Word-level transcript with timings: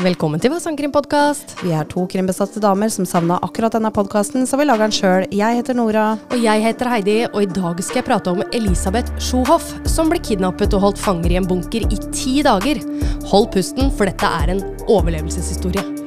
Velkommen 0.00 0.40
til 0.40 0.48
Hva 0.48 0.56
sangkrim-podkast. 0.64 1.58
Vi 1.60 1.74
er 1.76 1.84
to 1.90 2.06
krimbesatte 2.08 2.62
damer 2.62 2.88
som 2.88 3.04
savna 3.04 3.36
akkurat 3.44 3.74
denne 3.76 3.90
podkasten, 3.92 4.46
så 4.48 4.56
vi 4.56 4.64
lager 4.64 4.86
den 4.86 4.96
sjøl. 4.96 5.26
Jeg 5.28 5.58
heter 5.58 5.76
Nora. 5.76 6.06
Og 6.32 6.40
jeg 6.40 6.64
heter 6.64 6.88
Heidi, 6.88 7.18
og 7.28 7.42
i 7.42 7.50
dag 7.52 7.84
skal 7.84 8.00
jeg 8.00 8.08
prate 8.08 8.32
om 8.32 8.40
Elisabeth 8.48 9.12
Sjohoff, 9.20 9.74
som 9.84 10.08
ble 10.08 10.22
kidnappet 10.24 10.72
og 10.72 10.86
holdt 10.86 11.04
fanger 11.04 11.36
i 11.36 11.40
en 11.42 11.52
bunker 11.52 11.84
i 11.84 12.00
ti 12.16 12.40
dager. 12.46 12.80
Hold 13.28 13.52
pusten, 13.52 13.92
for 13.92 14.08
dette 14.08 14.36
er 14.40 14.56
en 14.56 14.68
overlevelseshistorie. 14.88 15.99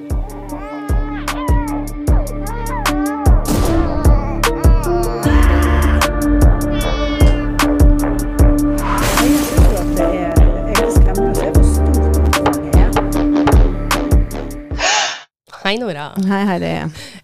Hei, 15.74 15.80
Nora. 15.82 16.12
Hei, 16.30 16.40
Heidi. 16.46 16.68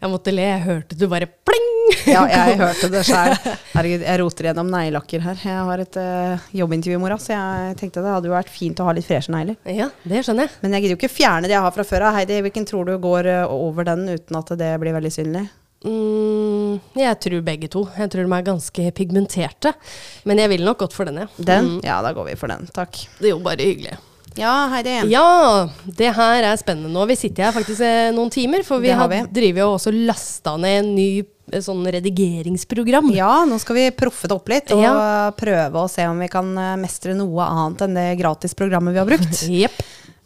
Jeg 0.02 0.10
måtte 0.10 0.32
le. 0.34 0.42
Jeg 0.42 0.62
hørte 0.64 0.96
du 0.98 1.04
bare 1.06 1.28
pling! 1.46 1.68
Ja, 2.10 2.24
jeg 2.32 2.56
hørte 2.64 2.88
det 2.90 3.04
sjøl. 3.06 3.36
Herregud, 3.76 4.06
jeg 4.08 4.20
roter 4.24 4.48
gjennom 4.50 4.72
neglelakker 4.74 5.22
her. 5.22 5.44
Jeg 5.46 5.68
har 5.68 5.84
et 5.84 6.00
uh, 6.02 6.48
jobbintervju 6.58 6.98
i 6.98 7.02
morgen, 7.04 7.22
så 7.22 7.36
jeg 7.36 7.76
tenkte 7.78 8.02
det 8.02 8.10
hadde 8.10 8.32
jo 8.32 8.34
vært 8.34 8.50
fint 8.50 8.82
å 8.82 8.88
ha 8.90 8.96
litt 8.98 9.06
freshe 9.06 9.30
negler. 9.36 9.60
Ja, 9.70 9.92
det 10.02 10.24
skjønner 10.26 10.50
jeg. 10.50 10.56
Men 10.64 10.74
jeg 10.74 10.82
gidder 10.88 10.96
jo 10.96 11.00
ikke 11.04 11.12
fjerne 11.20 11.46
det 11.46 11.54
jeg 11.60 11.68
har 11.68 11.78
fra 11.78 11.86
før 11.92 12.08
av. 12.10 12.18
Heidi, 12.18 12.42
hvilken 12.48 12.66
tror 12.74 12.90
du 12.90 12.96
går 13.06 13.30
uh, 13.36 13.54
over 13.54 13.86
den 13.92 14.08
uten 14.16 14.42
at 14.42 14.52
det 14.66 14.74
blir 14.82 14.98
veldig 14.98 15.14
synlig? 15.14 15.46
Mm, 15.86 16.82
jeg 17.06 17.22
tror 17.30 17.46
begge 17.54 17.70
to. 17.78 17.86
Jeg 18.02 18.10
tror 18.16 18.26
de 18.26 18.34
er 18.42 18.50
ganske 18.50 18.90
pigmenterte. 18.98 19.78
Men 20.26 20.42
jeg 20.42 20.56
ville 20.58 20.66
nok 20.66 20.82
gått 20.88 20.98
for 20.98 21.06
den, 21.06 21.22
ja. 21.22 21.30
Den? 21.38 21.76
Mm, 21.76 21.82
Ja, 21.86 22.02
da 22.02 22.18
går 22.18 22.32
vi 22.34 22.40
for 22.42 22.50
den. 22.50 22.66
Takk. 22.74 22.98
det 23.22 23.30
er 23.30 23.36
jo 23.38 23.44
bare 23.46 23.62
hyggelig. 23.76 24.00
Ja, 24.38 24.68
Heidi. 24.72 24.94
Ja, 25.12 25.70
det 25.98 26.12
her 26.16 26.44
er 26.52 26.58
spennende 26.62 26.92
nå. 26.94 27.06
Vi 27.10 27.16
sitter 27.18 27.48
her 27.50 27.56
faktisk 27.56 27.82
eh, 27.82 28.12
noen 28.16 28.30
timer, 28.32 28.64
for 28.64 28.80
vi 28.80 28.88
Det 28.92 28.96
har 28.96 29.08
har 29.08 29.10
vi. 29.10 29.22
driver 29.34 29.60
jo 29.66 29.70
også 29.78 29.92
lasta 30.06 30.54
ned 30.58 30.84
en 30.84 30.92
ny 30.96 31.08
eh, 31.52 31.60
sånn 31.66 31.82
redigeringsprogram. 31.92 33.10
Ja, 33.16 33.44
nå 33.50 33.58
skal 33.60 33.76
vi 33.80 33.88
proffe 33.92 34.30
det 34.30 34.36
opp 34.38 34.48
litt 34.54 34.72
og 34.76 34.84
Ja. 34.84 35.32
prøve 35.36 35.82
å 35.84 35.90
se 35.90 36.06
om 36.08 36.20
vi 36.20 36.28
kan 36.32 36.52
uh, 36.58 36.76
mestre 36.78 37.16
noe 37.18 37.42
annet 37.50 37.82
enn 37.88 37.96
det 37.98 38.08
gratisprogrammet 38.22 38.94
vi 38.96 39.00
har 39.02 39.10
brukt. 39.10 39.44
Jepp. 39.64 39.82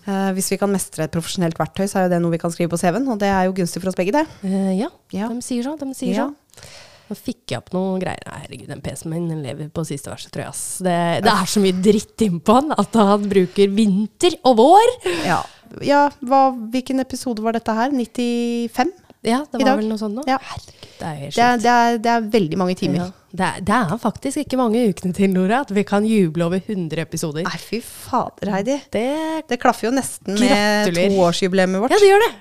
Eh, 0.06 0.30
hvis 0.36 0.52
vi 0.52 0.58
kan 0.60 0.70
mestre 0.70 1.06
et 1.08 1.14
profesjonelt 1.16 1.56
verktøy, 1.58 1.86
så 1.88 2.02
er 2.02 2.10
jo 2.10 2.14
det 2.18 2.22
noe 2.22 2.36
vi 2.36 2.42
kan 2.44 2.52
skrive 2.52 2.70
på 2.74 2.78
CV-en, 2.82 3.08
og 3.08 3.20
det 3.24 3.30
er 3.32 3.46
jo 3.48 3.54
gunstig 3.56 3.80
for 3.82 3.88
oss 3.94 3.96
begge, 3.96 4.12
det. 4.12 4.26
Eh, 4.44 4.74
ja, 4.82 4.90
Ja. 5.16 5.30
de 5.32 5.40
sier 5.42 5.64
så. 5.64 5.78
De 5.80 5.94
sier 5.96 6.14
Ja. 6.18 6.28
så. 6.28 6.68
Nå 7.14 7.20
fikk 7.20 7.54
jeg 7.54 7.62
opp 7.62 7.72
noen 7.76 8.02
greier. 8.02 8.26
Herregud, 8.42 8.68
den 8.72 8.82
PC-en 8.82 9.14
min 9.14 9.30
den 9.30 9.44
lever 9.46 9.70
på 9.74 9.86
siste 9.86 10.10
verset, 10.10 10.34
tror 10.34 10.48
jeg. 10.48 10.58
Det, 10.88 10.98
det 11.28 11.34
er 11.34 11.50
så 11.54 11.62
mye 11.62 11.78
dritt 11.86 12.26
innpå 12.26 12.58
han 12.58 12.74
at 12.74 12.98
han 12.98 13.28
bruker 13.30 13.70
vinter 13.78 14.38
og 14.50 14.58
vår. 14.58 14.94
Ja, 15.28 15.40
ja 15.86 16.04
hva, 16.26 16.48
hvilken 16.74 17.04
episode 17.04 17.46
var 17.46 17.56
dette 17.58 17.76
her? 17.78 17.94
95? 17.94 18.94
Ja, 19.24 19.44
det 19.48 19.62
var 19.64 19.78
vel 19.80 19.88
noe 19.88 20.00
sånt 20.02 20.18
nå. 20.18 20.24
Ja. 20.28 20.36
Herregud, 20.44 20.88
det 21.00 21.08
er 21.08 21.20
helt 21.22 21.36
Det 21.38 21.44
er, 21.44 21.54
sjukt. 21.54 21.64
det, 21.64 21.74
er, 21.74 22.00
det 22.04 22.12
er 22.12 22.26
veldig 22.34 22.58
mange 22.60 22.76
timer. 22.82 22.98
Ja. 23.06 23.10
Det, 23.34 23.46
er, 23.48 23.62
det 23.70 23.78
er 23.78 24.02
faktisk 24.04 24.42
ikke 24.44 24.60
mange 24.60 24.82
ukene 24.90 25.16
til, 25.16 25.32
Nora, 25.34 25.62
at 25.64 25.72
vi 25.74 25.86
kan 25.88 26.06
juble 26.06 26.50
over 26.50 26.60
100 26.60 27.06
episoder. 27.06 27.46
Nei, 27.48 27.60
fy 27.62 27.80
fader, 27.86 28.52
Heidi. 28.58 28.76
Det 28.94 29.06
Det 29.50 29.60
klaffer 29.62 29.88
jo 29.88 29.94
nesten 29.96 30.36
med 30.42 30.92
toårsjubileet 30.98 31.80
vårt. 31.86 31.96
Ja, 31.96 32.02
det 32.04 32.12
gjør 32.12 32.26
det. 32.28 32.34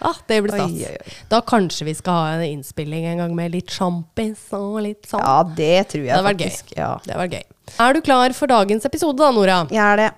Ah, 0.00 0.14
det 0.30 0.42
blir 0.44 0.54
stas. 0.54 1.18
Da 1.30 1.40
kanskje 1.42 1.88
vi 1.88 1.94
skal 1.98 2.14
ha 2.14 2.28
en 2.36 2.44
innspilling 2.46 3.06
en 3.10 3.18
gang 3.24 3.34
med 3.36 3.52
litt 3.56 3.72
sjampis 3.74 4.44
og 4.56 4.80
litt 4.84 5.08
sånn. 5.10 5.24
Ja, 5.24 5.42
det 5.58 5.88
tror 5.92 6.04
jeg 6.06 6.14
Det 6.16 6.28
faktisk. 6.30 6.72
gøy. 6.72 6.78
Ja. 6.78 6.92
Det 7.04 7.18
var 7.18 7.32
gøy. 7.34 7.42
Er 7.84 7.94
du 7.94 8.00
klar 8.06 8.32
for 8.36 8.50
dagens 8.50 8.86
episode 8.88 9.18
da, 9.20 9.30
Nora? 9.34 9.58
Jeg 9.74 9.82
er 9.84 10.02
det. 10.04 10.08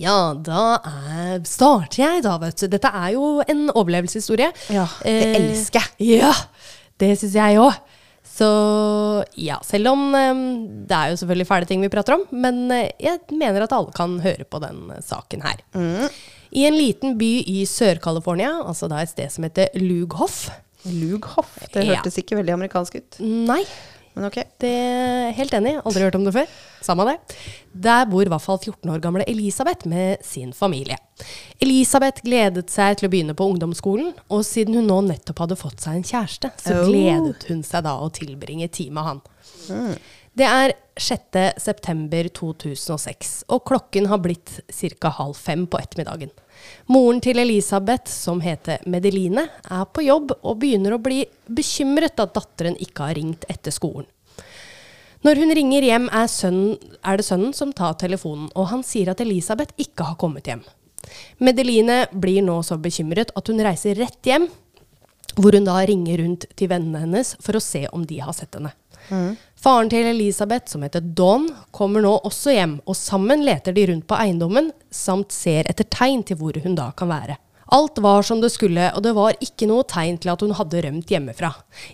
Ja, 0.00 0.34
da 0.36 0.64
er, 0.84 1.38
starter 1.48 2.02
jeg 2.02 2.24
da, 2.26 2.34
vet 2.42 2.58
du. 2.60 2.66
Dette 2.68 2.90
er 2.92 3.14
jo 3.14 3.40
en 3.48 3.68
overlevelseshistorie. 3.72 4.50
Ja, 4.72 4.84
det 5.04 5.14
elsker 5.38 5.86
jeg. 5.98 6.20
Ja, 6.20 6.34
det 7.00 7.14
syns 7.20 7.36
jeg 7.38 7.60
òg. 7.62 7.78
Så 8.30 8.48
ja, 9.36 9.58
selv 9.66 9.90
om 9.92 10.14
eh, 10.16 10.42
det 10.88 10.96
er 10.96 11.10
jo 11.12 11.16
selvfølgelig 11.20 11.48
fæle 11.48 11.66
ting 11.68 11.82
vi 11.84 11.90
prater 11.92 12.14
om, 12.16 12.22
men 12.32 12.60
eh, 12.72 12.90
jeg 13.02 13.18
mener 13.36 13.64
at 13.66 13.74
alle 13.76 13.92
kan 13.96 14.14
høre 14.22 14.46
på 14.48 14.60
den 14.62 14.86
eh, 14.94 15.00
saken 15.04 15.42
her. 15.44 15.60
Mm. 15.76 16.06
I 16.52 16.64
en 16.66 16.74
liten 16.76 17.16
by 17.18 17.30
i 17.46 17.60
Sør-California, 17.68 18.50
altså 18.66 18.88
da 18.90 19.02
et 19.04 19.12
sted 19.12 19.30
som 19.30 19.44
heter 19.46 19.68
Lughoff 19.78 20.48
Lughoff. 20.88 21.58
Det 21.74 21.84
Ja. 21.84 21.94
hørtes 21.96 22.16
ikke 22.18 22.38
veldig 22.40 22.54
amerikansk 22.56 22.94
ut. 22.96 23.20
Nei, 23.20 23.64
Men 24.16 24.24
ok. 24.24 24.38
det 24.58 25.34
helt 25.36 25.52
enig. 25.52 25.76
Aldri 25.84 26.00
hørt 26.02 26.14
om 26.16 26.24
det 26.24 26.32
før. 26.34 26.46
Samme 26.82 27.04
det. 27.04 27.36
Der 27.80 28.06
bor 28.06 28.22
i 28.22 28.28
hvert 28.32 28.40
fall 28.42 28.58
14 28.58 28.90
år 28.90 28.98
gamle 29.00 29.22
Elisabeth 29.28 29.86
med 29.86 30.24
sin 30.24 30.52
familie. 30.52 30.96
Elisabeth 31.60 32.22
gledet 32.24 32.70
seg 32.70 32.96
til 32.96 33.08
å 33.08 33.12
begynne 33.12 33.34
på 33.36 33.46
ungdomsskolen, 33.52 34.14
og 34.30 34.40
siden 34.42 34.74
hun 34.74 34.86
nå 34.88 35.00
nettopp 35.06 35.38
hadde 35.44 35.56
fått 35.60 35.80
seg 35.84 35.94
en 36.00 36.02
kjæreste, 36.02 36.50
så 36.58 36.80
Oh. 36.80 36.88
gledet 36.88 37.44
hun 37.48 37.62
seg 37.62 37.84
da 37.84 37.98
å 38.00 38.10
tilbringe 38.10 38.68
tid 38.72 38.90
med 38.90 39.04
han. 39.04 39.20
Det 40.38 40.46
er 40.46 40.72
6. 41.00 41.38
september 41.58 42.28
2006, 42.30 43.30
og 43.50 43.64
klokken 43.66 44.06
har 44.06 44.20
blitt 44.22 44.60
ca. 44.70 45.10
halv 45.16 45.34
fem 45.34 45.64
på 45.66 45.80
ettermiddagen. 45.80 46.30
Moren 46.92 47.18
til 47.24 47.40
Elisabeth, 47.42 48.06
som 48.12 48.42
heter 48.44 48.84
Medeline, 48.86 49.48
er 49.48 49.88
på 49.90 50.04
jobb 50.06 50.36
og 50.38 50.60
begynner 50.62 50.94
å 50.94 51.02
bli 51.02 51.24
bekymret 51.48 52.20
at 52.22 52.36
datteren 52.36 52.78
ikke 52.78 53.08
har 53.08 53.18
ringt 53.18 53.46
etter 53.50 53.74
skolen. 53.74 54.06
Når 55.26 55.42
hun 55.42 55.54
ringer 55.56 55.84
hjem, 55.84 56.06
er, 56.14 56.30
sønnen, 56.32 56.78
er 57.04 57.18
det 57.18 57.26
sønnen 57.26 57.52
som 57.56 57.74
tar 57.76 57.98
telefonen, 58.00 58.48
og 58.54 58.70
han 58.70 58.84
sier 58.86 59.10
at 59.10 59.20
Elisabeth 59.20 59.74
ikke 59.82 60.06
har 60.12 60.20
kommet 60.20 60.46
hjem. 60.48 60.62
Medeline 61.42 62.04
blir 62.12 62.44
nå 62.46 62.60
så 62.64 62.78
bekymret 62.80 63.34
at 63.36 63.50
hun 63.50 63.60
reiser 63.66 63.98
rett 63.98 64.22
hjem, 64.24 64.46
hvor 65.36 65.56
hun 65.56 65.66
da 65.66 65.80
ringer 65.88 66.22
rundt 66.22 66.46
til 66.56 66.70
vennene 66.70 67.02
hennes 67.02 67.34
for 67.42 67.58
å 67.58 67.64
se 67.64 67.84
om 67.90 68.06
de 68.06 68.22
har 68.22 68.36
sett 68.36 68.56
henne. 68.56 68.72
Faren 69.60 69.90
til 69.92 70.08
Elisabeth, 70.08 70.70
som 70.72 70.86
heter 70.86 71.04
Don, 71.04 71.48
kommer 71.76 72.00
nå 72.04 72.14
også 72.24 72.54
hjem, 72.56 72.78
og 72.88 72.96
sammen 72.96 73.44
leter 73.44 73.76
de 73.76 73.86
rundt 73.90 74.08
på 74.08 74.16
eiendommen, 74.16 74.72
samt 74.90 75.34
ser 75.36 75.68
etter 75.68 75.88
tegn 75.92 76.24
til 76.24 76.40
hvor 76.40 76.56
hun 76.64 76.78
da 76.78 76.90
kan 76.96 77.12
være. 77.12 77.36
Alt 77.72 77.98
var 78.02 78.22
som 78.22 78.40
det 78.42 78.50
skulle, 78.50 78.88
og 78.98 79.02
det 79.04 79.12
var 79.14 79.36
ikke 79.38 79.68
noe 79.70 79.84
tegn 79.86 80.16
til 80.18 80.32
at 80.32 80.40
hun 80.42 80.50
hadde 80.58 80.80
rømt 80.82 81.12
hjemmefra. 81.12 81.52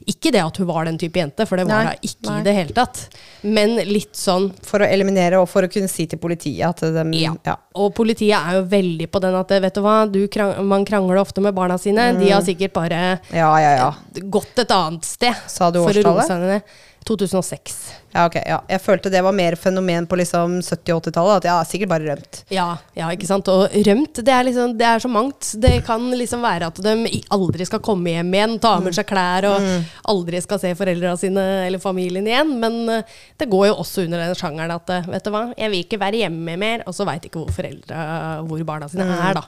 Ikke 0.09 0.33
det 0.33 0.41
at 0.41 0.57
hun 0.57 0.69
var 0.71 0.87
den 0.89 0.97
type 0.97 1.21
jente, 1.21 1.45
for 1.45 1.61
det 1.61 1.67
var 1.69 1.91
hun 1.91 2.07
ikke 2.09 2.31
nei. 2.31 2.39
i 2.39 2.47
det 2.47 2.55
hele 2.57 2.77
tatt. 2.79 3.03
Men 3.45 3.77
litt 3.85 4.17
sånn 4.17 4.49
For 4.65 4.81
å 4.81 4.89
eliminere 4.89 5.43
og 5.43 5.51
for 5.53 5.67
å 5.67 5.71
kunne 5.71 5.91
si 5.93 6.07
til 6.09 6.21
politiet 6.23 6.65
at 6.65 6.81
de 6.97 7.21
ja. 7.21 7.35
ja. 7.45 7.59
Og 7.77 7.93
politiet 7.97 8.39
er 8.39 8.63
jo 8.63 8.65
veldig 8.73 9.11
på 9.13 9.21
den 9.27 9.37
at 9.37 9.53
vet 9.67 9.77
du 9.77 9.83
hva, 9.85 9.99
du 10.09 10.23
krang 10.33 10.57
man 10.65 10.89
krangler 10.89 11.21
ofte 11.21 11.45
med 11.45 11.53
barna 11.57 11.77
sine. 11.81 12.09
De 12.17 12.33
har 12.33 12.45
sikkert 12.47 12.73
bare 12.77 13.03
Ja, 13.37 13.53
ja, 13.61 13.77
ja. 13.77 13.91
gått 14.33 14.65
et 14.65 14.73
annet 14.73 15.05
sted. 15.05 15.45
Sa 15.51 15.69
du 15.69 15.83
årstallet? 15.85 16.65
Seg 17.07 17.27
ned. 17.27 17.37
2006. 17.37 17.77
Ja, 18.17 18.27
ok. 18.27 18.37
Ja. 18.47 18.61
Jeg 18.71 18.81
følte 18.83 19.11
det 19.13 19.23
var 19.25 19.35
mer 19.37 19.57
fenomen 19.61 20.07
på 20.09 20.17
liksom 20.19 20.61
70- 20.65 20.95
og 20.95 21.03
80-tallet. 21.05 21.37
At 21.37 21.49
jeg 21.49 21.53
har 21.53 21.69
sikkert 21.69 21.91
bare 21.93 22.09
rømt. 22.11 22.41
Ja, 22.53 22.67
ja, 22.97 23.11
ikke 23.13 23.29
sant. 23.29 23.49
Og 23.53 23.75
rømt, 23.87 24.21
det 24.25 24.33
er, 24.33 24.47
liksom, 24.49 24.73
det 24.79 24.87
er 24.89 25.03
så 25.03 25.11
mangt. 25.13 25.51
Det 25.63 25.75
kan 25.87 26.07
liksom 26.17 26.45
være 26.45 26.71
at 26.71 26.81
de 26.83 27.21
aldri 27.35 27.67
skal 27.69 27.83
komme 27.85 28.15
hjem 28.17 28.33
igjen, 28.37 28.57
ta 28.63 28.77
med 28.83 28.97
seg 28.97 29.09
klær 29.09 29.49
og 29.51 29.69
aldri 30.13 30.41
skal 30.45 30.61
se 30.63 30.73
foreldra 30.79 31.17
sine 31.21 31.45
eller 31.67 31.83
familien 31.83 32.27
igjen. 32.27 32.57
Men 32.63 32.81
eh, 32.93 33.15
det 33.39 33.51
går 33.53 33.69
jo 33.71 33.79
også 33.85 34.07
under 34.07 34.25
den 34.25 34.39
sjangeren 34.39 34.75
at 34.77 34.95
eh, 34.95 35.11
vet 35.13 35.27
du 35.27 35.33
hva, 35.35 35.45
jeg 35.57 35.73
vil 35.73 35.85
ikke 35.85 36.01
være 36.03 36.25
hjemme 36.25 36.57
mer, 36.61 36.85
og 36.87 36.97
så 36.97 37.07
veit 37.09 37.29
ikke 37.29 37.43
hvor 37.43 37.53
foreldra, 37.55 38.01
hvor 38.47 38.67
barna 38.69 38.89
sine 38.91 39.07
er, 39.07 39.37
da. 39.37 39.47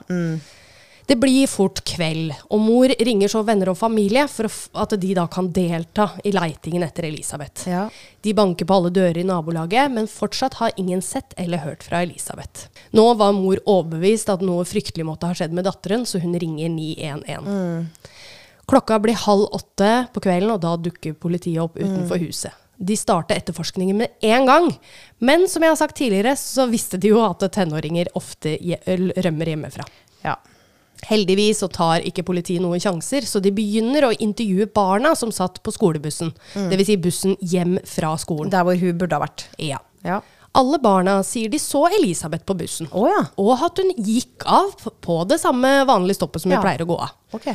Det 1.09 1.15
blir 1.17 1.47
fort 1.49 1.79
kveld, 1.89 2.35
og 2.53 2.59
mor 2.61 2.91
ringer 3.01 3.31
så 3.31 3.39
venner 3.41 3.71
og 3.71 3.79
familie 3.79 4.27
for 4.29 4.45
at 4.77 4.91
de 5.01 5.13
da 5.17 5.23
kan 5.31 5.47
delta 5.49 6.05
i 6.21 6.29
leitingen 6.35 6.83
etter 6.85 7.07
Elisabeth. 7.07 7.63
Ja. 7.65 7.87
De 8.21 8.33
banker 8.37 8.67
på 8.69 8.75
alle 8.75 8.91
dører 8.93 9.17
i 9.17 9.23
nabolaget, 9.25 9.89
men 9.89 10.05
fortsatt 10.05 10.59
har 10.59 10.75
ingen 10.77 11.01
sett 11.01 11.33
eller 11.41 11.63
hørt 11.63 11.81
fra 11.87 12.03
Elisabeth. 12.05 12.67
Nå 12.93 13.07
var 13.17 13.33
mor 13.33 13.57
overbevist 13.65 14.29
at 14.29 14.43
noe 14.45 14.67
fryktelig 14.69 15.07
måtte 15.07 15.31
ha 15.31 15.33
skjedd 15.39 15.55
med 15.57 15.65
datteren, 15.65 16.05
så 16.05 16.21
hun 16.21 16.37
ringer 16.37 16.69
911. 16.75 17.89
Klokka 18.69 18.99
blir 19.01 19.17
halv 19.17 19.47
åtte 19.57 19.89
på 20.13 20.23
kvelden, 20.27 20.53
og 20.53 20.61
da 20.61 20.75
dukker 20.77 21.17
politiet 21.17 21.57
opp 21.63 21.81
utenfor 21.81 22.21
huset. 22.21 22.53
De 22.77 22.93
starter 22.93 23.41
etterforskningen 23.41 23.97
med 24.03 24.29
en 24.29 24.45
gang, 24.45 24.69
men 25.25 25.49
som 25.49 25.65
jeg 25.65 25.73
har 25.73 25.81
sagt 25.81 25.97
tidligere, 25.97 26.37
så 26.37 26.69
visste 26.69 27.01
de 27.01 27.15
jo 27.15 27.25
at 27.25 27.49
tenåringer 27.57 28.13
ofte 28.13 28.59
rømmer 29.25 29.55
hjemmefra. 29.55 29.89
ja. 30.21 30.37
Heldigvis 31.07 31.61
så 31.63 31.69
tar 31.71 32.03
ikke 32.05 32.25
politiet 32.27 32.61
noen 32.63 32.81
sjanser, 32.83 33.23
så 33.25 33.39
de 33.39 33.53
begynner 33.55 34.09
å 34.09 34.11
intervjue 34.19 34.67
barna 34.75 35.13
som 35.15 35.31
satt 35.31 35.61
på 35.63 35.71
skolebussen. 35.71 36.33
Det 36.53 36.75
vil 36.75 36.87
Si 36.89 36.97
bussen 36.99 37.37
hjem 37.39 37.77
fra 37.87 38.15
skolen. 38.19 38.51
Der 38.51 38.65
hvor 38.67 38.75
hun 38.79 38.97
burde 38.99 39.15
ha 39.15 39.23
vært. 39.23 39.47
Ja. 39.61 39.79
Ja. 40.03 40.19
Alle 40.57 40.79
barna 40.81 41.19
sier 41.23 41.49
de 41.51 41.59
så 41.61 41.83
Elisabeth 41.93 42.43
på 42.47 42.55
bussen, 42.57 42.89
Å 42.89 43.05
ja. 43.05 43.21
og 43.37 43.63
at 43.67 43.79
hun 43.79 43.91
gikk 44.01 44.45
av 44.49 44.73
på 45.05 45.21
det 45.29 45.37
samme 45.41 45.83
vanlige 45.87 46.17
stoppet 46.17 46.41
som 46.41 46.51
Ja. 46.51 46.57
hun 46.57 46.65
pleier 46.65 46.81
å 46.83 46.89
gå 46.89 46.97
av. 47.05 47.11
Ok. 47.37 47.47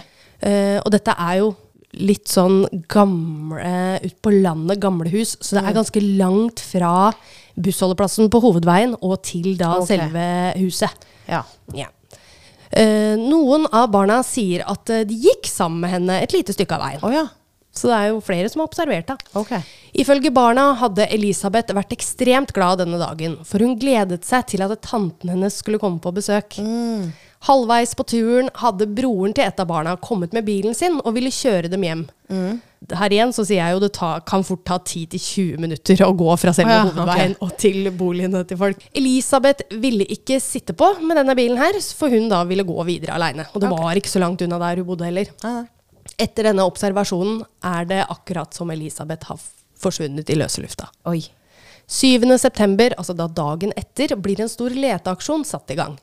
Uh, 0.45 0.79
og 0.85 0.91
dette 0.95 1.15
er 1.19 1.39
jo 1.41 1.55
litt 1.95 2.27
sånn 2.29 2.65
gamle 2.91 4.01
Ut 4.03 4.17
på 4.23 4.33
landet, 4.35 4.81
gamle 4.83 5.09
hus, 5.11 5.37
så 5.41 5.57
det 5.57 5.65
er 5.65 5.77
ganske 5.77 6.01
langt 6.19 6.61
fra 6.61 7.13
bussholdeplassen 7.55 8.31
på 8.31 8.41
hovedveien 8.43 8.97
og 9.01 9.23
til 9.23 9.55
da 9.57 9.77
okay. 9.79 9.95
selve 9.95 10.25
huset. 10.59 11.07
Ja. 11.29 11.45
Ja. 11.75 11.87
Eh, 12.75 13.15
noen 13.21 13.69
av 13.71 13.91
barna 13.95 14.19
sier 14.27 14.65
at 14.67 14.91
eh, 14.91 15.05
de 15.07 15.17
gikk 15.29 15.47
sammen 15.47 15.85
med 15.85 15.93
henne 15.95 16.21
et 16.25 16.35
lite 16.35 16.55
stykke 16.57 16.75
av 16.75 16.83
veien. 16.83 17.03
Oh, 17.07 17.15
ja. 17.15 17.29
Så 17.75 17.91
det 17.91 17.97
er 17.97 18.11
jo 18.13 18.21
flere 18.23 18.51
som 18.51 18.63
har 18.63 18.69
observert 18.71 19.09
det. 19.11 19.17
Ok. 19.39 19.53
Ifølge 19.99 20.31
barna 20.35 20.69
hadde 20.79 21.09
Elisabeth 21.15 21.75
vært 21.75 21.95
ekstremt 21.95 22.53
glad 22.55 22.79
denne 22.83 23.01
dagen, 23.01 23.41
for 23.47 23.63
hun 23.63 23.75
gledet 23.81 24.23
seg 24.27 24.47
til 24.53 24.63
at 24.67 24.75
tanten 24.87 25.33
hennes 25.35 25.59
skulle 25.59 25.81
komme 25.83 26.03
på 26.03 26.15
besøk. 26.15 26.59
Halvveis 27.45 27.93
på 27.97 28.07
turen 28.09 28.49
hadde 28.57 28.87
broren 28.97 29.35
til 29.37 29.45
et 29.45 29.59
av 29.61 29.69
barna 29.69 29.97
kommet 30.01 30.33
med 30.33 30.47
bilen 30.47 30.77
sin 30.77 30.97
og 31.03 31.13
ville 31.17 31.33
kjøre 31.35 31.69
dem 31.73 31.85
hjem. 31.85 32.07
Her 32.93 33.13
igjen 33.13 33.33
så 33.37 33.45
sier 33.47 33.61
jeg 33.61 33.77
jo 33.77 33.83
det 33.83 33.91
ta, 33.97 34.11
kan 34.27 34.45
fort 34.45 34.65
ta 34.69 34.79
10-20 34.81 35.61
minutter 35.61 36.03
å 36.05 36.11
gå 36.17 36.37
fra 36.41 36.55
selve 36.57 36.73
Å 36.73 36.79
ja, 36.79 36.87
hovedveien 36.89 37.37
og 37.45 37.53
til 37.61 37.91
boligene 37.97 38.43
til 38.49 38.61
folk. 38.61 38.83
Elisabeth 38.97 39.77
ville 39.81 40.09
ikke 40.17 40.41
sitte 40.43 40.77
på 40.77 40.91
med 41.05 41.21
denne 41.21 41.37
bilen 41.37 41.61
her, 41.61 41.79
for 41.97 42.13
hun 42.13 42.29
da 42.33 42.43
ville 42.49 42.67
gå 42.67 42.89
videre 42.89 43.17
aleine. 43.17 43.47
Og 43.53 43.61
det 43.61 43.71
okay. 43.71 43.85
var 43.85 44.01
ikke 44.01 44.13
så 44.13 44.25
langt 44.25 44.45
unna 44.45 44.61
der 44.63 44.81
hun 44.81 44.89
bodde 44.89 45.09
heller. 45.09 45.33
Nei. 45.45 45.63
Etter 46.21 46.51
denne 46.51 46.67
observasjonen 46.69 47.41
er 47.65 47.89
det 47.91 48.03
akkurat 48.13 48.57
som 48.57 48.71
Elisabeth 48.73 49.33
har 49.33 49.41
forsvunnet 49.81 50.29
i 50.31 50.37
løse 50.39 50.63
lufta. 50.65 50.91
Oi. 51.11 51.23
7. 51.87 52.39
september, 52.39 52.95
altså 52.99 53.15
da 53.17 53.27
dagen 53.29 53.73
etter, 53.77 54.17
blir 54.17 54.41
en 54.41 54.49
stor 54.49 54.73
leteaksjon 54.73 55.45
satt 55.45 55.71
i 55.71 55.77
gang. 55.79 55.99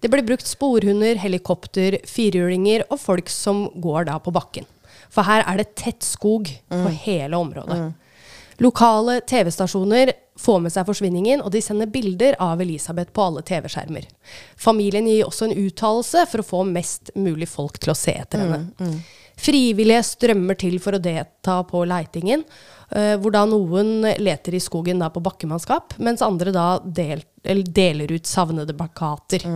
Det 0.00 0.10
blir 0.12 0.24
brukt 0.26 0.46
sporhunder, 0.46 1.18
helikopter, 1.18 1.98
firhjulinger 2.06 2.86
og 2.90 3.00
folk 3.00 3.30
som 3.32 3.66
går 3.82 4.06
da 4.10 4.18
på 4.22 4.34
bakken. 4.34 4.68
For 5.14 5.26
her 5.26 5.44
er 5.46 5.60
det 5.60 5.74
tett 5.78 6.02
skog 6.06 6.50
på 6.70 6.90
hele 7.04 7.38
området. 7.38 7.94
Lokale 8.62 9.18
TV-stasjoner 9.26 10.12
får 10.38 10.60
med 10.62 10.72
seg 10.74 10.86
forsvinningen, 10.86 11.42
og 11.42 11.50
de 11.54 11.62
sender 11.62 11.90
bilder 11.90 12.36
av 12.42 12.62
Elisabeth 12.62 13.10
på 13.14 13.24
alle 13.26 13.42
TV-skjermer. 13.46 14.06
Familien 14.60 15.08
gir 15.10 15.26
også 15.26 15.48
en 15.48 15.58
uttalelse 15.64 16.24
for 16.30 16.42
å 16.42 16.46
få 16.46 16.62
mest 16.68 17.10
mulig 17.18 17.48
folk 17.50 17.80
til 17.82 17.94
å 17.94 17.98
se 17.98 18.14
etter 18.22 18.44
henne. 18.44 18.98
Frivillige 19.34 20.04
strømmer 20.06 20.58
til 20.58 20.78
for 20.82 20.94
å 20.94 21.02
delta 21.02 21.58
på 21.66 21.82
leitingen, 21.90 22.44
hvor 22.90 23.32
da 23.34 23.44
noen 23.48 24.04
leter 24.20 24.54
i 24.54 24.60
skogen 24.62 25.00
da 25.02 25.08
på 25.10 25.22
bakkemannskap, 25.24 25.96
mens 26.04 26.22
andre 26.22 26.52
da 26.54 26.66
del, 26.84 27.24
deler 27.42 28.12
ut 28.12 28.28
savnede 28.28 28.76
plakater. 28.76 29.46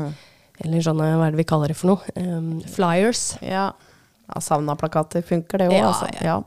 Eller 0.64 0.82
sånne, 0.82 1.12
hva 1.18 1.28
er 1.28 1.34
det 1.36 1.42
vi 1.42 1.48
kaller 1.48 1.70
det 1.70 1.78
for 1.78 1.92
noe? 1.92 2.14
Um, 2.18 2.58
flyers. 2.66 3.36
Ja. 3.44 3.68
ja 4.26 4.40
Savna-plakater 4.42 5.22
funker, 5.26 5.62
det 5.62 5.68
òg, 5.70 5.76
Ja, 5.78 5.90
altså. 5.92 6.08
ja. 6.24 6.38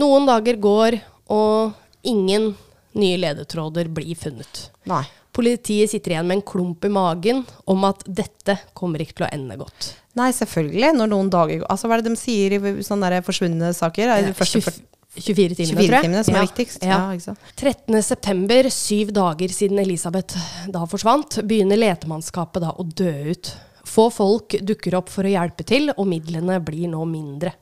Noen 0.00 0.24
dager 0.28 0.56
går, 0.62 0.96
og 1.32 1.74
ingen 2.08 2.54
nye 2.96 3.18
ledetråder 3.20 3.90
blir 3.92 4.16
funnet. 4.16 4.68
Nei. 4.88 5.02
Politiet 5.32 5.88
sitter 5.92 6.12
igjen 6.14 6.28
med 6.28 6.40
en 6.40 6.44
klump 6.44 6.84
i 6.84 6.90
magen 6.92 7.42
om 7.68 7.84
at 7.88 8.02
dette 8.04 8.58
kommer 8.76 9.00
ikke 9.00 9.20
til 9.20 9.26
å 9.28 9.30
ende 9.32 9.56
godt. 9.60 9.94
Nei, 10.16 10.28
selvfølgelig. 10.36 10.90
Når 10.98 11.08
noen 11.08 11.30
dager 11.32 11.62
Altså, 11.72 11.88
hva 11.88 11.96
er 11.96 12.02
det 12.04 12.12
de 12.12 12.20
sier 12.20 12.52
i 12.58 12.72
sånne 12.84 13.08
der 13.14 13.24
forsvunne 13.24 13.70
saker? 13.76 14.12
Ja, 14.12 14.32
20 14.36 14.91
24 15.16 15.56
timene, 15.58 15.82
24 15.82 15.88
tror 15.88 15.96
jeg. 15.96 16.04
timene 16.06 16.24
som 16.24 16.36
er 16.38 16.46
viktigst? 16.46 16.84
Ja. 16.86 16.96
Ja, 16.96 17.16
ikke 17.16 17.26
sant? 17.26 17.50
13. 17.60 17.98
september, 18.06 18.68
syv 18.72 19.12
dager 19.12 19.52
siden 19.52 19.82
Elisabeth 19.82 20.38
da 20.72 20.86
forsvant, 20.88 21.40
begynner 21.48 21.80
letemannskapet 21.80 22.64
da 22.64 22.72
å 22.72 22.86
dø 22.86 23.12
ut. 23.32 23.52
Få 23.92 24.06
folk 24.14 24.56
dukker 24.62 24.96
opp 24.96 25.10
for 25.12 25.28
å 25.28 25.34
hjelpe 25.34 25.66
til, 25.68 25.90
og 25.96 26.08
midlene 26.08 26.56
blir 26.64 26.88
nå 26.88 27.04
mindre. 27.10 27.52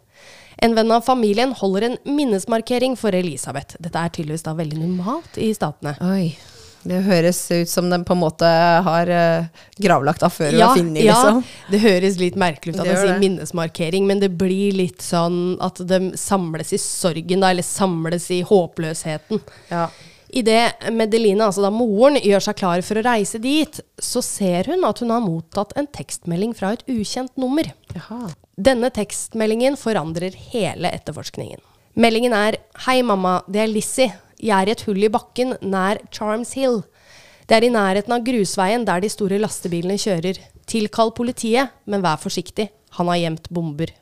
En 0.63 0.75
venn 0.77 0.93
av 0.93 1.03
familien 1.07 1.55
holder 1.57 1.87
en 1.89 1.99
minnesmarkering 2.05 2.95
for 3.01 3.17
Elisabeth. 3.17 3.79
Dette 3.81 3.99
er 3.99 4.13
tydeligvis 4.13 4.45
da 4.45 4.53
veldig 4.59 4.79
normalt 4.83 5.39
i 5.41 5.49
statene. 5.57 5.95
Oi. 6.05 6.35
Det 6.83 7.01
høres 7.05 7.41
ut 7.53 7.69
som 7.69 7.91
den 7.93 8.05
på 8.09 8.15
en 8.17 8.23
måte 8.23 8.49
har 8.87 9.11
uh, 9.13 9.65
gravlagt 9.77 10.23
av 10.25 10.33
før 10.33 10.55
hun 10.55 10.63
er 10.65 10.79
funnet, 10.79 11.03
liksom. 11.05 11.41
det 11.73 11.81
høres 11.83 12.21
litt 12.21 12.39
merkelig 12.41 12.75
ut 12.75 12.81
at 12.81 12.89
jeg 12.89 13.01
sier 13.03 13.19
minnesmarkering, 13.21 14.07
men 14.09 14.23
det 14.23 14.31
blir 14.41 14.77
litt 14.79 15.05
sånn 15.05 15.59
at 15.61 15.83
de 15.85 16.15
samles 16.21 16.73
i 16.73 16.81
sorgen, 16.81 17.45
da, 17.45 17.53
eller 17.53 17.67
samles 17.67 18.31
i 18.33 18.41
håpløsheten. 18.49 19.43
Ja. 19.69 19.89
Idet 20.31 20.87
Medelina, 20.95 21.49
altså 21.49 21.65
da 21.65 21.73
moren, 21.75 22.17
gjør 22.23 22.45
seg 22.45 22.59
klar 22.61 22.85
for 22.87 23.01
å 23.01 23.05
reise 23.05 23.41
dit, 23.43 23.81
så 23.99 24.23
ser 24.23 24.71
hun 24.71 24.87
at 24.87 25.03
hun 25.03 25.11
har 25.11 25.25
mottatt 25.25 25.75
en 25.79 25.91
tekstmelding 25.91 26.55
fra 26.57 26.77
et 26.77 26.85
ukjent 26.89 27.35
nummer. 27.41 27.67
Jaha. 27.97 28.31
Denne 28.61 28.93
tekstmeldingen 28.95 29.77
forandrer 29.81 30.37
hele 30.53 30.93
etterforskningen. 30.95 31.61
Meldingen 31.99 32.35
er 32.37 32.61
Hei, 32.87 33.01
mamma. 33.03 33.41
Det 33.51 33.65
er 33.65 33.73
Lizzie. 33.73 34.13
Jeg 34.41 34.57
er 34.57 34.71
i 34.71 34.75
et 34.75 34.85
hull 34.89 35.05
i 35.05 35.13
bakken 35.13 35.55
nær 35.61 36.01
Charms 36.15 36.55
Hill. 36.57 36.81
Det 37.49 37.59
er 37.59 37.67
i 37.67 37.73
nærheten 37.73 38.15
av 38.15 38.25
grusveien 38.25 38.87
der 38.87 39.03
de 39.03 39.11
store 39.13 39.41
lastebilene 39.43 39.99
kjører. 40.01 40.39
Tilkall 40.71 41.11
politiet, 41.17 41.73
men 41.85 42.05
vær 42.05 42.21
forsiktig. 42.23 42.71
Han 42.99 43.11
har 43.11 43.21
gjemt 43.21 43.51
bomber. 43.51 43.93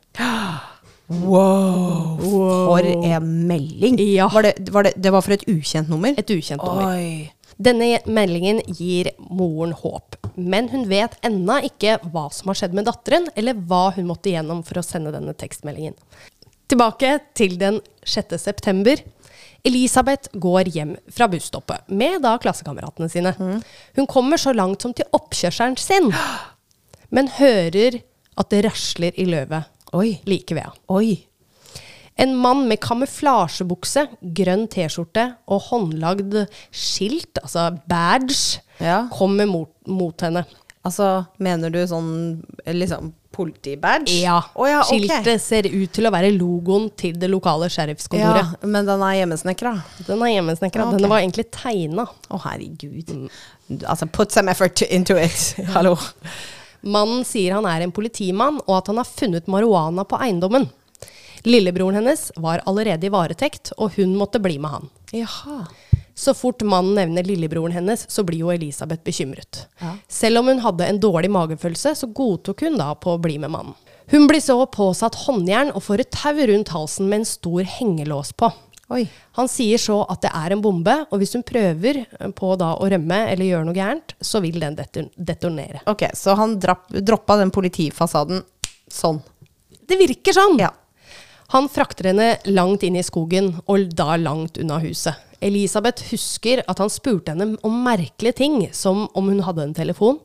Wow. 1.08 2.18
For 2.20 2.84
en 2.84 3.28
melding! 3.48 3.96
Ja. 4.12 4.28
Var 4.32 4.50
det, 4.50 4.54
var 4.74 4.84
det, 4.84 4.92
det 5.00 5.12
var 5.14 5.24
for 5.24 5.34
et 5.38 5.46
ukjent 5.48 5.88
nummer? 5.88 6.12
Et 6.20 6.30
ukjent 6.34 6.62
nummer. 6.62 6.92
Oi. 6.92 7.32
Denne 7.58 7.96
meldingen 8.06 8.60
gir 8.70 9.08
moren 9.18 9.72
håp, 9.74 10.14
men 10.38 10.68
hun 10.70 10.84
vet 10.86 11.16
ennå 11.26 11.56
ikke 11.66 11.96
hva 12.12 12.28
som 12.30 12.52
har 12.52 12.60
skjedd 12.60 12.76
med 12.78 12.86
datteren, 12.86 13.26
eller 13.34 13.58
hva 13.58 13.88
hun 13.96 14.06
måtte 14.06 14.30
igjennom 14.30 14.60
for 14.66 14.78
å 14.78 14.84
sende 14.86 15.10
denne 15.10 15.34
tekstmeldingen. 15.34 15.96
Tilbake 16.70 17.16
til 17.38 17.56
den 17.58 17.80
6. 18.06 18.36
september. 18.38 19.00
Elisabeth 19.66 20.30
går 20.38 20.70
hjem 20.74 20.92
fra 21.12 21.26
busstoppet 21.28 21.88
med 21.90 22.22
da 22.22 22.36
klassekameratene 22.40 23.08
sine. 23.10 23.32
Hun 23.96 24.06
kommer 24.10 24.38
så 24.40 24.52
langt 24.54 24.82
som 24.84 24.94
til 24.94 25.08
oppkjørselen 25.16 25.76
sin, 25.80 26.12
men 27.14 27.28
hører 27.38 28.00
at 28.38 28.50
det 28.54 28.64
rasler 28.68 29.16
i 29.18 29.26
løvet 29.28 29.66
Oi. 29.96 30.18
like 30.28 30.54
ved 30.54 30.62
henne. 30.68 31.16
En 32.18 32.32
mann 32.34 32.64
med 32.66 32.80
kamuflasjebukse, 32.82 34.02
grønn 34.34 34.64
T-skjorte 34.70 35.24
og 35.46 35.60
håndlagd 35.68 36.34
skilt, 36.74 37.38
altså 37.44 37.68
badge, 37.88 38.60
Ja. 38.82 39.04
kommer 39.14 39.46
mot, 39.46 39.70
mot 39.86 40.20
henne. 40.22 40.44
Altså, 40.86 41.26
mener 41.38 41.70
du 41.70 41.78
sånn 41.86 42.10
liksom 42.66 43.12
politibadge? 43.38 44.18
Ja. 44.24 44.40
Oh, 44.54 44.66
ja, 44.68 44.82
okay. 44.82 45.04
Skiltet 45.06 45.42
ser 45.44 45.68
ut 45.70 45.92
til 45.94 46.08
å 46.08 46.12
være 46.14 46.32
logoen 46.34 46.88
til 46.98 47.16
det 47.20 47.30
lokale 47.30 47.70
sheriffskontoret. 47.72 48.58
Ja, 48.58 48.70
men 48.74 48.88
den 48.88 49.04
er 49.06 49.20
hjemmesnekra. 49.20 49.74
Den 50.08 50.24
er 50.26 50.34
hjemmesnekra. 50.34 50.88
Okay. 50.90 51.02
Den 51.04 51.12
var 51.14 51.22
egentlig 51.22 51.46
tegna. 51.54 52.08
Å, 52.28 52.40
herregud. 52.48 53.14
Altså, 53.78 54.10
put 54.10 54.34
some 54.34 54.50
effort 54.50 54.82
into 54.88 55.18
it. 55.20 55.54
Hallo. 55.76 55.94
Mannen 56.80 57.24
sier 57.26 57.56
han 57.56 57.66
er 57.66 57.86
en 57.86 57.94
politimann, 57.94 58.60
og 58.66 58.80
at 58.80 58.90
han 58.90 59.00
har 59.00 59.08
funnet 59.08 59.50
marihuana 59.50 60.06
på 60.08 60.18
eiendommen. 60.22 60.68
Lillebroren 61.46 62.00
hennes 62.00 62.28
var 62.36 62.62
allerede 62.66 63.06
i 63.06 63.12
varetekt, 63.14 63.72
og 63.78 63.94
hun 63.98 64.16
måtte 64.18 64.42
bli 64.42 64.58
med 64.62 64.74
han. 64.74 64.90
Jaha. 65.14 65.62
Så 66.18 66.34
fort 66.34 66.64
mannen 66.66 66.96
nevner 66.98 67.22
lillebroren 67.22 67.76
hennes, 67.76 68.02
så 68.10 68.24
blir 68.26 68.42
jo 68.42 68.50
Elisabeth 68.50 69.04
bekymret. 69.06 69.68
Ja. 69.78 69.92
Selv 70.10 70.40
om 70.40 70.48
hun 70.50 70.62
hadde 70.64 70.88
en 70.90 70.98
dårlig 70.98 71.30
magefølelse, 71.30 71.92
så 71.94 72.08
godtok 72.10 72.64
hun 72.66 72.78
da 72.80 72.88
på 72.98 73.14
å 73.14 73.20
bli 73.22 73.36
med 73.38 73.52
mannen. 73.54 73.76
Hun 74.10 74.26
blir 74.26 74.42
så 74.42 74.56
påsatt 74.66 75.14
håndjern 75.26 75.70
og 75.76 75.84
får 75.84 76.02
et 76.02 76.10
tau 76.16 76.40
rundt 76.50 76.72
halsen 76.74 77.06
med 77.06 77.20
en 77.20 77.28
stor 77.28 77.68
hengelås 77.76 78.32
på. 78.34 78.48
Oi. 78.88 79.04
Han 79.36 79.50
sier 79.52 79.78
så 79.78 80.00
at 80.08 80.22
det 80.24 80.32
er 80.32 80.56
en 80.56 80.64
bombe, 80.64 80.94
og 81.12 81.20
hvis 81.20 81.36
hun 81.36 81.44
prøver 81.46 82.00
på 82.34 82.50
da 82.58 82.72
å 82.80 82.88
rømme 82.88 83.20
eller 83.28 83.50
gjøre 83.52 83.68
noe 83.68 83.76
gærent, 83.76 84.16
så 84.18 84.40
vil 84.42 84.58
den 84.64 84.78
detonere. 85.14 85.84
Ok, 85.92 86.06
så 86.16 86.34
han 86.40 86.56
drapp, 86.58 86.88
droppa 86.88 87.36
den 87.38 87.52
politifasaden 87.54 88.42
sånn. 88.90 89.20
Det 89.86 90.00
virker 90.00 90.34
sånn! 90.34 90.58
Ja. 90.64 90.72
Han 91.52 91.70
frakter 91.72 92.10
henne 92.10 92.32
langt 92.50 92.82
inn 92.84 92.98
i 92.98 93.06
skogen, 93.06 93.54
og 93.68 93.92
da 93.96 94.16
langt 94.20 94.58
unna 94.60 94.80
huset. 94.82 95.27
Elisabeth 95.44 96.08
husker 96.10 96.62
at 96.66 96.80
han 96.82 96.90
spurte 96.92 97.34
henne 97.34 97.54
om 97.66 97.76
merkelige 97.84 98.40
ting, 98.40 98.58
som 98.74 99.06
om 99.14 99.30
hun 99.30 99.44
hadde 99.46 99.68
en 99.68 99.76
telefon, 99.76 100.18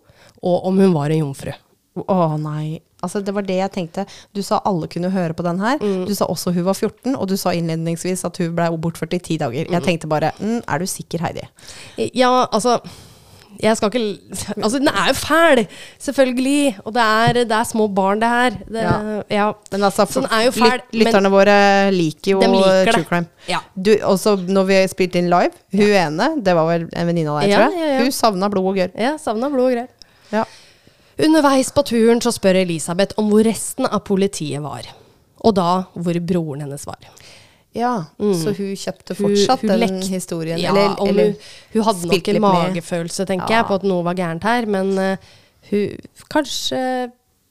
og 0.43 0.65
om 0.67 0.81
hun 0.81 0.95
var 0.95 1.13
en 1.13 1.23
jomfru. 1.25 1.53
Å 1.93 2.35
nei. 2.41 2.81
Altså, 3.03 3.19
det 3.21 3.33
var 3.35 3.45
det 3.45 3.59
jeg 3.59 3.71
tenkte. 3.75 4.05
Du 4.33 4.41
sa 4.45 4.61
alle 4.65 4.87
kunne 4.89 5.11
høre 5.13 5.35
på 5.37 5.45
den 5.45 5.59
her. 5.61 5.81
Du 6.07 6.13
sa 6.15 6.25
også 6.31 6.53
hun 6.55 6.65
var 6.65 6.77
14, 6.77 7.13
og 7.13 7.27
du 7.29 7.35
sa 7.37 7.53
innledningsvis 7.53 8.23
at 8.25 8.39
hun 8.41 8.55
ble 8.57 8.69
bortført 8.81 9.13
i 9.13 9.21
ti 9.21 9.37
dager. 9.41 9.69
Jeg 9.69 9.85
tenkte 9.85 10.09
bare 10.09 10.31
mm, 10.39 10.63
Er 10.63 10.81
du 10.81 10.87
sikker, 10.89 11.21
Heidi? 11.27 11.45
Ja, 12.17 12.47
altså 12.49 12.79
jeg 13.61 13.77
skal 13.77 13.89
ikke 13.91 14.01
Altså, 14.63 14.79
den 14.79 14.87
er 14.87 15.07
jo 15.09 15.13
fæl! 15.13 15.61
Selvfølgelig. 15.99 16.77
Og 16.85 16.93
det 16.95 17.01
er, 17.03 17.33
det 17.43 17.51
er 17.51 17.63
små 17.69 17.87
barn, 17.87 18.19
det 18.21 18.29
her. 18.29 18.49
Det, 18.67 18.81
Ja. 18.81 19.21
ja. 19.29 19.51
Men 19.71 19.83
altså, 19.83 20.05
for, 20.05 20.21
den 20.21 20.29
er 20.31 20.45
jo 20.45 20.51
fæl, 20.51 20.71
lyt- 20.79 20.97
lytterne 21.03 21.29
våre 21.31 21.57
liker 21.91 22.31
jo 22.31 22.39
liker 22.41 22.91
true 22.91 23.03
crime. 23.09 23.27
Ja. 23.49 23.59
Du, 23.75 23.91
også 24.03 24.35
når 24.47 24.63
vi 24.71 24.79
spilte 24.87 25.19
inn 25.21 25.29
live, 25.29 25.51
hun 25.73 25.81
ene, 25.99 26.29
det 26.43 26.55
var 26.55 26.65
vel 26.71 26.87
en 26.91 27.07
venninne 27.11 27.29
av 27.35 27.41
deg, 27.41 27.49
Ja, 27.53 27.57
tror 27.67 27.77
jeg, 27.77 27.81
ja, 27.87 27.93
ja. 27.93 28.01
hun 28.03 28.11
savna 28.11 28.49
blod 28.49 28.71
og 28.73 28.75
gørr. 28.81 28.93
Ja, 28.99 29.13
savna 29.21 29.49
blod 29.53 29.71
og 29.71 29.77
gørr. 29.77 29.87
Ja. 30.33 30.43
Underveis 31.23 31.69
på 31.71 31.83
turen 31.85 32.21
så 32.25 32.31
spør 32.33 32.57
Elisabeth 32.63 33.13
om 33.21 33.27
hvor 33.29 33.45
resten 33.45 33.85
av 33.85 34.01
politiet 34.07 34.63
var. 34.63 34.87
Og 35.43 35.53
da 35.57 35.83
hvor 35.93 36.17
broren 36.25 36.63
hennes 36.65 36.85
var. 36.87 36.97
Ja, 37.73 37.93
så 38.19 38.51
hun 38.53 38.75
kjøpte 38.77 39.15
fortsatt 39.17 39.63
hun, 39.65 39.71
hun 39.73 39.79
den 39.81 40.01
historien. 40.13 40.59
Ja, 40.61 40.69
eller, 40.75 40.93
eller 41.09 41.31
hun, 41.31 41.35
hun 41.73 41.87
hadde 41.87 42.11
nok 42.11 42.27
en 42.33 42.41
magefølelse, 42.45 43.25
tenker 43.25 43.49
Ja. 43.49 43.61
jeg, 43.63 43.69
på 43.71 43.79
at 43.79 43.87
noe 43.89 44.03
var 44.05 44.13
gærent 44.19 44.43
her. 44.45 44.67
Men 44.69 44.91
uh, 44.99 45.31
hun 45.71 45.95
kanskje 46.29 46.83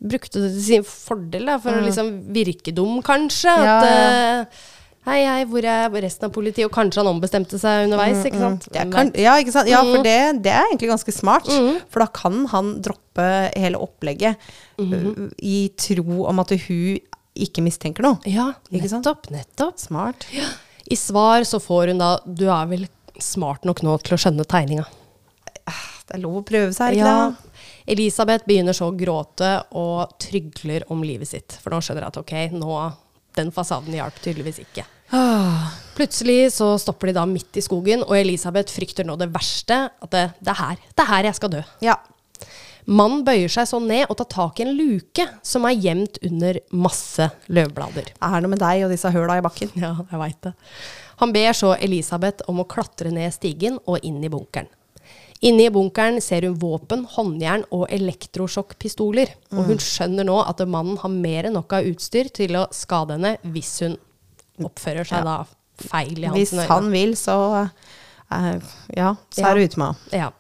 brukte 0.03 0.41
det 0.43 0.53
til 0.57 0.63
sin 0.67 0.85
fordel, 0.87 1.47
da, 1.47 1.59
for 1.63 1.79
å 1.79 1.83
liksom 1.85 2.13
virke 2.35 2.73
dum, 2.75 3.01
kanskje. 3.07 3.51
Mm. 3.55 3.67
Ja, 3.67 3.75
At 3.81 3.91
ja. 3.91 4.07
eh, 4.47 4.69
Hei, 5.03 5.25
hei, 5.27 5.41
hvor 5.51 5.65
er 5.67 5.89
resten 5.99 6.29
av 6.29 6.31
politiet? 6.31 6.63
Og 6.69 6.71
kanskje 6.71 7.01
han 7.03 7.09
ombestemte 7.11 7.59
seg 7.59 7.89
underveis, 7.89 8.21
ikke 8.23 8.39
sant? 8.39 8.69
Det 8.71 8.85
kan, 8.93 9.09
ja, 9.19 9.33
ikke 9.43 9.51
sant? 9.51 9.67
ja, 9.67 9.81
Mm. 9.83 9.89
for 9.97 10.05
det, 10.07 10.43
det 10.45 10.53
er 10.55 10.69
egentlig 10.69 10.91
ganske 10.93 11.11
smart. 11.17 11.49
For 11.91 12.05
da 12.05 12.07
kan 12.07 12.45
han 12.53 12.69
droppe 12.87 13.27
hele 13.59 13.81
opplegget 13.83 14.37
Mm-hmm. 14.79 15.27
uh, 15.27 15.33
i 15.43 15.57
tro 15.77 16.23
om 16.31 16.39
at 16.39 16.55
hun 16.69 16.99
ikke 17.35 17.63
mistenker 17.65 18.03
noe. 18.05 18.19
Ja, 18.29 18.51
Ikke 18.71 18.89
nettopp, 18.91 19.31
nettopp. 19.33 19.79
Smart. 19.81 20.27
I 20.91 20.97
svar 20.99 21.45
så 21.49 21.61
får 21.63 21.89
hun 21.93 21.99
da 22.03 22.19
Du 22.27 22.45
er 22.51 22.67
vel 22.69 22.89
smart 23.23 23.65
nok 23.65 23.83
nå 23.87 23.95
til 24.03 24.17
å 24.17 24.21
skjønne 24.21 24.45
tegninga. 24.49 24.85
Det 26.09 26.17
er 26.19 26.21
lov 26.25 26.41
å 26.41 26.45
prøve 26.45 26.73
seg, 26.75 26.95
det 26.97 26.99
Ja. 27.05 27.31
det? 27.31 27.63
Elisabeth 27.95 28.45
begynner 28.47 28.75
så 28.77 28.91
å 28.91 28.97
gråte 28.97 29.65
og 29.79 30.19
trygler 30.19 30.85
om 30.91 31.01
livet 31.03 31.29
sitt. 31.29 31.53
For 31.63 31.71
nå 31.71 31.79
skjønner 31.81 32.03
hun 32.05 32.11
at 32.13 32.19
ok, 32.21 32.35
nå 32.53 32.93
den 33.39 33.51
fasaden 33.55 33.95
hjalp 33.95 34.15
tydeligvis 34.23 34.59
ikke. 34.61 34.85
Plutselig 35.97 36.53
så 36.57 36.73
stopper 36.81 37.11
de 37.11 37.17
da 37.19 37.25
midt 37.29 37.57
i 37.57 37.65
skogen, 37.65 38.03
og 38.07 38.15
Elisabeth 38.17 38.73
frykter 38.75 39.05
nå 39.09 39.17
det 39.21 39.31
verste. 39.33 39.91
At 40.03 40.11
det, 40.15 40.23
det 40.41 40.53
er 40.55 40.61
her. 40.61 40.77
Det 40.97 41.05
er 41.05 41.11
her 41.11 41.29
jeg 41.31 41.39
skal 41.39 41.53
dø. 41.57 41.63
Ja. 41.85 41.97
Mannen 42.91 43.23
bøyer 43.27 43.51
seg 43.53 43.69
sånn 43.71 43.87
ned 43.87 44.09
og 44.11 44.17
tar 44.19 44.29
tak 44.33 44.61
i 44.61 44.65
en 44.67 44.75
luke 44.75 45.27
som 45.47 45.65
er 45.69 45.77
gjemt 45.79 46.19
under 46.27 46.59
masse 46.75 47.29
løvblader. 47.47 48.11
Det 48.11 48.29
er 48.29 48.43
noe 48.43 48.51
med 48.51 48.63
deg 48.63 48.85
og 48.87 48.91
disse 48.95 49.13
høla 49.15 49.39
i 49.39 49.45
bakken. 49.45 49.71
Ja, 49.83 49.95
jeg 50.11 50.19
veit 50.23 50.41
det. 50.49 50.55
Han 51.23 51.33
ber 51.35 51.53
så 51.55 51.75
Elisabeth 51.79 52.43
om 52.51 52.59
å 52.63 52.67
klatre 52.67 53.13
ned 53.15 53.31
stigen 53.35 53.79
og 53.87 54.03
inn 54.03 54.19
i 54.25 54.31
bunkeren. 54.33 54.67
Inne 55.43 55.65
i 55.67 55.71
bunkeren 55.75 56.21
ser 56.23 56.45
hun 56.47 56.55
våpen, 56.63 57.05
håndjern 57.17 57.65
og 57.75 57.89
elektrosjokkpistoler. 57.91 59.33
Og 59.55 59.65
hun 59.71 59.81
skjønner 59.83 60.27
nå 60.27 60.37
at 60.43 60.63
mannen 60.71 60.99
har 61.03 61.11
mer 61.11 61.49
enn 61.49 61.57
nok 61.59 61.75
av 61.79 61.89
utstyr 61.91 62.31
til 62.35 62.59
å 62.61 62.69
skade 62.75 63.17
henne 63.19 63.37
hvis 63.55 63.73
hun 63.83 63.97
oppfører 64.63 65.07
seg 65.09 65.27
da 65.27 65.41
feil 65.83 66.23
i 66.23 66.29
hans 66.31 66.39
Hvis 66.39 66.69
han 66.71 66.91
vil, 66.93 67.17
så 67.19 67.37
uh, 67.59 68.71
Ja, 68.95 69.15
så 69.31 69.43
Ja. 69.43 69.51
er 69.51 69.59
det 69.59 69.73
ute 69.73 69.83
med 69.83 69.91
henne. 69.91 70.23
Ja. 70.25 70.31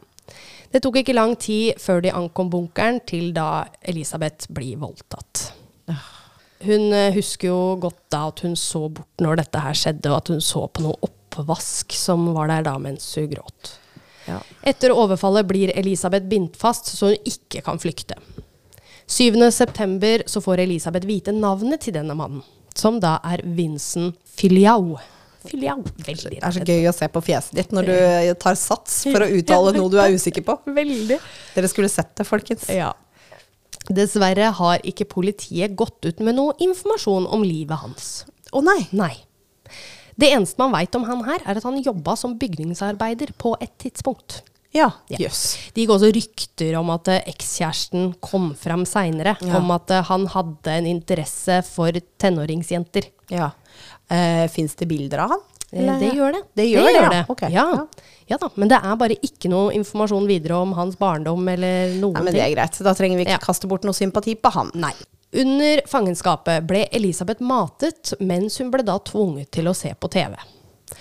Det 0.72 0.80
tok 0.80 1.02
ikke 1.02 1.16
lang 1.16 1.34
tid 1.36 1.76
før 1.80 2.00
de 2.04 2.12
ankom 2.16 2.48
bunkeren, 2.52 3.02
til 3.04 3.32
da 3.36 3.66
Elisabeth 3.84 4.48
blir 4.52 4.78
voldtatt. 4.80 5.50
Hun 6.62 6.92
eh, 6.94 7.12
husker 7.12 7.50
jo 7.50 7.76
godt 7.82 8.00
da 8.12 8.26
at 8.30 8.40
hun 8.44 8.54
så 8.56 8.86
bort 8.86 9.22
når 9.24 9.42
dette 9.42 9.62
her 9.64 9.76
skjedde, 9.76 10.08
og 10.12 10.20
at 10.20 10.32
hun 10.32 10.42
så 10.44 10.64
på 10.70 10.84
noe 10.84 10.96
oppvask 11.04 11.92
som 11.98 12.28
var 12.36 12.52
der 12.52 12.64
da 12.68 12.76
mens 12.80 13.08
hun 13.18 13.28
gråt. 13.34 13.74
Ja. 14.28 14.38
Etter 14.62 14.94
overfallet 14.94 15.48
blir 15.48 15.72
Elisabeth 15.76 16.28
bindt 16.30 16.56
fast, 16.60 16.92
så 16.94 17.10
hun 17.10 17.28
ikke 17.28 17.64
kan 17.66 17.82
flykte. 17.82 18.16
7. 19.10 19.34
september 19.50 20.22
så 20.30 20.40
får 20.40 20.62
Elisabeth 20.62 21.08
vite 21.08 21.34
navnet 21.34 21.82
til 21.84 21.98
denne 21.98 22.14
mannen, 22.16 22.44
som 22.78 23.00
da 23.02 23.18
er 23.26 23.42
Vincent 23.44 24.16
Filiau. 24.24 24.94
Filiau. 25.50 25.78
Veldig 26.06 26.30
Det 26.36 26.42
er 26.42 26.54
så 26.56 26.64
gøy 26.68 26.88
å 26.90 26.94
se 26.96 27.08
på 27.12 27.22
fjeset 27.26 27.56
ditt 27.58 27.72
når 27.74 27.88
du 27.90 28.34
tar 28.42 28.54
sats 28.58 29.02
for 29.08 29.24
å 29.24 29.30
uttale 29.38 29.72
noe 29.76 29.90
du 29.92 29.98
er 30.02 30.14
usikker 30.14 30.44
på. 30.46 30.58
Veldig. 30.66 31.18
Dere 31.56 31.70
skulle 31.72 31.90
sett 31.92 32.14
det, 32.20 32.26
folkens. 32.28 32.68
Ja. 32.72 32.92
Dessverre 33.90 34.52
har 34.60 34.84
ikke 34.86 35.08
politiet 35.10 35.74
gått 35.78 36.04
ut 36.06 36.20
med 36.22 36.36
noe 36.38 36.54
informasjon 36.62 37.26
om 37.34 37.42
livet 37.46 37.80
hans. 37.82 38.12
Å 38.54 38.62
nei. 38.64 38.84
Nei. 38.94 39.14
Det 40.14 40.28
eneste 40.36 40.60
man 40.60 40.74
veit 40.76 40.94
om 40.94 41.06
han 41.08 41.22
her, 41.26 41.40
er 41.48 41.58
at 41.58 41.64
han 41.66 41.80
jobba 41.82 42.14
som 42.20 42.36
bygningsarbeider 42.38 43.32
på 43.40 43.54
et 43.64 43.72
tidspunkt. 43.82 44.42
Ja. 44.72 44.86
Ja. 45.10 45.18
Yes. 45.20 45.56
Det 45.74 45.82
gikk 45.82 45.90
også 45.96 46.08
rykter 46.14 46.76
om 46.78 46.88
at 46.94 47.08
eh, 47.12 47.24
ekskjæresten 47.32 48.12
kom 48.24 48.52
fram 48.56 48.86
seinere, 48.88 49.34
Ja. 49.44 49.58
om 49.58 49.68
at 49.74 49.90
eh, 49.92 50.04
han 50.08 50.24
hadde 50.32 50.76
en 50.78 50.86
interesse 50.88 51.58
for 51.68 51.92
tenåringsjenter. 52.22 53.10
Ja. 53.32 53.50
Eh, 54.12 54.44
Fins 54.52 54.74
det 54.78 54.86
bilder 54.90 55.24
av 55.24 55.34
han? 55.34 55.42
Eh, 55.72 55.80
Eller? 55.80 55.98
Det 56.02 56.10
gjør 56.18 56.32
det. 56.36 56.42
Det 56.60 56.66
gjør 56.68 56.88
det, 56.88 56.92
ja. 56.98 57.08
det. 57.08 57.50
Ja. 57.54 57.64
Ja. 57.72 57.86
ja 58.34 58.38
da, 58.42 58.50
Men 58.60 58.68
det 58.68 58.78
er 58.82 58.96
bare 59.00 59.16
ikke 59.24 59.48
noe 59.52 59.72
informasjon 59.78 60.26
videre 60.28 60.58
om 60.60 60.74
hans 60.76 60.98
barndom 61.00 61.48
eller 61.48 61.94
noen 61.96 62.18
Nei, 62.18 62.26
men 62.26 62.32
ting. 62.34 62.40
det 62.40 62.44
er 62.44 62.54
greit. 62.56 62.80
Da 62.84 62.92
trenger 62.98 63.16
vi 63.22 63.26
ikke 63.26 63.38
Ja. 63.38 63.42
kaste 63.46 63.70
bort 63.70 63.86
noe 63.88 63.96
sympati 63.96 64.34
på 64.36 64.52
han. 64.52 64.70
Nei. 64.74 64.92
Under 65.32 65.80
fangenskapet 65.88 66.66
ble 66.68 66.82
Elisabeth 66.92 67.40
matet, 67.40 68.12
mens 68.20 68.58
hun 68.60 68.70
ble 68.70 68.84
da 68.84 68.98
tvunget 69.00 69.48
til 69.56 69.70
å 69.70 69.72
se 69.74 69.94
på 69.96 70.10
TV. 70.12 70.36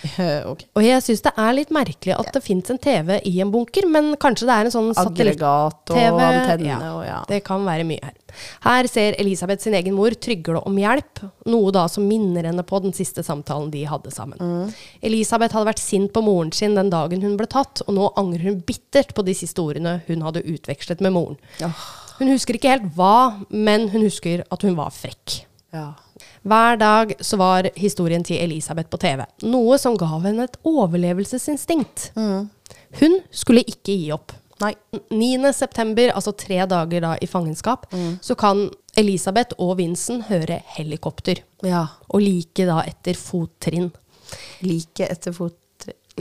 Eh, 0.02 0.48
ok. 0.48 0.64
Og 0.78 0.84
jeg 0.86 1.04
syns 1.04 1.22
det 1.24 1.32
er 1.38 1.52
litt 1.56 1.72
merkelig 1.74 2.14
at 2.16 2.30
det 2.34 2.42
fins 2.44 2.72
en 2.72 2.80
TV 2.82 3.18
i 3.28 3.34
en 3.44 3.52
bunker, 3.52 3.86
men 3.90 4.12
kanskje 4.20 4.48
det 4.48 4.56
er 4.56 4.68
en 4.68 4.74
sånn 4.74 4.90
satellitt... 4.96 5.38
Aggregat 5.38 5.92
og 5.92 5.96
TV, 5.96 6.24
antenne 6.26 6.68
ja. 6.68 6.90
ja. 7.06 7.20
Det 7.28 7.42
kan 7.46 7.64
være 7.66 7.86
mye 7.88 8.02
her. 8.02 8.16
Her 8.64 8.88
ser 8.88 9.16
Elisabeth 9.20 9.64
sin 9.64 9.76
egen 9.76 9.96
mor 9.96 10.14
trygle 10.16 10.62
om 10.66 10.76
hjelp, 10.80 11.22
noe 11.52 11.72
da 11.74 11.84
som 11.92 12.06
minner 12.08 12.48
henne 12.48 12.64
på 12.66 12.80
den 12.84 12.94
siste 12.96 13.24
samtalen 13.26 13.70
de 13.72 13.84
hadde 13.88 14.12
sammen. 14.14 14.40
Mm. 14.40 14.74
Elisabeth 15.10 15.56
hadde 15.56 15.68
vært 15.68 15.82
sint 15.82 16.12
på 16.14 16.24
moren 16.24 16.52
sin 16.56 16.76
den 16.78 16.92
dagen 16.92 17.24
hun 17.24 17.36
ble 17.40 17.48
tatt, 17.50 17.84
og 17.86 17.96
nå 17.98 18.08
angrer 18.20 18.48
hun 18.48 18.62
bittert 18.66 19.14
på 19.16 19.24
de 19.26 19.36
siste 19.36 19.62
ordene 19.62 20.00
hun 20.08 20.24
hadde 20.24 20.44
utvekslet 20.48 21.04
med 21.04 21.14
moren. 21.16 21.40
Hun 22.18 22.30
husker 22.30 22.56
ikke 22.56 22.72
helt 22.74 22.92
hva, 22.96 23.42
men 23.50 23.88
hun 23.92 24.04
husker 24.06 24.44
at 24.52 24.64
hun 24.66 24.76
var 24.78 24.92
frekk. 24.94 25.42
Ja. 25.72 25.92
Hver 26.42 26.76
dag 26.80 27.12
så 27.22 27.36
var 27.38 27.68
historien 27.78 28.24
til 28.26 28.36
Elisabeth 28.42 28.88
på 28.90 28.98
TV, 28.98 29.22
noe 29.46 29.78
som 29.78 29.94
ga 29.96 30.08
henne 30.24 30.44
et 30.48 30.56
overlevelsesinstinkt. 30.66 32.10
Hun 33.00 33.18
skulle 33.30 33.62
ikke 33.66 33.94
gi 33.94 34.10
opp. 34.14 34.32
Nei. 34.62 34.74
9. 35.10 35.52
september, 35.54 36.12
altså 36.14 36.32
tre 36.38 36.60
dager 36.70 37.00
da 37.02 37.14
i 37.22 37.26
fangenskap, 37.30 37.86
så 38.22 38.36
kan 38.38 38.68
Elisabeth 38.98 39.56
og 39.58 39.76
Vincent 39.80 40.26
høre 40.28 40.60
helikopter. 40.76 41.40
Ja. 41.66 41.86
Og 42.12 42.22
like 42.22 42.66
da 42.68 42.82
etter 42.86 43.14
fottrinn. 43.18 43.90
Like 44.66 45.08
etter 45.10 45.34
fottrinn 45.34 45.58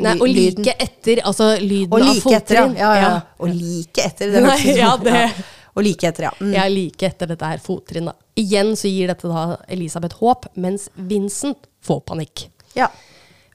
Nei, 0.01 0.13
og 0.24 0.29
like 0.31 0.72
etter, 0.79 1.20
altså 1.27 1.50
lyden 1.60 2.00
like 2.00 2.13
av 2.15 2.22
fottrinn. 2.24 2.38
etter, 2.39 2.79
ja. 2.79 2.91
ja, 2.96 3.01
ja. 3.01 3.10
Og 3.43 3.50
like 3.51 4.05
etter. 4.08 4.31
Det 4.31 4.43
hørtes 4.46 4.62
ut 4.62 4.70
som- 4.70 4.77
ja, 4.79 4.91
det- 5.03 5.15
ja. 5.20 5.29
Og 5.75 5.84
like 5.86 6.08
etter, 6.10 6.24
ja. 6.30 6.32
Mm. 6.42 6.54
Ja, 6.54 6.66
like 6.68 7.06
etter 7.08 7.30
dette 7.32 7.48
her 7.48 7.62
fottrinnet. 7.63 8.16
Igjen 8.36 8.74
så 8.75 8.90
gir 8.92 9.08
dette 9.12 9.28
da 9.32 9.58
Elisabeth 9.72 10.18
håp, 10.20 10.46
mens 10.56 10.90
Vincent 10.96 11.68
får 11.86 12.01
panikk. 12.12 12.50
ja. 12.75 12.90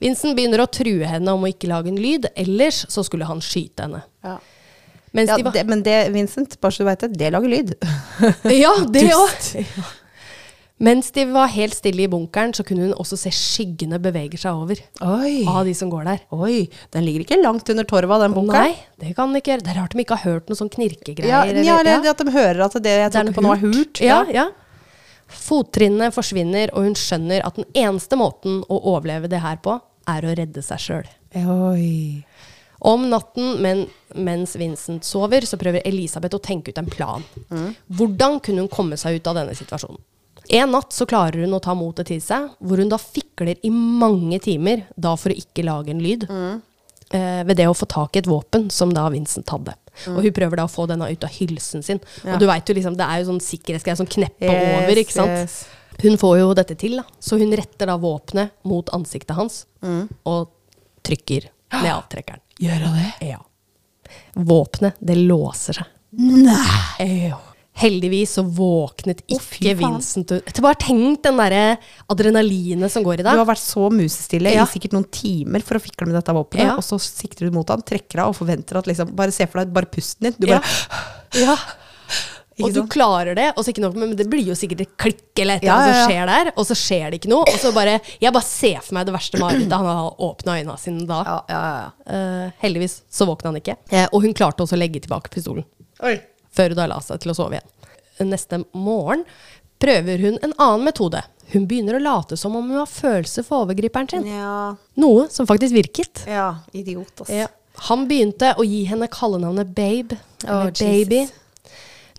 Vincent 0.01 0.37
begynner 0.37 0.61
å 0.61 0.67
true 0.69 1.07
henne 1.09 1.33
om 1.33 1.41
å 1.47 1.49
ikke 1.49 1.71
lage 1.71 1.89
en 1.89 1.97
lyd, 1.97 2.27
ellers 2.37 2.83
så 2.93 3.01
skulle 3.07 3.25
han 3.25 3.41
skyte 3.41 3.87
henne. 3.87 4.03
ja. 4.25 4.39
Mens 5.17 5.31
ja 5.31 5.37
de 5.39 5.45
var 5.47 5.53
det, 5.55 5.63
men 5.65 5.81
det, 5.83 5.95
Vincent, 6.13 6.59
bare 6.61 6.75
så 6.75 6.83
du 6.85 6.89
veit 6.91 7.01
det, 7.01 7.09
det 7.17 7.31
lager 7.33 7.49
lyd. 7.49 7.71
Ja, 8.53 8.75
det 8.93 9.07
òg! 9.17 9.47
Mens 10.79 11.09
de 11.17 11.23
var 11.33 11.49
helt 11.55 11.73
stille 11.73 12.03
i 12.05 12.09
bunkeren, 12.13 12.53
så 12.53 12.61
kunne 12.67 12.85
hun 12.85 12.97
også 13.01 13.17
se 13.17 13.31
skyggene 13.33 13.97
bevege 14.03 14.37
seg 14.37 14.53
over 14.53 14.81
Oi. 15.01 15.39
av 15.49 15.63
de 15.65 15.73
som 15.73 15.89
går 15.89 16.05
der. 16.05 16.19
Oi, 16.37 16.67
den 16.93 17.07
ligger 17.07 17.25
ikke 17.25 17.39
langt 17.41 17.71
under 17.73 17.87
torva, 17.89 18.19
den 18.21 18.35
bunkeren. 18.37 18.75
Nei, 18.75 18.85
det 19.01 19.15
kan 19.17 19.33
de 19.33 19.41
ikke 19.41 19.55
gjøre. 19.55 19.65
Det 19.65 19.73
er 19.73 19.79
rart 19.81 19.97
de 19.97 20.05
ikke 20.05 20.19
har 20.21 20.35
hørt 20.35 20.51
noen 20.53 20.61
sånn 20.61 20.73
knirkegreier. 20.75 21.31
Ja, 21.33 21.45
eller- 21.49 21.65
ja, 21.65 21.79
eller 21.81 22.11
at 22.11 22.19
de 22.21 22.31
hører 22.35 22.61
at 22.67 22.77
det 22.83 22.93
jeg 22.93 23.13
tok 23.13 23.35
på 23.35 23.45
nå 23.47 23.53
er 23.55 23.63
hult. 23.65 24.01
Ja, 24.05 24.25
ja. 24.29 24.51
Fottrinnene 25.27 26.13
forsvinner, 26.13 26.69
og 26.75 26.85
hun 26.85 26.95
skjønner 26.95 27.41
at 27.47 27.57
den 27.57 27.65
eneste 27.75 28.15
måten 28.21 28.61
å 28.69 28.77
overleve 28.93 29.29
det 29.33 29.41
her 29.41 29.57
på, 29.57 29.81
er 30.07 30.21
å 30.23 30.37
redde 30.37 30.63
seg 30.63 30.79
sjøl. 30.79 31.09
Om 32.87 33.09
natten, 33.09 33.61
men, 33.63 33.87
mens 34.15 34.53
Vincent 34.61 35.03
sover, 35.09 35.41
så 35.49 35.57
prøver 35.59 35.81
Elisabeth 35.89 36.37
å 36.37 36.43
tenke 36.43 36.69
ut 36.69 36.79
en 36.79 36.87
plan. 36.87 37.25
Hvordan 37.91 38.41
kunne 38.43 38.59
hun 38.59 38.69
komme 38.69 38.99
seg 39.01 39.17
ut 39.17 39.27
av 39.27 39.35
denne 39.41 39.57
situasjonen? 39.57 39.99
En 40.51 40.71
natt 40.71 40.93
så 40.93 41.07
klarer 41.09 41.43
hun 41.45 41.55
å 41.57 41.61
ta 41.63 41.75
motet 41.75 42.07
til 42.11 42.21
seg, 42.23 42.51
hvor 42.61 42.79
hun 42.79 42.89
da 42.93 42.99
fikler 43.01 43.57
i 43.67 43.71
mange 43.73 44.39
timer, 44.45 44.85
da 44.97 45.15
for 45.19 45.31
å 45.35 45.37
ikke 45.39 45.65
lage 45.67 45.91
en 45.91 46.03
lyd, 46.05 46.29
eh, 47.11 47.43
ved 47.45 47.57
det 47.57 47.67
å 47.67 47.75
få 47.77 47.87
tak 47.91 48.17
i 48.17 48.21
et 48.23 48.27
våpen 48.31 48.69
som 48.71 48.93
da 48.95 49.09
Vincent 49.11 49.49
hadde. 49.51 49.75
Og 50.13 50.21
hun 50.23 50.33
prøver 50.37 50.57
da 50.61 50.65
å 50.69 50.71
få 50.71 50.87
denne 50.87 51.09
ut 51.11 51.25
av 51.25 51.31
hylsen 51.33 51.83
sin. 51.83 52.01
Ja. 52.25 52.35
Og 52.35 52.41
du 52.41 52.47
vet 52.47 52.69
jo 52.69 52.75
liksom, 52.77 52.97
det 52.99 53.07
er 53.09 53.23
jo 53.23 53.31
sånn 53.33 53.41
sikkerhetsgreie 53.41 53.97
som 53.97 54.07
knepper 54.07 54.53
Yes, 54.53 54.83
over, 54.85 55.01
ikke 55.01 55.13
sant? 55.17 55.31
yes. 55.31 55.57
Hun 56.03 56.19
får 56.21 56.39
jo 56.43 56.51
dette 56.55 56.77
til, 56.77 56.99
da. 57.01 57.05
Så 57.19 57.39
hun 57.41 57.55
retter 57.57 57.89
da 57.89 57.97
våpenet 57.97 58.51
mot 58.69 58.91
ansiktet 58.93 59.35
hans, 59.39 59.63
og 60.29 60.51
trykker 61.03 61.49
med 61.81 61.89
avtrekkeren. 61.95 62.43
Gjør 62.61 62.85
hun 62.85 62.99
det? 63.01 63.31
Ja. 63.31 63.39
Våpenet, 64.37 64.95
det 65.01 65.17
låser 65.17 65.81
seg. 65.81 65.87
Nei. 66.21 67.33
Heldigvis 67.77 68.33
så 68.39 68.43
våknet 68.43 69.19
ikke 69.29 69.75
oh, 69.75 69.79
Vincent 69.83 70.33
ut. 70.33 70.61
Bare 70.65 70.79
tenk 70.81 71.21
den 71.27 71.37
derre 71.37 71.65
adrenalinet 72.13 72.93
som 72.93 73.05
går 73.05 73.21
i 73.21 73.27
Du 73.27 73.29
har 73.29 73.45
vært 73.49 73.61
så 73.61 73.91
musestille 73.93 74.55
Ja. 74.55 74.65
i 74.65 74.73
sikkert 74.73 74.97
noen 74.97 75.09
timer 75.13 75.61
for 75.61 75.77
å 75.77 75.83
fikle 75.85 76.09
med 76.09 76.17
dette 76.17 76.33
våpenet, 76.33 76.71
Ja. 76.71 76.77
og 76.77 76.85
så 76.87 76.97
sikter 77.03 77.47
du 77.47 77.53
mot 77.53 77.69
han, 77.69 77.83
trekker 77.85 78.23
av 78.25 78.33
og 78.33 78.39
forventer 78.39 78.79
at 78.81 78.87
liksom 78.89 79.13
Bare 79.17 79.33
se 79.33 79.47
for 79.47 79.61
deg 79.61 79.75
bare 79.77 79.87
pusten 79.93 80.25
din. 80.31 80.35
Du 80.39 80.47
bare 80.47 80.63
Ja. 81.37 81.57
Og 82.65 82.73
du 82.73 82.87
klarer 82.89 83.35
det, 83.37 83.51
og 83.53 83.65
så 83.65 83.73
ikke 83.73 83.83
nok 83.85 83.97
men 84.01 84.15
det 84.17 84.25
blir 84.33 84.47
jo 84.47 84.55
sikkert 84.57 84.81
et 84.81 84.93
klikk 84.97 85.43
eller 85.43 85.59
et 85.59 85.67
eller 85.67 85.69
Ja, 85.69 85.77
annet 85.77 85.93
ja, 85.93 85.99
som 85.99 86.11
skjer 86.11 86.31
der, 86.31 86.53
og 86.57 86.65
så 86.65 86.77
skjer 86.81 87.11
det 87.11 87.19
ikke 87.21 87.29
noe. 87.29 87.45
Og 87.45 87.59
så 87.61 87.73
bare 87.77 88.01
Jeg 88.23 88.33
bare 88.33 88.49
ser 88.49 88.79
for 88.81 88.95
meg 88.97 89.05
det 89.05 89.13
verste 89.13 89.41
marerittet. 89.43 89.77
Han 89.77 89.85
har 89.85 90.17
åpna 90.17 90.57
øynene 90.63 90.79
sine 90.81 91.05
da. 91.07 91.19
Ja, 91.27 91.37
ja, 91.53 91.61
ja. 91.83 91.91
Eh, 92.17 92.53
heldigvis 92.65 93.03
så 93.13 93.29
våkna 93.29 93.53
han 93.53 93.61
ikke. 93.61 93.77
Eh, 93.93 94.09
og 94.11 94.23
hun 94.25 94.33
klarte 94.33 94.65
også 94.65 94.79
å 94.79 94.81
legge 94.81 95.05
tilbake 95.05 95.29
pistolen. 95.29 95.67
Oi. 96.01 96.17
Før 96.57 96.73
hun 96.73 96.81
da 96.81 96.87
la 96.91 96.99
seg 97.05 97.21
til 97.23 97.33
å 97.33 97.37
sove 97.37 97.59
igjen. 97.59 97.73
neste 98.31 98.63
morgen 98.73 99.25
prøver 99.83 100.23
hun 100.25 100.39
en 100.43 100.55
annen 100.57 100.87
metode. 100.89 101.21
Hun 101.53 101.67
begynner 101.69 101.99
å 101.99 102.03
late 102.03 102.37
som 102.41 102.57
om 102.57 102.71
hun 102.71 102.79
har 102.81 102.89
følelser 102.91 103.45
for 103.47 103.67
overgriperen 103.67 104.09
sin. 104.11 104.25
Ja. 104.27 104.75
Noe 104.99 105.29
som 105.31 105.47
faktisk 105.47 105.75
virket. 105.77 106.25
ja. 106.27 106.49
Idiot, 106.73 107.21
ass. 107.21 107.31
Ja. 107.31 107.47
Han 107.91 108.07
begynte 108.09 108.55
å 108.57 108.65
gi 108.65 108.85
henne 108.89 109.07
kallenavnet 109.13 109.69
Babe, 109.77 110.17
eller 110.47 110.71
Å, 110.73 110.79
Baby. 110.81 111.19
Jesus. 111.27 111.35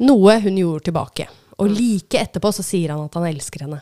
Noe 0.06 0.38
hun 0.44 0.56
gjorde 0.62 0.84
tilbake. 0.91 1.25
Og 1.58 1.72
like 1.74 2.20
etterpå 2.22 2.51
så 2.53 2.62
sier 2.63 2.94
han 2.94 3.08
at 3.08 3.15
han 3.17 3.25
elsker 3.25 3.65
henne. 3.65 3.82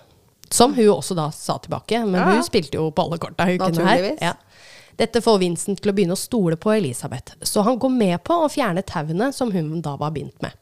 Som 0.50 0.74
hun 0.78 0.88
også 0.94 1.18
da 1.18 1.26
sa 1.36 1.58
tilbake, 1.60 2.00
men 2.06 2.16
Ja. 2.22 2.30
hun 2.32 2.44
spilte 2.48 2.80
jo 2.80 2.92
på 2.92 3.04
alle 3.04 3.18
korta. 3.20 3.44
Hun 3.46 3.58
kunne 3.60 3.86
her. 3.86 4.16
Ja. 4.22 4.34
Dette 4.96 5.22
får 5.22 5.40
Vincent 5.42 5.82
til 5.82 5.92
å 5.92 5.96
begynne 5.96 6.16
å 6.16 6.20
stole 6.20 6.58
på 6.60 6.72
Elisabeth, 6.72 7.36
så 7.44 7.66
han 7.68 7.80
går 7.80 7.92
med 7.92 8.22
på 8.24 8.38
å 8.46 8.52
fjerne 8.52 8.84
tauene 8.88 9.32
som 9.36 9.52
hun 9.52 9.82
da 9.84 9.98
var 10.00 10.14
bindt 10.16 10.40
med. 10.44 10.56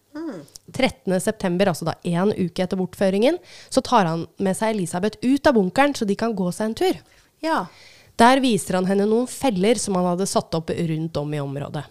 13. 0.74 1.22
september, 1.22 1.70
altså 1.70 1.86
da 1.86 1.96
én 2.08 2.34
uke 2.34 2.64
etter 2.64 2.80
bortføringen, 2.80 3.38
så 3.70 3.82
tar 3.86 4.08
han 4.10 4.28
med 4.42 4.58
seg 4.58 4.76
Elisabeth 4.76 5.20
ut 5.22 5.48
av 5.48 5.58
bunkeren 5.58 5.96
så 5.98 6.08
de 6.10 6.18
kan 6.18 6.36
gå 6.36 6.50
seg 6.54 6.72
en 6.72 6.78
tur. 6.80 7.02
Ja. 7.44 7.66
Der 8.22 8.40
viser 8.44 8.78
han 8.78 8.86
henne 8.86 9.08
noen 9.10 9.26
feller 9.30 9.80
som 9.82 9.98
han 9.98 10.06
hadde 10.12 10.30
satt 10.30 10.54
opp 10.54 10.70
rundt 10.70 11.18
om 11.18 11.34
i 11.34 11.42
området. 11.42 11.84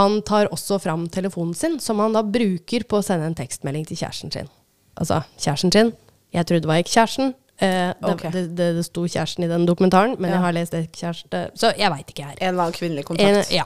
Han 0.00 0.22
tar 0.24 0.48
også 0.52 0.78
fram 0.80 1.04
telefonen 1.12 1.54
sin, 1.54 1.76
som 1.80 2.00
han 2.00 2.16
da 2.16 2.24
bruker 2.24 2.86
på 2.88 3.00
å 3.00 3.04
sende 3.04 3.28
en 3.28 3.36
tekstmelding 3.36 3.84
til 3.88 4.00
kjæresten 4.00 4.32
sin. 4.32 4.48
Altså, 4.96 5.20
kjæresten 5.36 5.74
sin. 5.74 5.92
Jeg 6.34 6.48
trodde 6.48 6.64
det 6.64 6.72
var 6.72 6.80
ikke 6.80 6.96
kjæresten. 6.96 7.34
Eh, 7.62 7.92
det, 8.00 8.12
Ok. 8.14 8.22
det, 8.32 8.42
det, 8.56 8.68
det 8.76 8.84
sto 8.84 9.04
kjæresten 9.06 9.44
i 9.44 9.48
den 9.48 9.66
dokumentaren, 9.66 10.16
men 10.18 10.30
Ja. 10.30 10.36
jeg 10.36 10.42
har 10.42 10.52
lest 10.52 10.74
et 10.74 10.92
kjæreste 10.92 11.42
Så 11.54 11.70
jeg 11.78 11.90
veit 11.90 12.06
ikke 12.10 12.24
her. 12.26 12.36
En 12.40 12.58
annen 12.58 12.72
kvinnelig 12.72 13.04
En, 13.20 13.44
ja. 13.50 13.64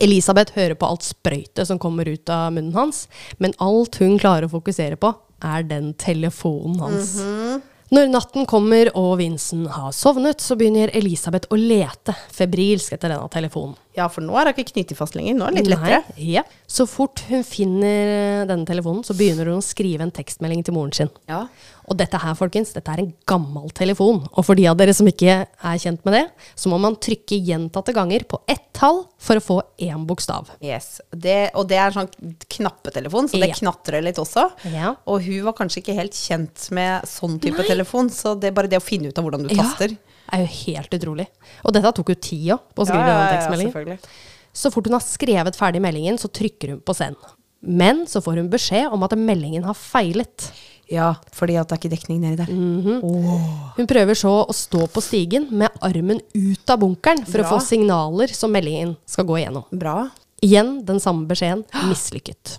Elisabeth 0.00 0.52
hører 0.56 0.74
på 0.74 0.86
alt 0.88 1.02
sprøytet 1.06 1.66
som 1.68 1.78
kommer 1.78 2.08
ut 2.08 2.28
av 2.32 2.52
munnen 2.52 2.74
hans, 2.74 3.06
men 3.38 3.52
alt 3.62 3.96
hun 4.02 4.18
klarer 4.18 4.44
å 4.48 4.50
fokusere 4.52 4.96
på, 4.96 5.14
er 5.42 5.62
den 5.62 5.92
telefonen 5.94 6.78
hans. 6.80 7.16
Når 7.92 8.08
natten 8.08 8.46
kommer 8.48 8.88
og 8.96 9.18
Vincent 9.18 9.68
har 9.74 9.92
sovnet, 9.92 10.40
så 10.40 10.56
begynner 10.56 10.88
Elisabeth 10.96 11.48
å 11.52 11.58
lete 11.60 12.14
febrilsk 12.32 12.94
etter 12.96 13.12
denne 13.12 13.28
telefonen. 13.28 13.74
Ja, 13.96 14.06
for 14.08 14.24
nå 14.24 14.32
er 14.40 14.48
hun 14.48 14.54
ikke 14.56 14.70
knyttet 14.72 14.96
fast 14.96 15.14
lenger. 15.18 15.34
Nå 15.36 15.44
er 15.46 15.52
det 15.52 15.62
litt 15.66 15.72
lettere. 15.74 15.98
Nei, 16.16 16.30
ja. 16.38 16.42
Så 16.66 16.86
fort 16.88 17.20
hun 17.28 17.42
finner 17.44 18.46
denne 18.48 18.64
telefonen, 18.68 19.02
så 19.04 19.12
begynner 19.18 19.50
hun 19.52 19.60
å 19.60 19.64
skrive 19.64 20.06
en 20.06 20.12
tekstmelding 20.14 20.62
til 20.64 20.72
moren 20.76 20.94
sin. 20.96 21.10
Ja. 21.28 21.42
Og 21.90 21.98
dette 21.98 22.16
her, 22.22 22.32
folkens, 22.38 22.70
dette 22.72 22.88
er 22.94 23.02
en 23.02 23.10
gammel 23.28 23.68
telefon. 23.76 24.22
Og 24.32 24.46
for 24.46 24.56
de 24.56 24.64
av 24.70 24.78
dere 24.80 24.94
som 24.96 25.08
ikke 25.10 25.34
er 25.44 25.80
kjent 25.82 26.04
med 26.06 26.14
det, 26.16 26.22
så 26.56 26.70
må 26.72 26.78
man 26.80 26.96
trykke 26.96 27.36
gjentatte 27.44 27.92
ganger 27.92 28.24
på 28.30 28.40
ett 28.48 28.64
tall 28.72 29.02
for 29.20 29.36
å 29.36 29.44
få 29.44 29.58
én 29.84 30.06
bokstav. 30.08 30.48
Yes. 30.64 31.00
Det, 31.12 31.50
og 31.58 31.68
det 31.68 31.76
er 31.82 31.90
en 31.90 31.98
sånn 32.06 32.36
knappetelefon, 32.56 33.28
så 33.28 33.40
det 33.42 33.50
Ja. 33.50 33.58
knatrer 33.60 34.02
litt 34.02 34.16
også. 34.16 34.46
Ja. 34.72 34.94
Og 35.06 35.20
hun 35.26 35.44
var 35.44 35.52
kanskje 35.58 35.82
ikke 35.82 35.98
helt 35.98 36.12
kjent 36.16 36.70
med 36.70 37.02
sånn 37.04 37.38
type 37.42 37.60
telefon, 37.66 38.08
så 38.08 38.38
det 38.40 38.48
er 38.48 38.56
bare 38.56 38.68
det 38.72 38.80
å 38.80 38.82
finne 38.82 39.08
ut 39.12 39.18
av 39.18 39.24
hvordan 39.26 39.46
du 39.48 39.54
taster. 39.54 39.96
Er 40.32 40.44
jo 40.44 40.50
helt 40.64 40.96
utrolig. 40.96 41.28
Og 41.62 41.74
dette 41.76 41.92
tok 41.98 42.12
jo 42.14 42.18
tid 42.18 42.50
òg, 42.56 42.66
på 42.72 42.84
å 42.84 42.88
skrive 42.88 43.12
ja, 43.12 43.30
tekstmeldingen. 43.34 44.02
Så 44.52 44.72
fort 44.72 44.88
hun 44.88 44.96
har 44.96 45.04
skrevet 45.04 45.56
ferdig 45.56 45.80
meldingen, 45.84 46.18
så 46.20 46.28
trykker 46.32 46.74
hun 46.74 46.82
på 46.84 46.96
send. 46.96 47.20
Men 47.62 48.06
så 48.10 48.20
får 48.24 48.40
hun 48.40 48.50
beskjed 48.52 48.92
om 48.92 49.04
at 49.06 49.14
meldingen 49.18 49.64
har 49.68 49.76
feilet. 49.78 50.48
Ja, 50.92 51.12
fordi 51.32 51.56
at 51.60 51.70
det 51.70 51.76
er 51.76 51.80
ikke 51.80 51.92
dekning 51.92 52.18
nedi 52.24 52.40
der. 52.40 52.50
Mm. 52.50 53.04
Hun 53.78 53.88
prøver 53.88 54.18
så 54.18 54.32
å 54.42 54.56
stå 54.56 54.88
på 54.92 55.02
stigen 55.04 55.46
med 55.54 55.72
armen 55.84 56.20
ut 56.34 56.72
av 56.74 56.82
bunkeren 56.82 57.22
for 57.24 57.38
Bra. 57.38 57.46
å 57.46 57.52
få 57.54 57.62
signaler 57.64 58.34
som 58.34 58.52
meldingen 58.52 58.96
skal 59.08 59.28
gå 59.28 59.38
igjennom. 59.40 59.64
Bra. 59.70 60.10
Igjen 60.42 60.80
den 60.84 61.00
samme 61.00 61.28
beskjeden 61.30 61.62
mislykket. 61.88 62.58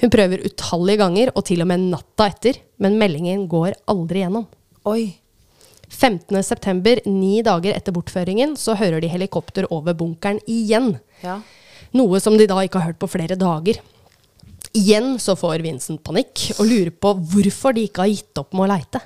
Hun 0.00 0.12
prøver 0.12 0.46
utallige 0.46 1.02
ganger, 1.02 1.32
og 1.34 1.44
til 1.46 1.62
og 1.62 1.68
med 1.70 1.90
natta 1.90 2.30
etter, 2.30 2.62
men 2.80 2.96
meldingen 3.00 3.44
går 3.50 3.74
aldri 3.90 4.24
gjennom. 4.24 4.46
Oi. 4.88 5.19
15.9., 5.90 7.06
ni 7.10 7.40
dager 7.42 7.74
etter 7.74 7.94
bortføringen, 7.94 8.54
så 8.56 8.76
hører 8.78 9.02
de 9.02 9.10
helikopter 9.10 9.66
over 9.74 9.96
bunkeren 9.98 10.38
igjen. 10.46 10.94
Ja. 11.24 11.40
Noe 11.96 12.20
som 12.22 12.38
de 12.38 12.46
da 12.48 12.60
ikke 12.62 12.78
har 12.78 12.92
hørt 12.92 13.00
på 13.02 13.10
flere 13.10 13.38
dager. 13.38 13.80
Igjen 14.76 15.16
så 15.18 15.34
får 15.34 15.64
Vincent 15.66 16.02
panikk 16.06 16.52
og 16.60 16.66
lurer 16.70 16.92
på 16.94 17.14
hvorfor 17.32 17.74
de 17.74 17.88
ikke 17.88 18.04
har 18.04 18.12
gitt 18.12 18.38
opp 18.38 18.54
med 18.54 18.68
å 18.68 18.70
leite. 18.70 19.02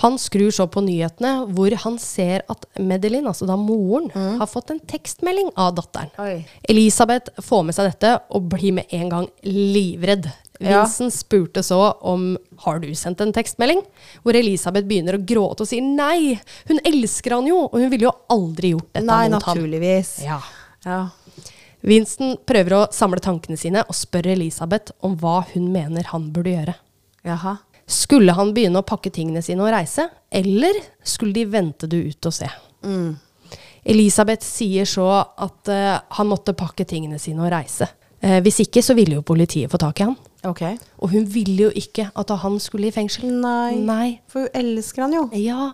Han 0.00 0.16
skrur 0.16 0.48
så 0.54 0.64
på 0.72 0.80
nyhetene 0.80 1.32
hvor 1.52 1.74
han 1.82 1.98
ser 2.00 2.46
at 2.48 2.64
Medelin, 2.80 3.28
altså 3.28 3.44
da 3.48 3.58
moren, 3.60 4.08
har 4.14 4.48
fått 4.48 4.72
en 4.72 4.80
tekstmelding 4.80 5.52
av 5.60 5.74
datteren. 5.76 6.12
Oi. 6.24 6.38
Elisabeth 6.72 7.42
får 7.44 7.66
med 7.68 7.76
seg 7.76 7.90
dette 7.90 8.14
og 8.32 8.48
blir 8.54 8.78
med 8.78 8.94
en 8.96 9.12
gang 9.12 9.28
livredd. 9.44 10.30
Vincent 10.60 11.14
spurte 11.14 11.62
så 11.64 11.78
om 12.04 12.34
har 12.64 12.80
du 12.82 12.90
sendt 12.94 13.22
en 13.24 13.32
tekstmelding, 13.32 13.80
hvor 14.20 14.36
Elisabeth 14.36 14.88
begynner 14.88 15.16
å 15.16 15.22
gråte 15.24 15.64
og 15.64 15.70
sier 15.70 15.84
nei, 15.84 16.36
hun 16.68 16.82
elsker 16.84 17.38
han 17.38 17.48
jo, 17.48 17.62
og 17.70 17.78
hun 17.80 17.88
ville 17.92 18.10
jo 18.10 18.12
aldri 18.32 18.74
gjort 18.74 18.90
dette 18.92 19.06
Nei, 19.08 19.22
mot 19.32 19.46
ham. 19.48 19.56
naturligvis. 19.56 20.12
Ja. 20.26 20.36
Ja. 20.84 21.00
Vincent 21.80 22.44
prøver 22.48 22.76
å 22.76 22.82
samle 22.92 23.22
tankene 23.24 23.56
sine 23.56 23.86
og 23.86 23.96
spør 23.96 24.28
Elisabeth 24.34 24.92
om 25.06 25.16
hva 25.20 25.40
hun 25.54 25.70
mener 25.72 26.12
han 26.12 26.28
burde 26.34 26.52
gjøre. 26.52 26.76
Jaha. 27.24 27.56
Skulle 27.90 28.36
han 28.36 28.52
begynne 28.54 28.82
å 28.82 28.86
pakke 28.86 29.10
tingene 29.10 29.42
sine 29.42 29.64
og 29.64 29.72
reise, 29.72 30.06
eller 30.30 30.76
skulle 31.02 31.34
de 31.34 31.48
vente 31.50 31.88
du 31.90 31.96
ut 32.04 32.28
og 32.28 32.36
se? 32.36 32.50
Mm. 32.84 33.16
Elisabeth 33.90 34.44
sier 34.44 34.84
så 34.86 35.08
at 35.18 35.72
uh, 35.72 35.96
han 36.20 36.28
måtte 36.28 36.54
pakke 36.54 36.84
tingene 36.84 37.18
sine 37.18 37.42
og 37.42 37.50
reise. 37.52 37.88
Uh, 38.20 38.38
hvis 38.44 38.60
ikke 38.66 38.84
så 38.84 38.94
ville 38.94 39.16
jo 39.16 39.24
politiet 39.26 39.72
få 39.72 39.80
tak 39.80 40.02
i 40.02 40.06
han. 40.06 40.18
Ok. 40.48 40.62
Og 41.02 41.12
hun 41.12 41.26
ville 41.28 41.68
jo 41.68 41.70
ikke 41.76 42.08
at 42.16 42.32
han 42.42 42.56
skulle 42.62 42.88
i 42.88 42.94
fengsel. 42.94 43.28
Nei. 43.42 43.76
Nei. 43.84 44.08
For 44.30 44.46
hun 44.46 44.56
elsker 44.62 45.04
han 45.06 45.16
jo. 45.18 45.26
Ja. 45.36 45.70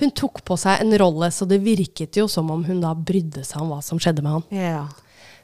Hun 0.00 0.14
tok 0.16 0.40
på 0.48 0.56
seg 0.60 0.80
en 0.80 0.96
rolle, 1.00 1.28
så 1.34 1.44
det 1.48 1.60
virket 1.64 2.16
jo 2.16 2.26
som 2.30 2.48
om 2.52 2.64
hun 2.64 2.80
da 2.80 2.94
brydde 2.96 3.44
seg 3.44 3.60
om 3.60 3.74
hva 3.74 3.82
som 3.84 4.00
skjedde 4.00 4.24
med 4.24 4.38
han. 4.38 4.46
Yeah. 4.54 4.88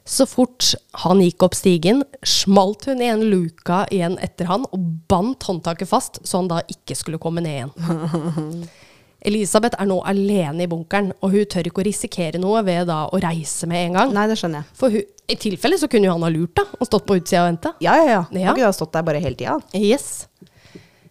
Så 0.07 0.25
fort 0.31 0.71
han 1.03 1.21
gikk 1.21 1.43
opp 1.43 1.57
stigen, 1.59 2.05
smalt 2.23 2.87
hun 2.87 3.03
igjen 3.03 3.25
luka 3.27 3.83
igjen 3.93 4.15
etter 4.23 4.47
han 4.49 4.65
og 4.71 4.91
bandt 5.11 5.49
håndtaket 5.49 5.91
fast, 5.91 6.21
så 6.23 6.41
han 6.41 6.51
da 6.53 6.63
ikke 6.71 6.97
skulle 6.97 7.21
komme 7.21 7.43
ned 7.45 7.59
igjen. 7.59 8.67
Elisabeth 9.27 9.75
er 9.81 9.89
nå 9.91 9.99
alene 10.07 10.65
i 10.67 10.71
bunkeren, 10.71 11.11
og 11.19 11.35
hun 11.35 11.49
tør 11.51 11.67
ikke 11.67 11.83
å 11.83 11.87
risikere 11.89 12.39
noe 12.43 12.63
ved 12.67 12.87
da 12.91 13.03
å 13.11 13.21
reise 13.23 13.67
med 13.71 13.89
en 13.89 13.99
gang. 14.01 14.15
Nei, 14.15 14.27
det 14.31 14.39
skjønner 14.39 14.63
jeg. 14.63 14.77
For 14.79 14.95
hun, 14.95 15.07
i 15.27 15.39
tilfelle 15.43 15.79
så 15.81 15.89
kunne 15.91 16.07
jo 16.07 16.15
han 16.15 16.23
ha 16.23 16.31
lurt 16.31 16.55
da, 16.61 16.67
og 16.79 16.87
stått 16.87 17.09
på 17.09 17.19
utsida 17.19 17.43
og 17.43 17.51
venta. 17.51 17.75
Ja, 17.83 17.97
ja, 17.99 18.07
ja. 18.07 18.21
Ja. 18.31 18.53
kunne 18.55 18.71
ha 18.71 18.77
stått 18.77 18.95
der 18.95 19.07
bare 19.09 19.23
hele 19.25 19.39
tida? 19.39 19.59
Yes. 19.75 20.29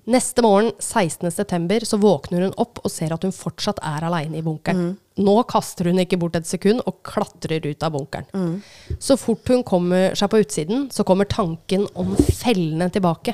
Neste 0.05 0.43
morgen, 0.45 0.69
16.9., 0.79 1.81
så 1.89 1.97
våkner 1.97 2.45
hun 2.45 2.53
opp 2.61 2.79
og 2.85 2.91
ser 2.93 3.11
at 3.15 3.23
hun 3.25 3.33
fortsatt 3.33 3.81
er 3.83 4.05
aleine 4.05 4.37
i 4.37 4.43
bunkeren. 4.45 4.93
Nå 5.17 5.35
kaster 5.49 5.89
hun 5.89 5.99
ikke 6.03 6.19
bort 6.21 6.35
et 6.37 6.47
sekund 6.47 6.83
og 6.85 6.99
klatrer 7.07 7.65
ut 7.65 7.83
av 7.83 7.95
bunkeren. 7.95 8.59
Så 9.01 9.17
fort 9.17 9.49
hun 9.49 9.63
kommer 9.65 10.13
seg 10.15 10.29
på 10.31 10.43
utsiden, 10.43 10.87
så 10.93 11.03
kommer 11.07 11.25
tanken 11.31 11.87
om 11.97 12.13
fellene 12.21 12.87
tilbake. 12.93 13.33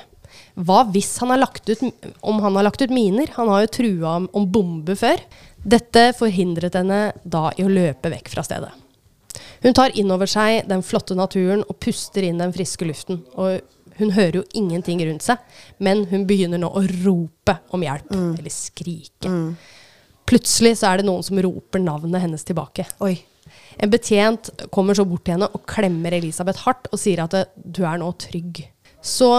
Hva 0.60 0.84
hvis 0.92 1.14
han 1.22 1.32
har 1.34 1.42
lagt 1.42 1.70
ut, 1.70 1.84
om 2.22 2.42
han 2.44 2.58
har 2.58 2.68
lagt 2.68 2.82
ut 2.84 2.94
miner? 2.94 3.32
Han 3.38 3.50
har 3.52 3.66
jo 3.66 3.74
trua 3.78 4.16
om, 4.20 4.30
om 4.36 4.48
bombe 4.52 4.96
før. 5.00 5.22
Dette 5.62 6.12
forhindret 6.18 6.76
henne 6.78 7.12
da 7.24 7.50
i 7.58 7.66
å 7.66 7.72
løpe 7.72 8.12
vekk 8.12 8.32
fra 8.34 8.46
stedet. 8.46 8.72
Hun 9.62 9.76
tar 9.78 9.94
inn 9.98 10.10
over 10.12 10.30
seg 10.30 10.66
den 10.70 10.82
flotte 10.86 11.16
naturen 11.18 11.62
og 11.68 11.78
puster 11.84 12.26
inn 12.26 12.42
den 12.42 12.54
friske 12.56 12.88
luften. 12.88 13.22
Og 13.38 13.62
hun 14.02 14.14
hører 14.16 14.40
jo 14.40 14.48
ingenting 14.58 15.04
rundt 15.06 15.26
seg, 15.26 15.42
men 15.78 16.08
hun 16.10 16.26
begynner 16.30 16.62
nå 16.62 16.72
å 16.74 16.82
rope 17.04 17.60
om 17.76 17.84
hjelp. 17.86 18.10
Eller 18.40 18.54
skrike. 18.54 19.34
Plutselig 20.30 20.80
så 20.80 20.92
er 20.92 21.02
det 21.02 21.10
noen 21.10 21.26
som 21.26 21.40
roper 21.44 21.84
navnet 21.84 22.24
hennes 22.24 22.48
tilbake. 22.48 22.88
Oi. 23.06 23.16
En 23.82 23.92
betjent 23.92 24.50
kommer 24.74 24.98
så 24.98 25.06
bort 25.08 25.26
til 25.28 25.36
henne 25.36 25.50
og 25.52 25.66
klemmer 25.70 26.16
Elisabeth 26.18 26.66
hardt 26.66 26.90
og 26.92 27.00
sier 27.02 27.22
at 27.24 27.36
du 27.56 27.84
er 27.86 28.00
nå 28.02 28.10
trygg. 28.22 28.64
Så 29.02 29.30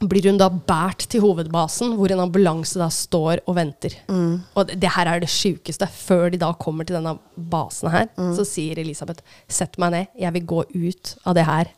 blir 0.00 0.28
hun 0.30 0.38
da 0.38 0.46
båret 0.52 1.06
til 1.10 1.20
hovedbasen, 1.24 1.96
hvor 1.98 2.12
en 2.14 2.20
ambulanse 2.26 2.78
da 2.78 2.86
står 2.92 3.42
og 3.48 3.56
venter. 3.58 3.96
Og 4.08 4.68
det, 4.68 4.78
det 4.84 4.92
her 4.94 5.10
er 5.10 5.24
det 5.24 5.30
sjukeste. 5.32 5.88
Før 5.90 6.30
de 6.30 6.38
da 6.42 6.52
kommer 6.60 6.86
til 6.86 6.98
denne 7.00 7.16
basen 7.50 7.90
her, 7.90 8.06
så 8.36 8.46
sier 8.46 8.78
Elisabeth 8.78 9.24
sett 9.50 9.78
meg 9.82 9.94
ned, 9.96 10.06
jeg 10.18 10.34
vil 10.38 10.46
gå 10.54 10.62
ut 10.74 11.14
av 11.26 11.34
det 11.38 11.46
her 11.48 11.72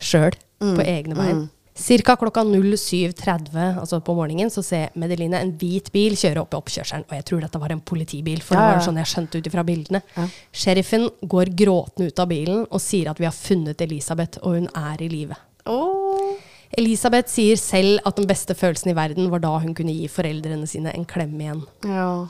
sjøl, 0.00 0.36
på 0.62 0.82
egne 0.86 1.14
bein. 1.18 1.46
Cirka 1.78 2.16
klokka 2.18 2.42
07.30 2.42 3.78
altså 3.78 4.00
på 4.02 4.14
morgenen 4.18 4.50
så 4.50 4.64
ser 4.66 4.90
Medeline 4.98 5.38
en 5.38 5.52
hvit 5.60 5.92
bil 5.94 6.16
kjøre 6.18 6.42
opp 6.42 6.56
i 6.56 6.58
oppkjørselen. 6.58 7.04
Og 7.06 7.14
jeg 7.14 7.26
tror 7.28 7.44
dette 7.44 7.60
var 7.62 7.70
en 7.70 7.82
politibil, 7.86 8.40
for 8.42 8.58
Ja, 8.58 8.64
det 8.64 8.72
ja. 8.72 8.78
var 8.80 8.86
sånn 8.88 8.98
jeg 8.98 9.10
skjønte 9.12 9.38
ut 9.38 9.50
ifra 9.52 9.62
bildene. 9.68 10.00
Ja. 10.16 10.24
Sheriffen 10.50 11.06
går 11.22 11.52
gråtende 11.60 12.10
ut 12.10 12.18
av 12.24 12.32
bilen 12.32 12.64
og 12.66 12.82
sier 12.82 13.12
at 13.12 13.22
vi 13.22 13.28
har 13.28 13.36
funnet 13.36 13.84
Elisabeth, 13.86 14.42
og 14.42 14.58
hun 14.58 14.66
er 14.74 15.04
i 15.06 15.10
live. 15.12 15.38
Åh. 15.70 16.27
Elisabeth 16.76 17.30
sier 17.32 17.56
selv 17.56 18.00
at 18.06 18.16
den 18.18 18.26
beste 18.28 18.54
følelsen 18.54 18.90
i 18.92 18.96
verden 18.98 19.30
var 19.32 19.40
da 19.40 19.54
hun 19.62 19.74
kunne 19.74 19.94
gi 19.94 20.08
foreldrene 20.12 20.66
sine 20.68 20.92
en 20.94 21.06
klem 21.08 21.32
igjen. 21.40 21.62
Ja. 21.88 22.26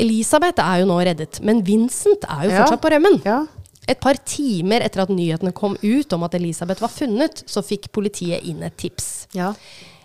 Elisabeth 0.00 0.60
er 0.62 0.82
jo 0.82 0.86
nå 0.88 0.98
reddet, 1.04 1.40
men 1.44 1.62
Vincent 1.66 2.24
er 2.28 2.44
jo 2.44 2.50
Ja. 2.50 2.62
fortsatt 2.64 2.80
på 2.82 2.90
rømmen. 2.92 3.22
Ja. 3.24 3.46
Et 3.88 3.98
par 4.00 4.14
timer 4.24 4.80
etter 4.80 5.02
at 5.02 5.08
nyhetene 5.10 5.52
kom 5.52 5.76
ut 5.82 6.12
om 6.12 6.22
at 6.22 6.34
Elisabeth 6.34 6.80
var 6.80 6.88
funnet, 6.88 7.42
så 7.46 7.62
fikk 7.64 7.90
politiet 7.92 8.44
inn 8.44 8.62
et 8.62 8.76
tips. 8.76 9.26
Ja. 9.34 9.54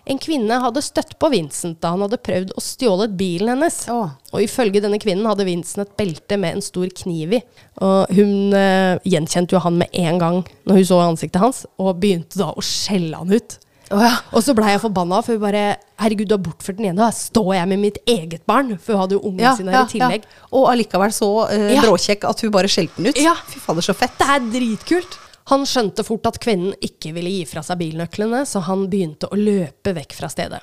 En 0.08 0.20
kvinne 0.20 0.56
hadde 0.62 0.80
støtt 0.84 1.14
på 1.20 1.28
Vincent 1.32 1.82
da 1.82 1.92
han 1.92 2.02
hadde 2.06 2.20
prøvd 2.24 2.54
å 2.56 2.64
stjåle 2.64 3.10
bilen 3.12 3.52
hennes. 3.52 3.82
Oh. 3.92 4.14
Og 4.32 4.44
ifølge 4.44 4.80
denne 4.84 5.00
kvinnen 5.02 5.28
hadde 5.28 5.46
Vincent 5.48 5.84
et 5.84 5.94
belte 6.00 6.38
med 6.40 6.56
en 6.56 6.64
stor 6.64 6.88
kniv 7.02 7.36
i. 7.36 7.42
Og 7.84 8.16
hun 8.16 8.56
eh, 8.56 8.96
gjenkjente 9.08 9.56
jo 9.56 9.62
han 9.64 9.76
med 9.82 9.92
en 9.92 10.20
gang 10.22 10.42
når 10.68 10.80
hun 10.80 10.88
så 10.88 11.00
ansiktet 11.04 11.42
hans, 11.42 11.64
og 11.76 11.98
begynte 12.00 12.40
da 12.40 12.50
å 12.54 12.64
skjelle 12.64 13.20
han 13.20 13.36
ut. 13.36 13.58
Oh, 13.88 14.02
ja. 14.04 14.18
Og 14.36 14.42
så 14.44 14.52
blei 14.56 14.74
jeg 14.74 14.82
forbanna, 14.82 15.20
for 15.24 15.36
hun 15.36 15.44
bare 15.44 15.62
Herregud, 15.98 16.28
du 16.28 16.34
har 16.36 16.42
bortført 16.44 16.76
den 16.78 16.90
ene. 16.90 17.00
Da 17.00 17.08
står 17.14 17.54
jeg 17.56 17.68
med 17.70 17.80
mitt 17.82 17.96
eget 18.06 18.44
barn. 18.48 18.74
For 18.76 18.94
hun 18.94 19.02
hadde 19.02 19.16
jo 19.16 19.22
ungen 19.30 19.42
Ja, 19.42 19.54
sin 19.58 19.70
her 19.70 19.80
ja, 19.80 19.86
i 19.86 19.92
tillegg. 19.94 20.28
Og 20.54 20.68
allikevel 20.70 21.14
så 21.16 21.30
eh, 21.50 21.72
bråkjekk 21.82 22.28
at 22.28 22.44
hun 22.44 22.52
bare 22.54 22.70
skjelte 22.70 23.00
den 23.00 23.10
ut. 23.10 23.18
Ja. 23.18 23.34
Fy 23.50 23.60
fader, 23.64 23.84
så 23.84 23.96
fett. 23.98 24.14
Det 24.20 24.28
er 24.30 24.44
dritkult. 24.52 25.18
Han 25.48 25.64
skjønte 25.68 26.04
fort 26.04 26.26
at 26.28 26.40
kvinnen 26.42 26.74
ikke 26.84 27.14
ville 27.16 27.30
gi 27.32 27.44
fra 27.48 27.62
seg 27.64 27.80
bilnøklene, 27.80 28.42
så 28.48 28.60
han 28.66 28.86
begynte 28.92 29.30
å 29.30 29.38
løpe 29.38 29.94
vekk 29.96 30.16
fra 30.18 30.28
stedet. 30.32 30.60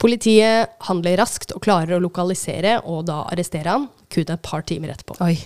Politiet 0.00 0.76
handler 0.88 1.18
raskt 1.20 1.52
og 1.52 1.64
klarer 1.64 1.98
å 1.98 2.02
lokalisere 2.02 2.78
og 2.88 3.04
da 3.10 3.24
arresterer 3.32 3.74
han, 3.74 3.88
kun 4.12 4.30
et 4.32 4.44
par 4.44 4.64
timer 4.66 4.94
etterpå. 4.94 5.18
Oi. 5.24 5.36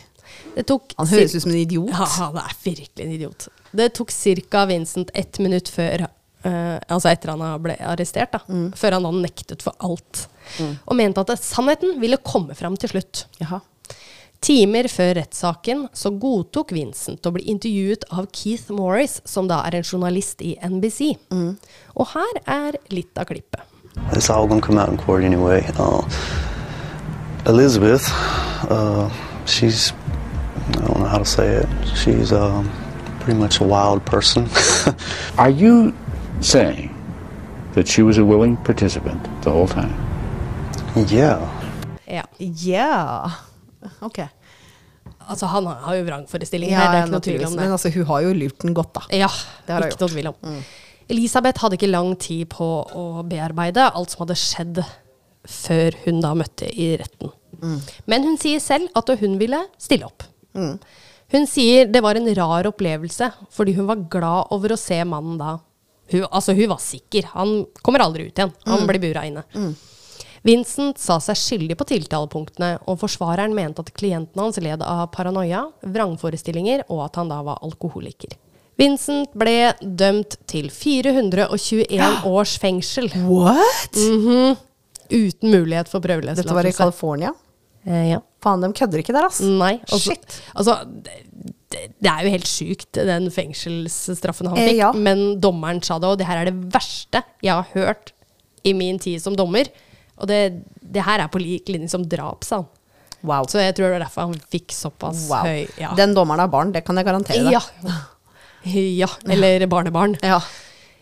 Han 0.58 1.08
høres 1.08 1.34
ut 1.34 1.42
som 1.42 1.52
en 1.52 1.58
idiot. 1.58 1.90
Ja, 1.90 2.06
han 2.18 2.38
er 2.38 2.54
virkelig 2.62 3.04
en 3.04 3.14
idiot. 3.14 3.48
Det 3.72 3.88
tok 3.96 4.12
ca. 4.50 4.64
Vincent 4.70 5.10
ett 5.14 5.42
minutt 5.42 5.72
før 5.72 6.08
Uh, 6.46 6.78
Altså 6.86 7.10
etter 7.10 7.32
han 7.32 7.62
ble 7.62 7.74
arrestert, 7.82 8.30
da. 8.30 8.38
Mm. 8.46 8.68
Før 8.78 8.94
han 8.94 9.06
da 9.08 9.10
nektet 9.24 9.64
for 9.66 9.74
alt. 9.82 10.28
Og 10.86 10.94
mente 10.94 11.24
at 11.24 11.42
sannheten 11.42 11.96
ville 11.98 12.20
komme 12.22 12.54
fram 12.54 12.76
til 12.78 12.92
slutt. 12.92 13.24
Jaha. 13.40 13.58
Timer 14.40 14.86
før 14.86 15.16
rettssaken 15.18 15.88
så 15.98 16.12
godtok 16.14 16.70
Vincent 16.76 17.26
å 17.26 17.32
bli 17.34 17.48
intervjuet 17.50 18.04
av 18.14 18.28
Keith 18.30 18.70
Morris, 18.70 19.18
som 19.26 19.48
da 19.50 19.64
er 19.66 19.78
en 19.78 19.86
journalist 19.86 20.42
i 20.46 20.54
NBC. 20.62 21.16
Og 21.98 22.12
her 22.14 22.38
er 22.46 22.78
litt 22.94 23.18
av 23.18 23.26
klippet. 23.30 23.64
It's 24.14 24.30
all 24.30 24.46
gonna 24.46 24.62
come 24.62 24.78
out 24.78 24.88
in 24.88 24.96
court 24.96 25.24
anyway. 25.24 25.66
Uh, 25.76 26.06
Elizabeth, 27.46 28.08
uh, 28.70 29.10
she's, 29.44 29.92
I 30.70 30.86
don't 30.86 31.00
know 31.00 31.08
how 31.10 31.18
to 31.18 31.24
say 31.24 31.56
it, 31.56 31.68
she's 31.96 32.32
uh, 32.32 32.62
pretty 33.20 33.38
much 33.38 33.60
a 33.60 33.64
wild 33.64 34.04
person. 34.06 34.48
Are 35.38 35.50
you 35.50 35.92
saying 36.40 36.94
that 37.74 37.88
she 37.88 38.02
was 38.02 38.18
a 38.18 38.24
willing 38.24 38.56
participant 38.58 39.20
the 39.42 39.50
whole 39.50 39.66
time? 39.66 39.94
yeah. 41.10 41.40
Ja. 42.06 42.22
Ja. 42.38 43.30
Ok. 44.02 44.18
Altså, 45.28 45.48
han 45.48 45.66
har 45.66 45.96
jo 45.98 46.04
vrangforestilling 46.06 46.70
Ja, 46.72 46.84
det 46.92 46.98
er 46.98 47.06
ikke 47.06 47.14
noe 47.14 47.24
tvil 47.24 47.44
om 47.46 47.54
det. 47.56 47.62
Men 47.64 47.72
altså, 47.76 47.90
hun 47.94 48.06
har 48.10 48.22
jo 48.26 48.34
lurt 48.36 48.58
den 48.64 48.74
godt, 48.76 48.92
da. 48.96 49.02
Ja, 49.16 49.28
Det 49.66 49.74
har 49.74 49.82
hun 49.82 49.90
ikke 49.92 50.00
noe 50.04 50.14
tvil 50.14 50.30
om. 50.32 50.62
Elisabeth 51.08 51.62
hadde 51.64 51.78
ikke 51.78 51.88
lang 51.90 52.10
tid 52.20 52.48
på 52.52 52.66
å 52.92 53.04
bearbeide 53.28 53.86
alt 53.96 54.12
som 54.12 54.26
hadde 54.26 54.36
skjedd 54.36 54.82
før 55.48 55.94
hun 56.04 56.18
da 56.20 56.34
møtte 56.36 56.68
i 56.68 56.90
retten. 57.00 57.30
Men 58.06 58.26
hun 58.26 58.36
sier 58.40 58.60
selv 58.60 58.88
at 58.98 59.08
hun 59.20 59.38
ville 59.40 59.62
stille 59.80 60.04
opp. 60.08 60.26
Hun 61.32 61.46
sier 61.48 61.88
det 61.92 62.00
var 62.04 62.16
en 62.16 62.28
rar 62.36 62.68
opplevelse, 62.70 63.30
fordi 63.52 63.74
hun 63.76 63.88
var 63.88 64.04
glad 64.12 64.52
over 64.54 64.72
å 64.76 64.80
se 64.80 65.00
mannen 65.04 65.38
da. 65.40 65.58
Hun, 66.12 66.24
altså, 66.32 66.54
hun 66.56 66.68
var 66.72 66.80
sikker. 66.80 67.26
Han 67.34 67.66
kommer 67.84 68.00
aldri 68.04 68.28
ut 68.30 68.38
igjen. 68.38 68.52
Han 68.66 68.86
blir 68.88 69.00
bura 69.02 69.24
inne. 69.28 69.44
Vincent 70.46 70.98
sa 71.02 71.16
seg 71.22 71.36
skyldig 71.38 71.76
på 71.80 71.86
tiltalepunktene, 71.90 72.76
og 72.86 73.00
forsvareren 73.00 73.54
mente 73.56 73.82
at 73.82 73.90
klienten 73.96 74.38
hans 74.42 74.60
led 74.62 74.82
av 74.84 75.08
paranoia, 75.14 75.64
vrangforestillinger 75.82 76.84
og 76.88 77.04
at 77.08 77.18
han 77.20 77.32
da 77.32 77.40
var 77.46 77.58
alkoholiker. 77.66 78.36
Vincent 78.78 79.32
ble 79.34 79.72
dømt 79.82 80.36
til 80.46 80.68
421 80.70 82.22
års 82.30 82.52
fengsel 82.62 83.08
What? 83.26 83.98
uten 85.10 85.50
mulighet 85.50 85.88
for 85.90 85.98
Dette 86.04 86.14
var 86.14 86.20
i 86.20 86.22
prøveløslatelse. 86.22 86.76
California? 86.78 87.32
Eh, 87.88 88.10
ja. 88.12 88.20
Faen, 88.44 88.62
de 88.62 88.70
kødder 88.76 89.00
ikke 89.02 89.14
der, 89.16 89.26
ass. 89.26 89.40
Nei. 89.42 89.78
Altså, 89.88 90.12
Shit. 90.12 90.38
altså 90.54 90.76
det, 90.86 91.16
det, 91.98 92.10
er 92.12 92.22
jo 92.26 92.32
helt 92.36 92.46
sjukt, 92.50 92.92
den 92.94 93.30
fengselsstraffen 93.34 94.50
han 94.52 94.58
Eh, 94.60 94.68
fikk. 94.70 94.78
ja. 94.78 94.92
Men 94.94 95.40
dommeren 95.42 95.82
sa 95.82 95.98
det, 95.98 96.08
og 96.12 96.18
det 96.20 96.28
her 96.28 96.42
er 96.44 96.50
det 96.52 96.56
verste 96.74 97.24
jeg 97.42 97.54
har 97.54 97.66
hørt 97.74 98.12
i 98.62 98.74
min 98.76 98.98
tid 99.02 99.18
som 99.22 99.34
dommer. 99.38 99.66
Og 100.18 100.28
det, 100.30 100.40
det 100.82 101.04
her 101.06 101.24
er 101.24 101.30
på 101.32 101.40
lik 101.42 101.70
linje 101.72 101.90
som 101.92 102.04
drap, 102.08 102.46
sa 102.46 102.62
han. 102.62 102.68
Wow. 103.26 103.48
Så 103.50 103.58
jeg 103.58 103.74
tror 103.74 103.88
det 103.88 103.96
var 103.96 104.04
derfor 104.06 104.28
han 104.28 104.38
fikk 104.52 104.70
såpass 104.70 105.24
wow. 105.26 105.42
høy 105.42 105.66
ja. 105.80 105.90
Den 105.98 106.12
dommeren 106.14 106.38
har 106.44 106.50
barn, 106.52 106.70
det 106.74 106.84
kan 106.86 106.98
jeg 107.00 107.08
garantere 107.08 107.48
deg. 107.48 107.56
ja. 107.56 107.98
ja. 109.02 109.08
Eller 109.26 109.66
barnebarn. 109.70 110.14
Ja. 110.22 110.38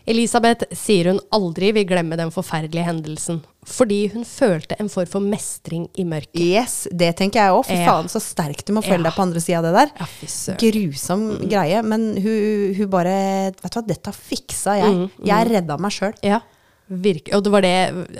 Elisabeth 0.07 0.63
sier 0.77 1.09
hun 1.11 1.17
aldri 1.35 1.73
vil 1.75 1.83
glemme 1.87 2.15
den 2.15 2.29
forferdelige 2.31 2.85
hendelsen, 2.87 3.41
fordi 3.67 4.05
hun 4.13 4.23
følte 4.23 4.77
en 4.79 4.87
form 4.87 5.09
for 5.11 5.25
mestring 5.33 5.89
i 5.99 6.05
mørket. 6.07 6.39
Yes, 6.39 6.77
det 6.95 7.09
tenker 7.19 7.43
jeg 7.43 7.57
òg. 7.57 7.65
Fy 7.67 7.81
faen, 7.83 8.07
så 8.11 8.21
sterkt 8.23 8.69
du 8.69 8.71
må 8.77 8.85
føle 8.85 9.03
deg 9.03 9.17
på 9.17 9.25
andre 9.25 9.43
sida 9.43 9.59
av 9.59 9.67
det 9.67 9.73
der. 9.75 9.91
Ja. 9.99 10.55
Grusom 10.63 11.25
greie. 11.43 11.81
Men 11.83 12.13
hun, 12.23 12.77
hun 12.79 12.91
bare 12.93 13.17
Vet 13.57 13.67
du 13.67 13.81
hva, 13.81 13.83
dette 13.89 14.15
fiksa 14.15 14.77
jeg. 14.79 14.95
Mm, 14.95 15.09
Jeg 15.27 15.49
redda 15.51 15.77
meg 15.83 15.97
sjøl. 15.97 16.15
Ja, 16.23 16.39
virkelig. 16.87 17.35
Og 17.35 17.43
det 17.45 17.53
var 17.53 17.65
det 17.65 17.73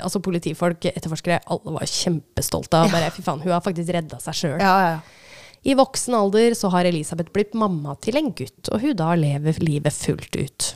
altså 0.03 0.21
politifolk, 0.23 0.89
etterforskere, 0.91 1.41
alle 1.47 1.75
var 1.77 1.91
kjempestolte 1.91 2.81
av. 2.81 2.91
Bare, 2.93 3.11
fy 3.15 3.23
faen, 3.25 3.43
hun 3.43 3.53
har 3.55 3.63
faktisk 3.65 3.93
redda 3.95 4.19
seg 4.23 4.41
sjøl. 4.41 4.57
Ja, 4.61 4.73
ja, 4.83 4.97
ja. 4.97 4.99
I 5.67 5.75
voksen 5.75 6.15
alder 6.15 6.53
så 6.55 6.69
har 6.71 6.87
Elisabeth 6.87 7.33
blitt 7.35 7.55
mamma 7.57 7.97
til 8.03 8.19
en 8.19 8.29
gutt, 8.37 8.69
og 8.71 8.83
hun 8.83 8.93
da 8.99 9.13
lever 9.19 9.57
livet 9.63 9.95
fullt 9.95 10.37
ut. 10.37 10.67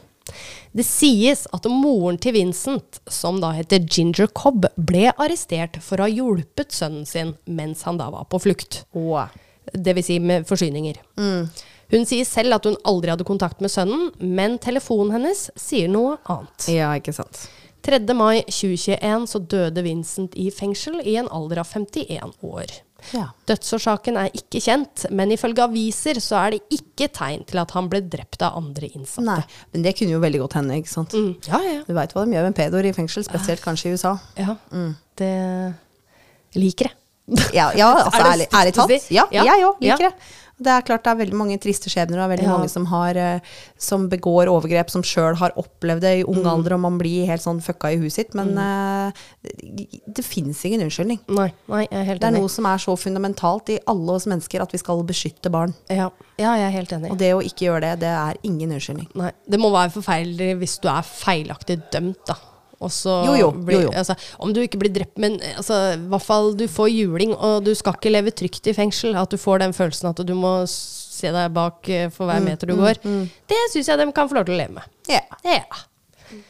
Det 0.72 0.84
sies 0.88 1.46
at 1.52 1.68
moren 1.68 2.18
til 2.22 2.36
Vincent, 2.38 3.02
som 3.12 3.40
da 3.44 3.52
heter 3.56 3.84
Ginger 3.84 4.30
Cobb, 4.36 4.66
ble 4.76 5.10
arrestert 5.12 5.80
for 5.84 6.00
å 6.00 6.08
ha 6.08 6.12
hjulpet 6.12 6.76
sønnen 6.76 7.08
sin 7.08 7.36
mens 7.46 7.84
han 7.88 8.00
da 8.00 8.10
var 8.14 8.28
på 8.32 8.40
flukt. 8.40 8.82
Wow. 8.96 9.32
Det 9.72 9.96
vil 9.96 10.06
si 10.06 10.18
med 10.24 10.48
forsyninger. 10.50 11.02
Hun 11.92 12.08
sier 12.08 12.28
selv 12.28 12.56
at 12.56 12.68
hun 12.68 12.78
aldri 12.88 13.12
hadde 13.12 13.28
kontakt 13.28 13.60
med 13.64 13.72
sønnen, 13.72 14.10
men 14.20 14.56
telefonen 14.64 15.12
hennes 15.18 15.50
sier 15.60 15.92
noe 15.92 16.18
annet. 16.32 16.70
Ja, 16.72 16.94
ikke 16.96 17.16
sant. 17.16 17.46
3. 17.82 18.14
mai 18.14 18.44
2021 18.46 19.28
så 19.32 19.40
døde 19.50 19.84
Vincent 19.86 20.36
i 20.38 20.50
fengsel 20.54 21.00
i 21.08 21.16
en 21.22 21.28
alder 21.34 21.62
av 21.64 21.68
51 21.74 22.34
år. 22.46 22.74
Ja. 23.16 23.32
Dødsårsaken 23.50 24.18
er 24.22 24.30
ikke 24.38 24.60
kjent, 24.62 25.08
men 25.10 25.32
ifølge 25.34 25.64
aviser 25.66 26.20
så 26.22 26.38
er 26.44 26.52
det 26.54 26.60
ikke 26.78 27.08
tegn 27.10 27.42
til 27.50 27.58
at 27.64 27.72
han 27.74 27.88
ble 27.90 28.04
drept 28.06 28.44
av 28.46 28.60
andre 28.60 28.92
innsatte. 28.94 29.26
Nei, 29.26 29.42
men 29.74 29.82
det 29.88 29.96
kunne 29.98 30.14
jo 30.14 30.20
veldig 30.22 30.42
godt 30.44 30.60
hende, 30.60 30.78
ikke 30.78 30.94
sant. 30.94 31.16
Mm. 31.18 31.32
Ja, 31.50 31.62
ja. 31.66 31.80
Du 31.88 31.96
veit 31.98 32.14
hva 32.14 32.26
de 32.28 32.36
gjør 32.38 32.46
med 32.52 32.58
pedoer 32.60 32.86
i 32.92 32.94
fengsel, 32.94 33.26
spesielt 33.26 33.64
kanskje 33.66 33.90
i 33.90 33.96
USA. 33.98 34.14
ja. 34.38 34.58
Det 35.18 35.34
liker 36.62 36.90
jeg. 36.92 36.98
Ja, 37.56 37.70
ja 37.78 37.88
altså 38.04 38.20
Er 38.22 38.30
ærlig, 38.34 38.48
ærlig 38.54 38.74
talt. 38.76 39.12
Ja, 39.14 39.26
Ja. 39.32 39.44
jeg 39.46 39.66
òg 39.66 39.76
liker 39.82 40.04
Ja. 40.06 40.10
det. 40.10 40.14
Det 40.62 40.70
er 40.70 40.84
klart 40.86 41.04
det 41.04 41.12
er 41.12 41.20
veldig 41.26 41.38
mange 41.40 41.58
triste 41.60 41.90
skjebner, 41.90 42.20
og 42.22 42.30
veldig 42.32 42.46
Ja. 42.46 42.58
mange 42.58 42.70
som, 42.70 42.86
har, 42.92 43.18
eh, 43.18 43.40
som 43.82 44.08
begår 44.10 44.46
overgrep, 44.52 44.90
som 44.94 45.02
sjøl 45.02 45.36
har 45.42 45.52
opplevd 45.58 46.02
det 46.02 46.12
i 46.20 46.24
ung 46.24 46.44
Mm. 46.44 46.50
alder, 46.52 46.74
og 46.76 46.80
man 46.82 46.98
blir 47.00 47.26
helt 47.26 47.42
sånn 47.42 47.62
fucka 47.62 47.92
i 47.94 47.98
huset 47.98 48.12
sitt. 48.28 48.36
Men 48.36 48.58
eh, 48.58 49.12
det, 49.42 49.88
det 50.14 50.24
fins 50.26 50.64
ingen 50.66 50.82
unnskyldning. 50.86 51.20
Nei, 51.30 51.52
nei, 51.68 51.88
jeg 51.90 52.00
er 52.02 52.04
helt 52.06 52.20
enig. 52.20 52.20
Det 52.22 52.28
er 52.28 52.32
enig. 52.36 52.42
noe 52.42 52.50
som 52.50 52.66
er 52.70 52.78
så 52.78 52.96
fundamentalt 52.98 53.70
i 53.70 53.80
alle 53.88 54.12
oss 54.12 54.26
mennesker, 54.30 54.62
at 54.62 54.72
vi 54.72 54.78
skal 54.78 55.02
beskytte 55.04 55.50
barn. 55.52 55.74
Ja. 55.90 56.10
ja, 56.38 56.56
jeg 56.56 56.68
er 56.68 56.78
helt 56.78 56.90
enig. 56.92 57.12
Og 57.12 57.18
det 57.18 57.34
å 57.34 57.42
ikke 57.42 57.66
gjøre 57.70 57.82
det, 57.82 58.00
det 58.02 58.14
er 58.14 58.38
ingen 58.44 58.72
unnskyldning. 58.78 59.08
Nei, 59.16 59.32
det 59.50 59.60
må 59.60 59.72
være 59.72 59.92
forferdelig 59.98 60.58
hvis 60.62 60.80
du 60.82 60.88
er 60.90 61.02
feilaktig 61.02 61.82
dømt, 61.92 62.22
da. 62.28 62.36
Jo, 63.28 63.36
jo, 63.38 63.52
blir- 63.52 63.82
jo, 63.82 63.82
jo. 63.88 63.92
Altså, 64.02 64.16
om 64.40 64.52
du 64.54 64.62
ikke 64.64 64.80
blir 64.82 64.92
drept, 64.96 65.18
men 65.22 65.40
altså, 65.56 65.94
i 65.94 66.02
hvert 66.10 66.26
fall 66.26 66.54
du 66.58 66.66
får 66.68 66.90
juling, 66.90 67.36
og 67.36 67.64
du 67.64 67.74
skal 67.76 67.94
ikke 67.94 68.12
leve 68.12 68.32
trygt 68.32 68.68
i 68.68 68.74
fengsel. 68.74 69.16
At 69.16 69.30
du 69.30 69.38
får 69.38 69.60
den 69.60 69.74
følelsen 69.78 70.10
at 70.10 70.24
du 70.26 70.34
må 70.36 70.66
se 70.68 71.30
deg 71.32 71.54
bak 71.54 71.90
eh, 71.90 72.10
for 72.10 72.26
Mm, 72.26 72.32
hver 72.32 72.42
meter 72.50 72.68
du 72.68 72.76
går. 72.76 72.96
Det 73.48 73.62
syns 73.72 73.88
jeg 73.88 73.98
de 74.02 74.12
kan 74.12 74.28
få 74.30 74.36
lov 74.40 74.46
til 74.46 74.56
å 74.56 74.58
leve 74.64 74.74
med. 74.80 74.84
Ja. 75.08 75.22
Ja. 75.46 75.64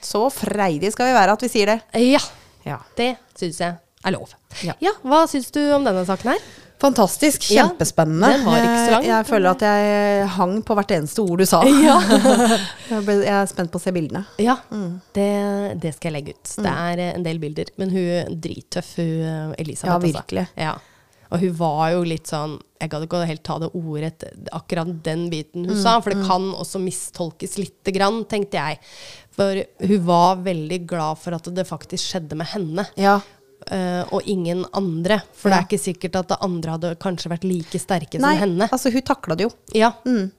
Så 0.02 0.28
freidige 0.32 0.92
skal 0.94 1.10
vi 1.10 1.14
være 1.18 1.34
at 1.34 1.42
vi 1.42 1.50
sier 1.50 1.66
det. 1.66 1.82
ja 2.14 2.20
Ja. 2.66 2.78
det 2.96 3.18
syns 3.36 3.58
jeg 3.60 3.76
er 4.06 4.12
lov. 4.12 4.30
Ja. 4.64 4.74
Ja, 4.82 4.92
Hva 5.04 5.26
syns 5.28 5.52
du 5.52 5.60
om 5.74 5.84
denne 5.84 6.06
saken 6.06 6.32
her? 6.32 6.40
Fantastisk. 6.82 7.46
Ja, 7.54 7.68
Kjempespennende. 7.68 8.32
den 8.34 8.46
var 8.48 8.58
ikke 8.58 8.86
så 8.86 8.94
lang. 8.96 9.08
Jeg 9.12 9.28
føler 9.30 9.52
at 9.52 9.66
jeg 9.68 10.28
hang 10.38 10.56
på 10.66 10.78
hvert 10.78 10.94
eneste 10.98 11.26
ord 11.26 11.44
du 11.44 11.48
sa. 11.50 11.62
Ja. 11.82 11.98
Jeg, 12.92 13.24
er 13.32 13.48
spent 13.50 13.72
på 13.72 13.80
å 13.80 13.82
se 13.82 13.94
bildene. 13.96 14.26
Ja, 14.42 14.58
det, 15.16 15.28
det 15.82 15.94
skal 15.96 16.12
jeg 16.12 16.16
legge 16.18 16.34
ut. 16.36 16.50
Det 16.60 16.72
er 16.72 17.00
eh, 17.00 17.12
en 17.16 17.24
del 17.26 17.40
bilder. 17.42 17.70
Men 17.80 17.94
hun 17.94 18.40
drittøff, 18.44 18.96
hun 19.00 19.22
eh, 19.24 19.54
Elisabeth. 19.62 19.88
Ja, 19.88 19.96
altså. 19.96 20.12
virkelig. 20.18 20.46
Ja. 20.60 20.74
Og 21.32 21.40
hun 21.46 21.54
var 21.56 21.84
jo 21.94 22.02
litt 22.04 22.28
sånn 22.28 22.58
Jeg 22.82 22.92
gadd 22.92 23.06
ikke 23.06 23.22
helt 23.30 23.44
ta 23.48 23.56
det 23.62 23.70
ordet 23.78 24.26
akkurat 24.52 24.90
den 25.06 25.28
biten 25.32 25.68
hun 25.70 25.78
sa, 25.80 25.96
for 26.04 26.12
det 26.12 26.26
kan 26.28 26.50
også 26.52 26.82
mistolkes 26.84 27.56
lite 27.62 27.94
grann, 27.96 28.24
tenkte 28.30 28.60
jeg. 28.60 28.82
For 29.32 29.62
hun 29.86 30.08
var 30.08 30.42
veldig 30.44 30.82
glad 30.90 31.22
for 31.22 31.38
at 31.38 31.48
det 31.56 31.68
faktisk 31.70 32.10
skjedde 32.10 32.40
med 32.42 32.52
henne. 32.52 32.88
Ja. 33.00 33.20
Eh, 33.70 34.04
og 34.12 34.22
ingen 34.26 34.66
andre. 34.74 35.22
For 35.34 35.50
Ja. 35.50 35.58
det 35.58 35.62
er 35.62 35.68
ikke 35.78 35.84
sikkert 35.84 36.16
at 36.16 36.28
det 36.30 36.38
andre 36.42 36.72
hadde 36.72 36.96
kanskje 36.96 37.30
vært 37.30 37.44
like 37.44 37.80
sterke 37.80 38.20
Nei, 38.20 38.36
som 38.38 38.42
henne. 38.50 38.70
altså 38.72 38.92
hun 38.92 39.02
takla 39.02 39.36
det 39.36 39.44
jo. 39.50 39.52
Ja. 39.74 39.92
Mm. 40.06 40.32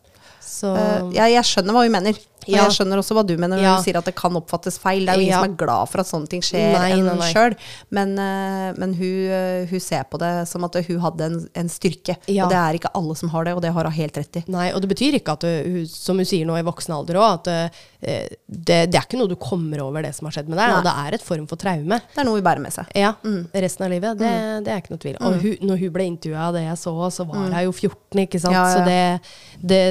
Så 0.43 0.75
Eh, 0.77 1.11
jeg, 1.15 1.33
jeg 1.37 1.45
skjønner 1.45 1.73
hva 1.77 1.83
hun 1.87 1.93
mener. 1.93 2.19
Og 2.43 2.49
Ja. 2.51 2.65
jeg 2.67 2.73
skjønner 2.75 2.99
også 2.99 3.15
hva 3.15 3.23
du 3.25 3.37
mener 3.39 3.55
når 3.55 3.63
Ja. 3.63 3.77
du 3.79 3.83
sier 3.85 3.97
at 4.01 4.05
det 4.05 4.17
kan 4.19 4.35
oppfattes 4.35 4.75
feil. 4.83 5.05
Det 5.07 5.11
er 5.11 5.15
jo 5.15 5.21
ingen 5.23 5.31
Ja. 5.31 5.43
som 5.45 5.53
er 5.53 5.57
glad 5.57 5.89
for 5.89 6.01
at 6.01 6.07
sånne 6.09 6.29
ting 6.29 6.41
skjer 6.43 6.73
Nei, 6.75 6.91
enn 6.91 7.05
nei, 7.07 7.33
sjøl. 7.33 7.55
Men, 7.95 8.19
eh, 8.19 8.73
men 8.77 8.95
hun, 8.99 9.31
eh, 9.31 9.67
hun 9.71 9.79
ser 9.81 10.03
på 10.11 10.19
det 10.19 10.49
som 10.49 10.65
at 10.65 10.75
hun 10.75 10.99
hadde 10.99 11.21
en, 11.23 11.49
en 11.55 11.69
styrke. 11.69 12.17
Og 12.27 12.49
det 12.51 12.59
er 12.59 12.75
ikke 12.81 12.91
alle 12.99 13.15
som 13.15 13.29
har 13.31 13.45
det, 13.45 13.55
og 13.55 13.63
det 13.63 13.71
har 13.73 13.85
hun 13.85 13.93
helt 13.93 14.17
rett 14.19 14.37
i. 14.37 14.45
Nei, 14.49 14.73
og 14.73 14.81
det 14.83 14.91
betyr 14.91 15.15
ikke 15.21 15.33
at 15.39 15.43
hun- 15.43 15.87
som 15.87 16.17
hun 16.17 16.25
sier 16.27 16.45
nå 16.45 16.59
i 16.59 16.63
voksen 16.67 16.91
alder 16.93 17.15
òg, 17.15 17.35
at 17.35 17.71
det, 18.03 18.91
det 18.91 18.95
er 18.97 19.07
ikke 19.07 19.19
noe 19.19 19.29
du 19.29 19.37
kommer 19.37 19.79
over 19.81 20.03
det 20.03 20.13
som 20.17 20.27
har 20.27 20.33
skjedd 20.35 20.49
med 20.51 20.59
deg, 20.59 20.67
Nei. 20.69 20.79
og 20.79 20.83
det 20.83 20.93
er 20.99 21.15
et 21.15 21.23
form 21.23 21.47
for 21.47 21.55
traume. 21.55 22.01
Det 22.11 22.19
er 22.19 22.25
noe 22.25 22.35
hun 22.35 22.43
bærer 22.43 22.61
med 22.61 22.73
seg. 22.75 22.87
Ja, 22.99 23.15
resten 23.55 23.85
av 23.87 23.91
livet. 23.95 24.19
Det, 24.19 24.65
det 24.67 24.73
er 24.75 24.83
ikke 24.83 24.91
noe 24.91 24.99
tvil. 24.99 25.17
Og 25.23 25.39
hun, 25.41 25.57
når 25.63 25.79
hun 25.79 25.91
ble 25.95 26.03
intervjua 26.11 26.49
av 26.49 26.55
det 26.55 26.65
jeg 26.67 26.77
så, 26.83 26.95
så 27.15 27.25
var 27.25 27.37
hun 27.47 27.55
jo 27.63 27.71
14, 27.71 28.27
ikke 28.27 28.41
sant. 28.43 28.59
Så 28.75 28.85
det, 28.85 29.21
det 29.63 29.83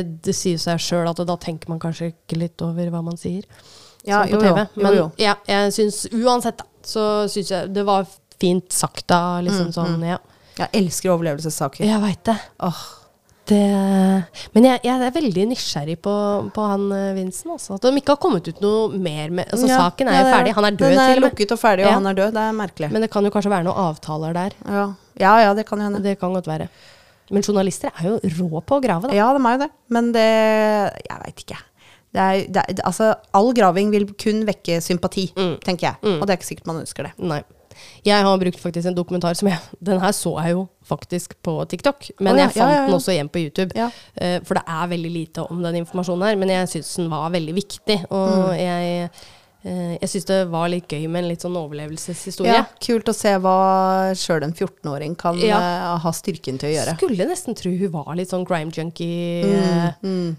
sier 0.42 0.60
seg 0.62 0.82
sjøl 0.84 1.10
at 1.12 1.22
da 1.30 1.38
tenker 1.42 1.70
man 1.72 1.80
kanskje 1.84 2.12
ikke 2.12 2.40
litt 2.42 2.62
over 2.66 2.90
hva 2.94 3.02
man 3.06 3.18
sier. 3.22 3.46
Ja, 4.08 4.24
jo, 4.26 4.40
jo, 4.42 4.56
Men 4.82 4.96
jo. 4.98 5.10
ja, 5.22 5.36
jeg 5.48 5.74
syns 5.76 6.04
uansett, 6.12 6.58
da, 6.58 6.66
så 6.84 7.04
syns 7.30 7.52
jeg 7.54 7.70
det 7.76 7.84
var 7.86 8.08
fint 8.42 8.74
sagt 8.74 9.06
da, 9.12 9.38
liksom 9.46 9.68
Mm, 9.70 9.76
sånn, 9.76 10.00
ja. 10.08 10.18
Jeg 10.58 10.70
elsker 10.82 11.12
overlevelsessaker. 11.14 11.86
Jeg 11.86 12.02
veit 12.02 12.24
det. 12.28 12.36
Åh, 12.66 12.80
Det, 13.52 13.60
men 14.54 14.66
jeg, 14.68 14.80
jeg 14.86 15.02
er 15.06 15.14
veldig 15.16 15.44
nysgjerrig 15.50 15.96
på, 16.06 16.12
på 16.56 16.66
han 16.72 16.84
eh, 16.96 17.08
Vincent. 17.18 17.52
Altså. 17.56 17.76
At 17.78 17.86
de 17.88 17.92
ikke 18.00 18.14
har 18.16 18.20
kommet 18.22 18.48
ut 18.48 18.62
noe 18.64 19.00
mer 19.02 19.30
med 19.34 19.50
altså, 19.52 19.68
ja, 19.70 19.80
Saken 19.82 20.08
er 20.12 20.20
jo 20.22 20.30
ferdig. 20.32 20.54
Han 20.58 20.68
er 20.70 20.78
død, 20.78 20.88
Den 20.94 21.02
er 21.02 21.10
til 21.12 21.18
og 21.18 21.22
med. 21.22 21.26
lukket 21.28 21.54
og 21.56 21.60
ferdig, 21.62 21.86
og 21.86 21.90
Ja. 21.90 21.96
han 21.98 22.08
er 22.12 22.18
død. 22.22 22.32
Det 22.38 22.44
er 22.48 22.56
merkelig. 22.62 22.92
Men 22.94 23.02
det 23.06 23.10
kan 23.12 23.28
jo 23.28 23.32
kanskje 23.34 23.52
være 23.54 23.66
noen 23.68 23.82
avtaler 23.90 24.38
der. 24.38 24.56
ja. 24.70 24.86
ja, 25.22 25.34
ja, 25.46 25.54
det 25.58 25.66
kan 25.68 25.82
jo 25.82 25.90
hende. 25.90 26.02
Det 26.06 26.16
kan 26.22 26.34
godt 26.38 26.48
være. 26.48 26.70
Men 27.32 27.44
journalister 27.48 27.92
er 27.98 28.10
jo 28.10 28.20
rå 28.38 28.62
på 28.68 28.78
å 28.80 28.84
grave, 28.84 29.08
da. 29.10 29.16
Ja, 29.16 29.30
de 29.34 29.42
er 29.46 29.58
jo 29.58 29.64
det. 29.66 29.70
Men 29.90 30.12
det 30.16 30.28
Jeg 31.08 31.22
veit 31.26 31.44
ikke. 31.46 31.60
Det 32.12 32.20
er, 32.20 32.42
det 32.52 32.62
er, 32.68 32.82
altså, 32.84 33.14
all 33.34 33.54
graving 33.56 33.90
vil 33.94 34.06
kun 34.20 34.42
vekke 34.46 34.82
sympati, 34.84 35.30
Mm. 35.38 35.54
tenker 35.64 35.88
jeg. 35.94 35.96
Og 36.20 36.26
det 36.28 36.34
er 36.34 36.38
ikke 36.42 36.50
sikkert 36.50 36.68
man 36.68 36.82
ønsker 36.84 37.08
det. 37.08 37.14
Nei. 37.24 37.42
Jeg 38.04 38.22
har 38.28 38.38
brukt 38.38 38.60
faktisk 38.60 38.86
en 38.90 38.96
dokumentar 38.98 39.34
som 39.40 39.48
jeg 39.48 39.58
Den 39.82 40.02
her 40.04 40.12
så 40.12 40.34
jeg 40.44 40.52
jo 40.58 40.66
faktisk 40.86 41.38
på 41.42 41.54
TikTok, 41.72 42.10
men 42.20 42.34
oh, 42.34 42.38
ja, 42.38 42.44
jeg 42.50 42.52
fant 42.58 42.68
ja, 42.70 42.82
ja, 42.82 42.86
den 42.86 42.98
også 42.98 43.14
igjen 43.16 43.30
på 43.32 43.40
YouTube. 43.46 43.72
Eh, 44.20 44.40
for 44.44 44.60
det 44.60 44.64
er 44.68 44.88
veldig 44.92 45.12
lite 45.14 45.46
om 45.50 45.62
den 45.64 45.80
informasjonen 45.86 46.28
her, 46.28 46.36
men 46.36 46.50
jeg 46.52 46.68
syns 46.68 46.96
den 47.00 47.10
var 47.10 47.32
veldig 47.32 47.56
viktig. 47.56 47.98
Og 48.12 48.52
Mm. 48.52 48.58
jeg, 48.60 49.10
jeg 49.64 50.10
syns 50.10 50.26
det 50.26 50.38
var 50.50 50.70
litt 50.74 50.88
gøy 50.90 51.08
med 51.08 51.24
en 51.24 51.28
litt 51.30 51.44
sånn 51.46 51.56
overlevelseshistorie. 51.60 52.54
Ja, 52.56 52.64
kult 52.82 53.06
å 53.12 53.14
se 53.14 53.36
hva 53.38 53.56
sjøl 54.18 54.44
en 54.48 54.54
14-åring 54.58 55.16
kan 55.22 55.38
Ja. 55.38 55.58
eh, 55.60 55.98
ha 56.02 56.12
styrken 56.12 56.58
til 56.58 56.72
å 56.72 56.74
gjøre. 56.74 56.96
Skulle 56.98 57.28
nesten 57.30 57.54
tro 57.56 57.70
hun 57.72 57.92
var 57.92 58.16
litt 58.16 58.30
sånn 58.34 58.46
crime 58.48 58.72
junkie. 58.72 59.44
Mm, 59.46 60.30
eh, 60.34 60.36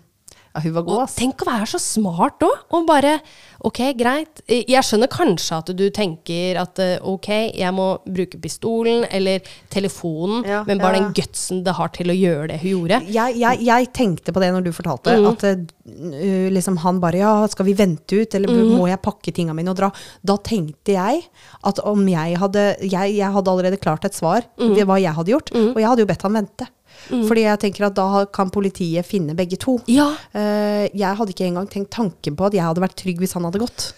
Ja, 0.55 0.61
hun 0.61 0.75
var 0.77 0.83
god, 0.85 0.99
Og 1.07 1.13
tenk 1.17 1.41
å 1.43 1.47
være 1.49 1.67
så 1.71 1.79
smart 1.81 2.43
òg, 2.45 2.59
og 2.77 2.87
bare 2.87 3.21
Ok, 3.65 3.79
greit. 3.95 4.41
Jeg 4.51 4.83
skjønner 4.83 5.07
kanskje 5.09 5.55
at 5.61 5.69
du 5.79 5.85
tenker 5.95 6.57
at 6.59 6.81
eh, 6.83 6.97
ok, 7.07 7.29
jeg 7.55 7.73
må 7.77 7.85
bruke 8.05 8.41
pistolen 8.43 9.05
eller 9.09 9.39
telefonen, 9.71 10.43
Ja, 10.45 10.65
men 10.67 10.81
bare 10.83 10.99
ja. 10.99 11.05
den 11.05 11.13
gutsen 11.15 11.63
det 11.65 11.75
har 11.79 11.93
til 11.95 12.11
å 12.11 12.17
gjøre 12.17 12.49
det 12.51 12.59
hun 12.65 12.73
gjorde. 12.73 12.99
Jeg, 13.15 13.37
jeg, 13.39 13.63
jeg 13.69 13.89
tenkte 13.95 14.35
på 14.35 14.43
det 14.43 14.51
når 14.57 14.67
du 14.67 14.73
fortalte, 14.75 15.15
Mm. 15.23 15.29
at 15.31 15.45
uh, 15.47 16.51
liksom 16.55 16.77
han 16.83 16.99
bare 17.03 17.19
Ja, 17.23 17.33
skal 17.51 17.67
vi 17.71 17.75
vente 17.79 18.19
ut, 18.23 18.35
eller 18.35 18.49
Mm. 18.53 18.75
må 18.79 18.89
jeg 18.91 19.01
pakke 19.03 19.33
tinga 19.33 19.55
mine 19.55 19.71
og 19.71 19.77
dra? 19.79 19.91
Da 20.25 20.37
tenkte 20.37 20.93
jeg 20.99 21.23
at 21.65 21.79
om 21.87 22.03
jeg 22.09 22.37
hadde 22.39 22.77
Jeg, 22.83 23.17
jeg 23.17 23.33
hadde 23.33 23.49
allerede 23.51 23.79
klart 23.81 24.05
et 24.05 24.15
svar 24.15 24.43
Mm. 24.59 24.75
ved 24.75 24.87
hva 24.87 25.01
jeg 25.01 25.15
hadde 25.15 25.31
gjort, 25.33 25.53
og 25.55 25.77
jeg 25.81 25.87
hadde 25.89 26.01
jo 26.03 26.07
bedt 26.07 26.23
han 26.23 26.33
vente. 26.35 26.67
Fordi 27.11 27.45
jeg 27.45 27.61
tenker 27.65 27.87
at 27.89 27.97
da 27.97 28.25
kan 28.33 28.51
politiet 28.53 29.07
finne 29.07 29.35
begge 29.37 29.59
to. 29.61 29.77
Ja. 29.91 30.09
Uh, 30.35 30.87
jeg 30.89 31.19
hadde 31.19 31.35
ikke 31.35 31.49
engang 31.49 31.69
tenkt 31.71 31.93
tanken 31.95 32.37
på 32.39 32.49
at 32.49 32.57
jeg 32.57 32.65
hadde 32.65 32.85
vært 32.85 32.97
trygg 33.01 33.23
hvis 33.23 33.35
han 33.37 33.47
hadde 33.49 33.63
gått. 33.63 33.89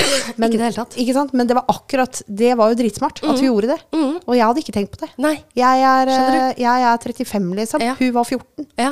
Ikke 0.30 0.58
det 0.58 0.66
hele 0.66 0.76
tatt. 0.76 0.96
Ikke 1.00 1.14
sant? 1.16 1.32
Men 1.36 1.48
det 1.48 1.54
var 1.56 1.68
akkurat 1.70 2.20
Det 2.26 2.50
var 2.58 2.72
jo 2.72 2.76
dritsmart 2.80 3.20
at 3.22 3.30
hun 3.30 3.44
gjorde 3.44 3.70
det. 3.72 3.78
Og 3.96 4.34
jeg 4.36 4.42
hadde 4.44 4.62
ikke 4.62 4.74
tenkt 4.74 4.92
på 4.94 5.04
det. 5.04 5.08
Nei. 5.22 5.36
Jeg 5.58 5.84
er, 5.86 6.10
eh, 6.10 6.60
jeg 6.60 6.86
er 6.88 7.04
35, 7.04 7.48
liksom. 7.60 7.84
Ja. 7.84 7.94
Hun 7.98 8.12
var 8.16 8.26
14. 8.26 8.66
Ja. 8.78 8.90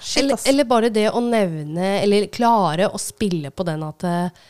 Shit, 0.00 0.22
eller, 0.22 0.42
eller 0.50 0.68
bare 0.68 0.90
det 0.92 1.06
å 1.08 1.22
nevne, 1.24 1.96
eller 2.02 2.28
klare 2.34 2.90
å 2.92 3.00
spille 3.00 3.50
på 3.50 3.64
den 3.66 3.82
at 3.86 4.04
uh, 4.06 4.44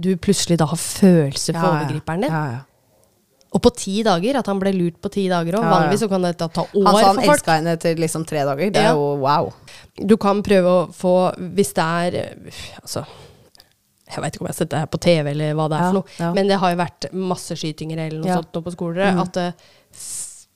du 0.00 0.14
plutselig 0.16 0.60
da 0.60 0.68
har 0.70 0.80
følelser 0.80 1.58
for 1.58 1.74
overgriperen 1.74 2.24
din. 2.24 2.32
Ja, 2.32 2.44
ja. 2.54 2.62
Og 3.54 3.62
på 3.62 3.70
ti 3.76 4.02
dager, 4.02 4.36
at 4.40 4.46
han 4.50 4.58
ble 4.58 4.72
lurt 4.74 4.96
på 5.00 5.08
ti 5.14 5.28
dager 5.30 5.54
òg. 5.54 5.62
Ja, 5.62 5.68
ja. 5.68 5.74
Vanligvis 5.76 6.00
så 6.02 6.08
kan 6.10 6.22
dette 6.26 6.48
ta 6.52 6.64
år 6.66 6.86
Han 6.88 6.96
sa 6.98 7.06
han 7.06 7.20
for 7.22 7.34
elska 7.36 7.54
henne 7.60 7.74
etter 7.78 7.94
liksom 8.02 8.24
tre 8.26 8.42
dager. 8.44 8.70
Det 8.74 8.82
Ja. 8.82 8.90
er 8.90 8.94
jo 8.98 9.16
wow. 9.22 9.52
Du 9.96 10.16
kan 10.16 10.42
prøve 10.42 10.66
å 10.66 10.88
få 10.92 11.12
Hvis 11.54 11.72
det 11.74 11.84
er 11.84 12.34
Altså 12.82 13.04
jeg 14.14 14.20
veit 14.22 14.34
ikke 14.34 14.42
om 14.42 14.46
jeg 14.46 14.54
har 14.54 14.58
sett 14.58 14.70
det 14.70 14.78
her 14.78 14.86
på 14.86 14.98
TV, 15.00 15.30
eller 15.30 15.54
hva 15.54 15.64
det 15.70 15.76
er 15.80 15.86
for 15.90 15.94
noe. 15.96 16.34
Men 16.34 16.46
det 16.46 16.58
har 16.60 16.70
jo 16.70 16.76
vært 16.76 17.06
masseskytinger 17.12 17.98
eller 17.98 18.18
noe 18.20 18.34
sånt 18.36 18.52
nå 18.52 18.60
på 18.62 18.72
skoler. 18.74 19.18
At, 19.22 19.36
eh, 19.36 19.52
s- 19.94 20.46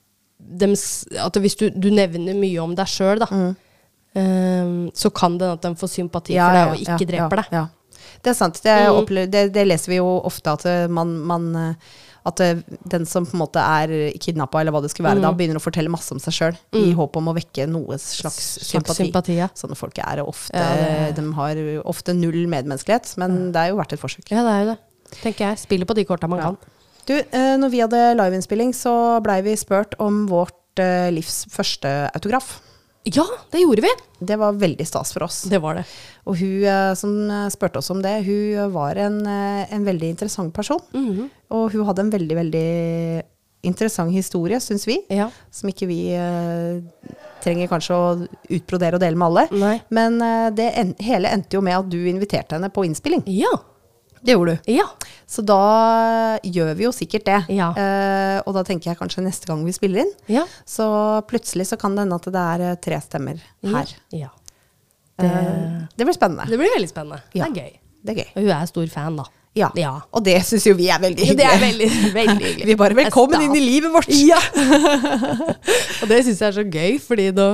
at 1.18 1.32
hvis 1.42 1.56
du, 1.56 1.70
du 1.70 1.88
nevner 1.90 2.34
mye 2.38 2.58
om 2.62 2.74
deg 2.74 2.87
sjøl, 2.87 3.18
da, 3.18 3.26
eh, 4.14 4.90
så 4.94 5.11
kan 5.14 5.38
det 5.38 5.48
at 5.56 5.62
de 5.62 5.72
får 5.74 5.88
sympati 5.96 6.37
for 6.38 6.52
deg 6.58 6.68
og 6.68 6.76
ikke 6.84 7.08
dreper 7.11 7.37
deg. 7.42 7.46
Ja. 7.52 7.66
Det 8.22 8.30
er 8.30 8.34
sant. 8.34 8.61
Det, 8.62 8.76
Mm. 8.88 9.00
opplever, 9.02 9.30
det, 9.30 9.52
det 9.52 9.66
leser 9.66 9.88
vi 9.88 9.96
jo 9.96 10.20
ofte 10.24 10.52
at 10.52 10.66
eh, 10.66 10.87
man, 10.88 11.18
man 11.18 11.56
eh, 11.56 11.74
at 12.29 12.41
eh, 12.45 12.61
den 12.88 13.05
som 13.09 13.27
på 13.27 13.35
en 13.37 13.43
måte 13.43 13.61
er 13.62 14.12
kidnappa, 14.21 14.61
eller 14.61 14.73
hva 14.77 14.83
det 14.85 14.91
skulle 14.93 15.09
være, 15.11 15.19
Mm. 15.19 15.27
da 15.27 15.33
begynner 15.33 15.59
å 15.61 15.64
fortelle 15.64 15.91
masse 15.93 16.12
om 16.14 16.21
seg 16.23 16.33
sjøl, 16.37 16.57
i 16.79 16.93
håp 16.95 17.17
om 17.17 17.29
å 17.33 17.35
vekke 17.37 17.67
noe 17.69 17.97
slags 17.99 18.59
Slags 18.61 18.71
sympati. 18.71 19.09
sympati, 19.11 19.37
ja. 19.41 19.49
Sånne 19.59 19.77
folk 19.77 19.99
er 19.99 20.23
ofte 20.25 20.55
Ja, 20.55 20.75
det- 20.77 21.17
De 21.17 21.33
har 21.33 21.55
ofte 21.85 22.14
null 22.14 22.47
medmenneskelighet, 22.47 23.17
men 23.19 23.53
det 23.53 23.57
er 23.57 23.69
jo 23.73 23.77
verdt 23.77 23.93
et 23.95 24.01
forsøk. 24.01 24.31
Ja, 24.31 24.43
det 24.45 24.53
er 24.53 24.64
jo 24.64 24.71
det. 24.73 24.79
Tenker 25.23 25.38
jeg. 25.49 25.59
Spiller 25.59 25.87
på 25.87 25.95
de 25.95 26.05
korta 26.05 26.29
man 26.29 26.41
kan. 26.41 26.57
Du, 27.07 27.14
eh, 27.17 27.57
når 27.57 27.71
vi 27.71 27.79
hadde 27.81 28.17
liveinnspilling, 28.17 28.73
så 28.77 29.23
blei 29.25 29.41
vi 29.43 29.55
spurt 29.57 29.95
om 29.99 30.27
vårt 30.29 30.53
eh, 30.79 31.11
livs 31.11 31.47
første 31.51 32.11
autograf. 32.14 32.61
Ja, 33.09 33.25
det 33.51 33.62
gjorde 33.62 33.85
vi! 33.85 33.90
Det 34.18 34.37
var 34.37 34.57
veldig 34.59 34.87
stas 34.87 35.12
for 35.14 35.25
oss. 35.25 35.42
Det 35.49 35.61
var 35.62 35.79
det. 35.79 35.85
Og 36.29 36.37
hun 36.40 36.64
eh, 36.66 36.92
som 36.99 37.14
eh, 37.31 37.49
spurte 37.55 37.81
oss 37.81 37.90
om 37.94 38.03
det, 38.05 38.18
hun 38.27 38.75
var 38.75 38.99
en, 39.01 39.21
eh, 39.25 39.64
en 39.73 39.87
veldig 39.87 40.12
interessant 40.12 40.53
person. 40.55 40.83
Mhm. 40.92 41.29
Og 41.57 41.73
hun 41.73 41.87
hadde 41.88 42.05
en 42.05 42.12
veldig, 42.12 42.37
veldig 42.37 42.68
interessant 43.66 44.12
historie, 44.12 44.61
syns 44.61 44.85
vi. 44.87 44.99
Ja. 45.09 45.31
Som 45.51 45.71
ikke 45.73 45.88
vi 45.88 46.12
uh, 46.14 46.79
trenger 47.42 47.71
kanskje 47.71 47.97
å 47.97 48.11
utbrodere 48.59 48.99
og 48.99 49.03
dele 49.03 49.18
med 49.18 49.27
alle. 49.31 49.44
Nei. 49.59 49.73
Men 49.94 50.21
uh, 50.23 50.51
det 50.55 50.68
en, 50.79 50.92
hele 51.03 51.33
endte 51.33 51.59
jo 51.59 51.64
med 51.64 51.79
at 51.79 51.88
du 51.90 51.99
inviterte 52.11 52.55
henne 52.55 52.71
på 52.71 52.85
innspilling. 52.87 53.25
Ja. 53.33 53.51
Det 54.24 54.35
gjorde 54.35 54.54
du. 54.59 54.72
Ja. 54.72 54.85
Så 55.28 55.42
da 55.44 55.59
gjør 56.42 56.74
vi 56.78 56.85
jo 56.87 56.92
sikkert 56.96 57.24
det. 57.28 57.38
Ja. 57.54 57.70
Eh, 57.76 58.38
og 58.46 58.54
da 58.57 58.62
tenker 58.64 58.90
jeg 58.92 58.98
kanskje 59.00 59.22
neste 59.26 59.46
gang 59.50 59.64
vi 59.66 59.72
spiller 59.76 60.04
inn, 60.07 60.12
Ja. 60.28 60.44
så 60.66 60.88
plutselig 61.28 61.66
så 61.68 61.78
kan 61.81 61.94
det 61.96 62.07
hende 62.07 62.16
at 62.16 62.28
det 62.33 62.44
er 62.44 62.66
eh, 62.72 62.76
tre 62.83 63.00
stemmer 63.04 63.40
her. 63.64 63.94
ja. 64.12 64.31
Eh, 65.18 65.83
det 65.96 66.04
blir 66.07 66.14
spennende. 66.14 66.46
Det 66.48 66.59
blir 66.61 66.70
veldig 66.76 66.88
spennende. 66.88 67.20
Ja. 67.35 67.48
Det 67.48 67.50
er 67.50 67.64
gøy. 67.64 67.72
Det 68.04 68.12
er 68.14 68.18
gøy. 68.22 68.28
Og 68.37 68.42
hun 68.44 68.50
er 68.54 68.66
stor 68.70 68.87
fan, 68.92 69.16
da. 69.18 69.24
Ja. 69.59 69.70
Ja. 69.74 69.94
Og 70.14 70.22
det 70.22 70.37
syns 70.46 70.66
jo 70.68 70.74
vi 70.78 70.87
er 70.94 71.00
veldig 71.02 71.18
Ja, 71.24 71.33
hyggelig. 71.33 71.38
det 71.40 71.48
er 71.50 71.59
veldig, 71.64 71.88
veldig 72.14 72.44
hyggelig. 72.48 72.66
Vi 72.68 72.72
er 72.76 72.78
bare 72.78 72.94
velkommen 72.94 73.40
Det 73.40 73.48
inn 73.48 73.57
i 73.59 73.64
livet 73.64 73.90
vårt. 73.96 74.07
Ja! 74.14 74.38
og 76.02 76.07
det 76.11 76.20
syns 76.26 76.38
jeg 76.44 76.48
er 76.52 76.57
så 76.61 76.64
gøy, 76.70 76.98
fordi 77.02 77.26
da 77.35 77.48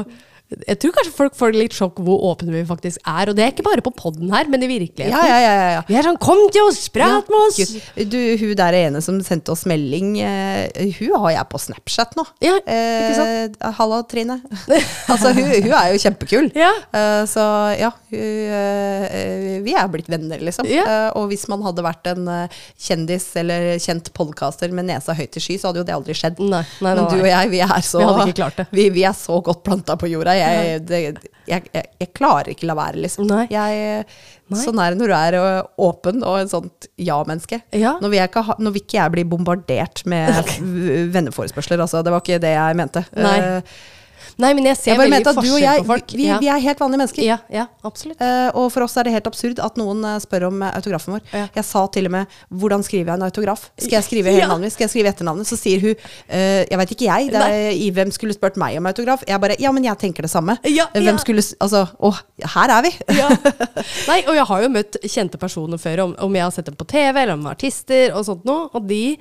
Jeg 0.68 0.80
tror 0.82 0.94
kanskje 0.98 1.14
folk 1.16 1.36
får 1.38 1.56
litt 1.56 1.76
sjokk 1.76 2.00
hvor 2.04 2.22
åpne 2.30 2.54
vi 2.54 2.64
faktisk 2.68 3.02
er. 3.02 3.30
Og 3.30 3.38
det 3.38 3.44
er 3.46 3.54
ikke 3.54 3.66
bare 3.66 3.84
på 3.84 3.94
poden 3.96 4.32
her, 4.34 4.48
men 4.50 4.64
i 4.64 4.70
virkeligheten. 4.70 5.12
Ja, 5.14 5.24
ja, 5.24 5.40
ja, 5.42 5.68
ja. 5.78 5.82
Vi 5.88 5.98
er 5.98 6.06
sånn 6.06 6.20
'kom 6.20 6.40
til 6.54 6.68
oss, 6.68 6.88
prat 6.94 7.28
med 7.28 7.40
oss'! 7.48 7.58
Gud, 7.60 8.10
Du, 8.14 8.18
hun 8.38 8.54
der 8.54 8.74
ene 8.74 9.02
som 9.02 9.20
sendte 9.24 9.52
oss 9.52 9.64
melding, 9.66 10.18
uh, 10.20 10.66
hun 10.98 11.14
har 11.24 11.30
jeg 11.38 11.48
på 11.50 11.58
Snapchat 11.58 12.14
nå. 12.18 12.26
Ja, 12.44 12.56
ikke 12.60 13.14
sant? 13.18 13.58
Uh, 13.60 13.72
Halla, 13.78 14.02
Trine. 14.08 14.40
altså, 15.12 15.32
hun, 15.34 15.44
hun 15.48 15.72
er 15.72 15.92
jo 15.94 15.98
kjempekul. 16.02 16.50
Ja. 16.54 16.72
Uh, 16.94 17.22
så 17.26 17.42
ja, 17.78 17.90
hun, 18.10 18.18
eh, 18.20 19.60
vi 19.64 19.74
er 19.76 19.88
blitt 19.90 20.08
venner, 20.10 20.40
liksom. 20.44 20.68
Ja. 20.70 20.84
Eh, 20.84 21.10
og 21.18 21.28
hvis 21.30 21.46
man 21.50 21.62
hadde 21.66 21.84
vært 21.84 22.08
en 22.12 22.28
eh, 22.30 22.60
kjendis 22.80 23.26
eller 23.40 23.74
kjent 23.82 24.10
podcaster 24.16 24.72
med 24.74 24.88
nesa 24.90 25.16
høyt 25.16 25.38
i 25.38 25.42
sky, 25.42 25.58
så 25.60 25.70
hadde 25.70 25.82
jo 25.82 25.88
det 25.88 25.96
aldri 25.96 26.16
skjedd. 26.18 26.40
Nei, 26.42 26.62
nei, 26.84 26.94
Men 26.94 27.08
du 27.10 27.18
og 27.20 27.28
jeg, 27.28 27.52
vi 27.52 27.62
er 27.64 27.84
så. 27.84 28.02
Vi, 28.74 28.88
vi 28.98 29.06
er 29.06 29.16
så 29.18 29.40
godt 29.44 29.64
planta 29.66 29.98
på 30.00 30.10
jorda. 30.10 30.36
Jeg, 30.38 30.43
det, 30.88 31.00
jeg, 31.04 31.32
jeg, 31.48 31.86
jeg 32.00 32.10
klarer 32.16 32.52
ikke 32.54 32.68
la 32.70 32.76
være, 32.78 33.02
liksom. 33.04 33.26
Nei. 33.30 33.46
Jeg, 33.52 34.04
Nei. 34.52 34.60
Sånn 34.60 34.80
er 34.82 34.92
det 34.92 35.00
når 35.00 35.12
du 35.12 35.16
er 35.16 35.36
åpen 35.86 36.22
og 36.26 36.38
en 36.42 36.50
sånt 36.52 36.88
ja-menneske. 37.00 37.62
Ja. 37.72 37.96
Nå, 38.02 38.10
nå 38.10 38.74
vil 38.74 38.82
ikke 38.82 38.98
jeg 39.00 39.14
bli 39.16 39.26
bombardert 39.28 40.04
med 40.10 40.54
venneforespørsler, 41.14 41.80
altså. 41.84 42.04
Det 42.04 42.12
var 42.14 42.24
ikke 42.24 42.42
det 42.44 42.54
jeg 42.56 42.80
mente. 42.80 43.04
Nei. 43.16 43.36
Eh, 43.40 43.76
Nei, 44.42 44.50
men 44.56 44.66
jeg 44.68 44.78
ser 44.80 44.94
Jeg 44.94 45.00
veldig 45.00 45.34
forskjell 45.36 45.62
jeg, 45.62 45.82
på 45.82 45.88
folk. 45.92 46.14
vi, 46.16 46.26
ja. 46.26 46.38
vi 46.42 46.48
er 46.50 46.62
helt 46.64 46.80
vanlige 46.82 47.00
mennesker. 47.02 47.22
ja, 47.26 47.38
ja, 47.52 47.66
absolutt. 47.86 48.20
Uh, 48.20 48.48
og 48.60 48.68
for 48.74 48.86
oss 48.86 48.96
er 48.98 49.08
det 49.08 49.14
helt 49.14 49.28
absurd 49.30 49.60
at 49.62 49.78
noen 49.80 50.02
eh, 50.08 50.16
spør 50.22 50.48
om 50.48 50.62
eh, 50.64 50.74
autografen 50.78 51.16
vår. 51.16 51.22
Ja. 51.32 51.44
Jeg 51.54 51.66
sa 51.68 51.84
til 51.94 52.08
og 52.08 52.14
med 52.16 52.38
'hvordan 52.50 52.82
skriver 52.86 53.12
jeg 53.12 53.20
en 53.20 53.26
autograf'? 53.28 53.68
Skal 53.78 53.98
jeg 53.98 54.06
skrive 54.08 54.34
hele 54.34 54.48
navnet 54.48 54.68
mitt? 54.68 54.74
Skal 54.74 54.86
jeg 54.86 54.94
skrive 54.94 55.12
etternavnet? 55.12 55.46
Så 55.46 55.58
sier 55.60 55.80
hun 55.80 55.94
uh, 55.94 56.62
'jeg 56.64 56.78
veit 56.80 56.94
ikke 56.96 57.08
jeg', 57.08 57.30
det 57.32 57.42
er, 57.42 57.70
i 57.70 57.90
hvem 57.90 58.10
skulle 58.10 58.34
spurt 58.34 58.58
meg 58.60 58.78
om 58.78 58.86
autograf? 58.86 59.22
Jeg 59.28 59.40
bare 59.40 59.56
'ja, 59.58 59.72
men 59.72 59.84
jeg 59.84 59.98
tenker 59.98 60.22
det 60.26 60.30
samme'. 60.30 60.58
Ja, 60.64 60.88
ja. 60.94 61.00
Hvem 61.00 61.18
skulle 61.18 61.42
Altså, 61.60 61.86
å, 62.00 62.10
her 62.54 62.70
er 62.70 62.82
vi! 62.82 62.92
Ja. 63.14 63.28
Nei, 64.10 64.24
og 64.26 64.34
jeg 64.34 64.44
har 64.44 64.62
jo 64.62 64.68
møtt 64.68 64.96
kjente 65.04 65.38
personer 65.38 65.78
før, 65.78 66.06
om, 66.08 66.14
om 66.18 66.34
jeg 66.34 66.42
har 66.42 66.50
sett 66.50 66.66
dem 66.66 66.76
på 66.76 66.86
TV, 66.88 67.22
eller 67.22 67.34
om 67.34 67.46
artister 67.46 68.14
og 68.14 68.24
sånt 68.26 68.44
noe, 68.48 68.68
og 68.74 68.88
de 68.88 69.16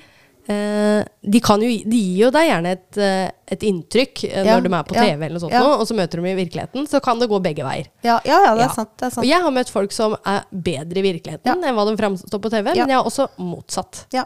de, 0.47 1.39
kan 1.43 1.61
jo, 1.63 1.69
de 1.87 1.97
gir 1.99 2.25
jo 2.25 2.29
deg 2.35 2.47
gjerne 2.49 2.71
et, 2.75 2.97
eh, 2.99 3.29
et 3.55 3.63
inntrykk 3.63 4.23
eh, 4.27 4.43
Ja, 4.43 4.57
når 4.57 4.65
de 4.67 4.71
er 4.75 4.83
på 4.89 4.97
ja, 4.97 5.05
TV, 5.07 5.25
eller 5.29 5.39
sånt 5.39 5.55
ja. 5.55 5.63
og 5.63 5.85
så 5.87 5.95
møter 5.95 6.19
de 6.19 6.31
i 6.33 6.35
virkeligheten. 6.35 6.87
Så 6.91 6.99
kan 7.03 7.19
det 7.21 7.29
gå 7.31 7.39
begge 7.43 7.63
veier. 7.63 7.87
Ja, 8.03 8.19
ja, 8.27 8.41
ja 8.49 8.53
det 8.57 8.65
er 8.65 8.67
Ja. 8.67 8.73
sant. 8.75 8.91
Det 8.99 9.07
er 9.07 9.19
Og 9.21 9.27
jeg 9.29 9.41
har 9.41 9.51
møtt 9.55 9.71
folk 9.71 9.91
som 9.95 10.17
er 10.25 10.43
bedre 10.51 10.99
i 10.99 11.05
virkeligheten 11.13 11.47
Ja. 11.47 11.55
enn 11.55 11.75
hva 11.75 11.85
de 11.87 11.95
framstår 11.97 12.41
på 12.43 12.51
TV, 12.51 12.75
Ja. 12.75 12.83
men 12.83 12.89
jeg 12.95 12.97
har 12.99 13.05
også 13.07 13.29
motsatt. 13.39 14.05
Ja. 14.11 14.25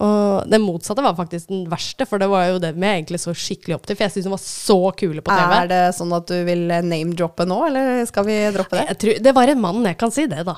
Og 0.00 0.48
det 0.48 0.60
motsatte 0.60 1.02
var 1.04 1.14
faktisk 1.14 1.48
den 1.48 1.66
verste, 1.68 2.06
for 2.08 2.18
det 2.18 2.28
var 2.32 2.46
jo 2.48 2.58
det 2.58 2.74
vi 2.74 2.86
egentlig 2.88 3.20
så 3.20 3.34
skikkelig 3.36 3.74
opp 3.76 3.86
til. 3.86 3.96
For 3.96 4.04
jeg 4.06 4.12
syntes 4.14 4.24
de 4.24 4.30
var 4.32 4.44
så 4.44 4.78
kule 4.96 5.20
på 5.20 5.28
TV. 5.30 5.52
Er 5.58 5.68
det 5.68 5.80
sånn 5.94 6.14
at 6.16 6.26
du 6.26 6.38
vil 6.44 6.70
eh, 6.70 6.80
name-droppe 6.80 7.44
nå, 7.48 7.66
eller 7.68 8.06
skal 8.08 8.24
vi 8.24 8.38
droppe 8.54 8.78
det? 8.78 8.86
Jeg 8.94 8.98
tror, 9.02 9.22
det 9.28 9.34
var 9.36 9.48
en 9.52 9.60
mann, 9.60 9.84
jeg 9.84 9.98
kan 10.00 10.10
si 10.10 10.24
det, 10.26 10.44
da. 10.48 10.56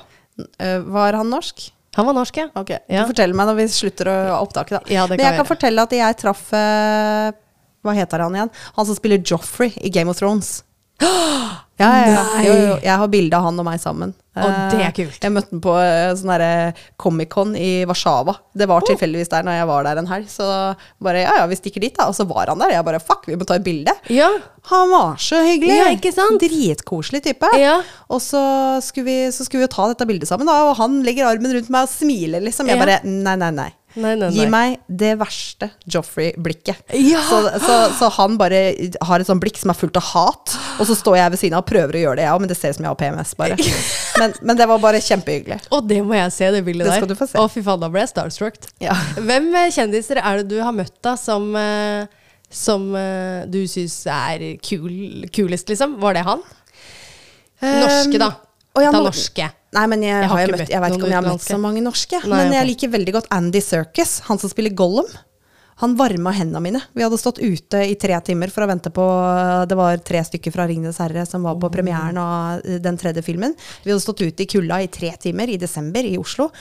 Eh, 0.62 0.78
var 0.86 1.18
han 1.18 1.30
norsk? 1.30 1.70
Han 1.96 2.06
var 2.08 2.14
norsk, 2.16 2.36
ja. 2.40 2.48
Ok, 2.56 2.70
Ja. 2.88 3.02
du 3.02 3.10
forteller 3.12 3.34
meg 3.36 3.46
når 3.50 3.56
vi 3.60 3.66
slutter 3.68 4.08
å 4.08 4.16
opptake 4.40 4.70
da. 4.78 4.80
Ja, 4.88 5.06
det 5.06 5.18
Men 5.18 5.26
jeg 5.26 5.36
kan 5.36 5.44
gjøre. 5.44 5.48
fortelle 5.50 5.82
at 5.82 5.90
jeg 5.92 6.16
traff 6.22 6.52
eh, 6.56 7.32
Hva 7.84 7.92
heter 7.98 8.18
han 8.24 8.32
igjen? 8.38 8.50
Han 8.76 8.86
som 8.86 8.94
spiller 8.96 9.18
Joffrey 9.18 9.72
i 9.82 9.90
Game 9.90 10.08
of 10.08 10.16
Thrones. 10.16 10.62
Ja, 11.82 11.92
ja. 12.06 12.24
Jo, 12.44 12.52
jo, 12.52 12.74
jeg 12.84 12.94
har 13.00 13.08
bilde 13.10 13.38
av 13.38 13.46
han 13.48 13.58
og 13.58 13.66
meg 13.66 13.80
sammen. 13.82 14.12
Å, 14.32 14.46
det 14.70 14.78
er 14.78 14.86
Eh, 14.86 14.92
kult. 14.96 15.18
Jeg 15.20 15.32
møtte 15.34 15.52
han 15.52 15.60
på 15.64 15.72
eh, 15.82 16.12
sånn 16.16 16.76
Comic-Con 17.00 17.56
i 17.58 17.84
Warszawa. 17.88 18.34
Det 18.56 18.68
var 18.70 18.84
tilfeldigvis 18.86 19.28
der 19.32 19.44
når 19.44 19.58
jeg 19.58 19.68
var 19.68 19.88
der 19.88 20.00
en 20.00 20.08
helg. 20.08 20.28
Så 20.30 20.46
bare 21.02 21.24
ja, 21.24 21.34
ja, 21.40 21.48
vi 21.50 21.58
stikker 21.58 21.84
dit, 21.84 21.94
da. 21.98 22.06
Og 22.08 22.16
så 22.16 22.24
var 22.28 22.52
han 22.52 22.62
der. 22.62 22.76
Jeg 22.76 22.86
bare 22.86 23.02
fuck, 23.02 23.26
vi 23.28 23.36
må 23.36 23.48
ta 23.48 23.58
et 23.58 23.66
bilde. 23.66 23.92
Ja. 24.12 24.30
Han 24.70 24.92
var 24.94 25.18
så 25.20 25.42
hyggelig! 25.42 25.74
Ja, 25.80 25.90
ikke 25.92 26.14
sant? 26.14 26.40
Dritkoselig 26.40 27.22
type. 27.26 27.50
Ja. 27.60 27.80
Og 28.08 28.22
så 28.24 28.40
skulle, 28.84 29.08
vi, 29.10 29.18
så 29.34 29.44
skulle 29.44 29.64
vi 29.64 29.68
jo 29.68 29.74
ta 29.74 29.88
dette 29.90 30.06
bildet 30.08 30.30
sammen, 30.30 30.48
da, 30.48 30.60
og 30.70 30.76
han 30.78 31.00
legger 31.06 31.28
armen 31.28 31.56
rundt 31.56 31.72
meg 31.72 31.88
og 31.88 31.92
smiler, 31.92 32.44
liksom. 32.46 32.70
Jeg 32.70 32.80
bare 32.80 33.00
nei, 33.08 33.34
nei, 33.42 33.50
nei. 33.58 33.70
Nei, 34.00 34.14
nei, 34.16 34.30
Gi 34.32 34.46
meg 34.48 34.78
det 34.88 35.10
verste 35.20 35.68
Joffrey-blikket. 35.90 36.94
Ja. 36.96 37.20
Så, 37.28 37.40
så, 37.60 37.76
så 37.98 38.08
han 38.16 38.38
bare 38.40 38.60
har 39.04 39.20
et 39.20 39.28
sånt 39.28 39.42
blikk 39.42 39.58
som 39.60 39.72
er 39.72 39.76
fullt 39.76 39.98
av 40.00 40.06
hat, 40.14 40.54
og 40.80 40.88
så 40.88 40.96
står 40.96 41.18
jeg 41.18 41.34
ved 41.34 41.42
siden 41.42 41.58
av 41.58 41.64
og 41.66 41.68
prøver 41.68 41.98
å 41.98 42.02
gjøre 42.06 42.20
det, 42.22 42.24
jeg 42.26 42.36
òg, 42.36 42.40
men 42.44 42.52
det 42.52 42.56
ser 42.58 42.72
ut 42.72 42.78
som 42.78 42.86
jeg 42.86 42.92
har 42.94 43.00
PMS, 43.02 43.34
bare. 43.38 43.58
Men, 44.22 44.34
men 44.44 44.58
det 44.58 44.66
var 44.68 44.78
bare 44.78 44.98
kjempehyggelig. 45.02 45.56
Og 45.72 45.86
det 45.88 45.96
må 46.04 46.12
jeg 46.14 46.32
se, 46.34 46.50
det 46.52 46.60
bildet 46.66 46.84
Det 46.84 46.90
der. 46.92 47.00
skal 47.00 47.08
du 47.08 47.14
få 47.16 47.26
se. 47.30 47.38
Å, 47.40 47.46
fy 47.50 47.62
faen, 47.64 47.80
da 47.80 47.88
ble 47.90 48.02
jeg 48.02 48.10
starstruck. 48.10 48.58
Ja. 48.84 48.92
Hvem 49.16 49.46
eh, 49.56 49.70
kjendiser 49.72 50.20
er 50.20 50.42
det 50.42 50.50
du 50.52 50.58
har 50.60 50.74
møtt 50.76 50.92
da, 51.02 51.14
som, 51.18 51.48
eh, 51.56 52.04
som 52.52 52.84
eh, 53.00 53.46
du 53.50 53.62
syns 53.72 53.96
er 54.12 54.44
kul, 54.62 55.24
kulest, 55.32 55.72
liksom? 55.72 55.96
Var 56.04 56.18
det 56.20 56.26
han? 56.28 56.44
Norske, 57.62 58.20
da. 58.20 58.30
Um, 58.76 58.84
ja, 58.84 58.92
Ta 58.92 59.00
norske. 59.04 59.48
Nei, 59.72 59.86
men 59.88 60.02
jeg, 60.04 60.12
Jeg 60.12 60.28
har 60.28 60.38
har 60.38 60.50
møtt, 60.52 60.68
jeg 60.68 60.80
vet 60.84 60.94
ikke 60.96 61.06
om 61.06 61.12
jeg 61.14 61.16
har 61.16 61.28
møtt 61.30 61.44
så 61.46 61.58
mange 61.60 61.80
norske. 61.84 62.18
Nei, 62.28 62.40
men 62.44 62.56
jeg 62.58 62.68
liker 62.74 62.90
veldig 62.92 63.14
godt 63.16 63.30
Andy 63.32 63.62
Serkis, 63.64 64.18
han 64.28 64.40
som 64.42 64.52
spiller 64.52 64.74
Gollum. 64.76 65.08
Han 65.82 65.96
varma 65.98 66.30
hendene 66.30 66.60
mine. 66.62 66.80
Vi 66.94 67.02
hadde 67.02 67.18
stått 67.18 67.40
ute 67.42 67.80
i 67.90 67.96
tre 67.98 68.14
timer 68.22 68.52
for 68.54 68.62
å 68.62 68.68
vente 68.70 68.90
på 68.94 69.02
Det 69.66 69.74
var 69.74 69.98
tre 70.06 70.20
stykker 70.22 70.54
fra 70.54 70.68
'Ringenes 70.68 71.00
herre' 71.02 71.24
som 71.26 71.42
var 71.42 71.56
på 71.58 71.72
premieren 71.74 72.20
av 72.22 72.62
eh, 72.62 72.78
den 72.78 72.98
tredje 72.98 73.24
filmen. 73.26 73.56
Vi 73.82 73.90
hadde 73.90 74.04
stått 74.04 74.22
ute 74.22 74.44
i 74.44 74.46
kulda 74.46 74.78
i 74.78 74.86
tre 74.86 75.10
timer 75.18 75.50
i 75.50 75.58
desember 75.58 76.06
i 76.06 76.14
Oslo. 76.20 76.52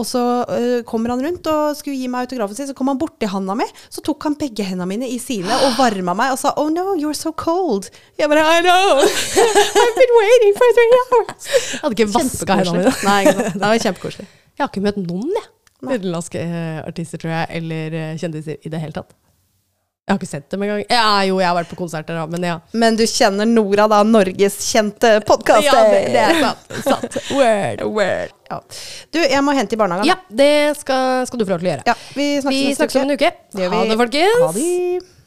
Og 0.00 0.06
så 0.08 0.22
uh, 0.48 0.80
kommer 0.88 1.12
han 1.12 1.20
rundt 1.26 1.44
og 1.52 1.76
skulle 1.76 1.98
gi 2.00 2.08
meg 2.08 2.24
autografen 2.24 2.56
sin. 2.56 2.70
Så 2.70 2.78
kom 2.78 2.88
han 2.88 3.00
borti 3.00 3.28
handa 3.28 3.58
mi, 3.58 3.68
så 3.92 4.00
tok 4.06 4.24
han 4.24 4.38
begge 4.40 4.64
hendene 4.64 4.88
mine 4.88 5.12
i 5.12 5.20
sine 5.20 5.60
og 5.66 5.76
varma 5.76 6.16
meg 6.16 6.32
og 6.32 6.40
sa 6.40 6.54
'Oh 6.56 6.72
no, 6.72 6.96
you're 6.96 7.12
so 7.12 7.36
cold'. 7.36 7.92
Jeg 8.16 8.32
bare 8.32 8.48
'I 8.48 8.64
know'. 8.64 9.04
I've 9.84 9.96
been 10.00 10.18
waiting 10.24 10.56
for 10.56 10.76
three 10.80 10.92
hours. 11.04 11.48
Jeg 11.52 11.80
hadde 11.84 11.96
ikke 11.98 12.12
vaska 12.16 12.60
hendene 12.62 12.84
mine. 12.84 12.98
Nei. 13.04 13.22
Det 13.28 13.60
var 13.60 13.80
kjempekoselig. 13.88 14.30
Jeg 14.56 14.64
har 14.64 14.72
ikke 14.72 14.88
møtt 14.88 15.04
noen, 15.04 15.32
jeg. 15.36 15.50
Utenlandske 15.82 16.42
eh, 16.42 16.78
artister, 16.84 17.20
tror 17.22 17.32
jeg, 17.32 17.50
eller 17.60 17.96
eh, 17.96 18.14
kjendiser 18.20 18.60
i 18.60 18.72
det 18.72 18.80
hele 18.82 18.96
tatt. 18.96 19.14
Jeg 20.10 20.16
har 20.16 20.18
ikke 20.18 20.26
sett 20.26 20.46
dem 20.50 20.62
engang. 20.66 20.80
Ja, 20.90 21.20
jo, 21.22 21.36
jeg 21.38 21.46
har 21.46 21.54
vært 21.54 21.70
på 21.70 21.76
konserter, 21.78 22.16
da, 22.18 22.24
men 22.26 22.42
ja. 22.42 22.56
Men 22.74 22.96
du 22.98 23.04
kjenner 23.06 23.46
Nora, 23.46 23.84
da, 23.92 24.00
Norges 24.02 24.56
kjente 24.66 25.12
podkaster. 25.28 25.68
Ja, 25.70 25.84
det, 25.86 26.00
det 26.10 26.24
er 26.24 26.40
sant. 26.40 26.74
sant. 26.88 27.18
Word. 27.30 27.84
Word. 28.00 28.34
Ja. 28.50 28.58
Du, 29.14 29.20
jeg 29.22 29.44
må 29.46 29.54
hente 29.54 29.78
i 29.78 29.80
barnehagen. 29.80 30.10
Ja, 30.10 30.18
det 30.26 30.50
skal, 30.80 31.22
skal 31.30 31.38
du 31.38 31.46
få 31.46 31.54
lov 31.54 31.62
til 31.62 31.70
å 31.70 31.72
gjøre. 31.76 31.86
Ja, 31.86 31.94
vi 32.18 32.28
snakkes, 32.42 32.58
Vi 32.58 32.76
snakkes 32.80 32.98
om 32.98 33.06
en 33.06 33.14
uke. 33.14 33.32
Ha 33.62 33.86
det, 33.86 33.98
folkens. 34.02 34.42
Ha 34.42 34.52
det. 34.58 35.19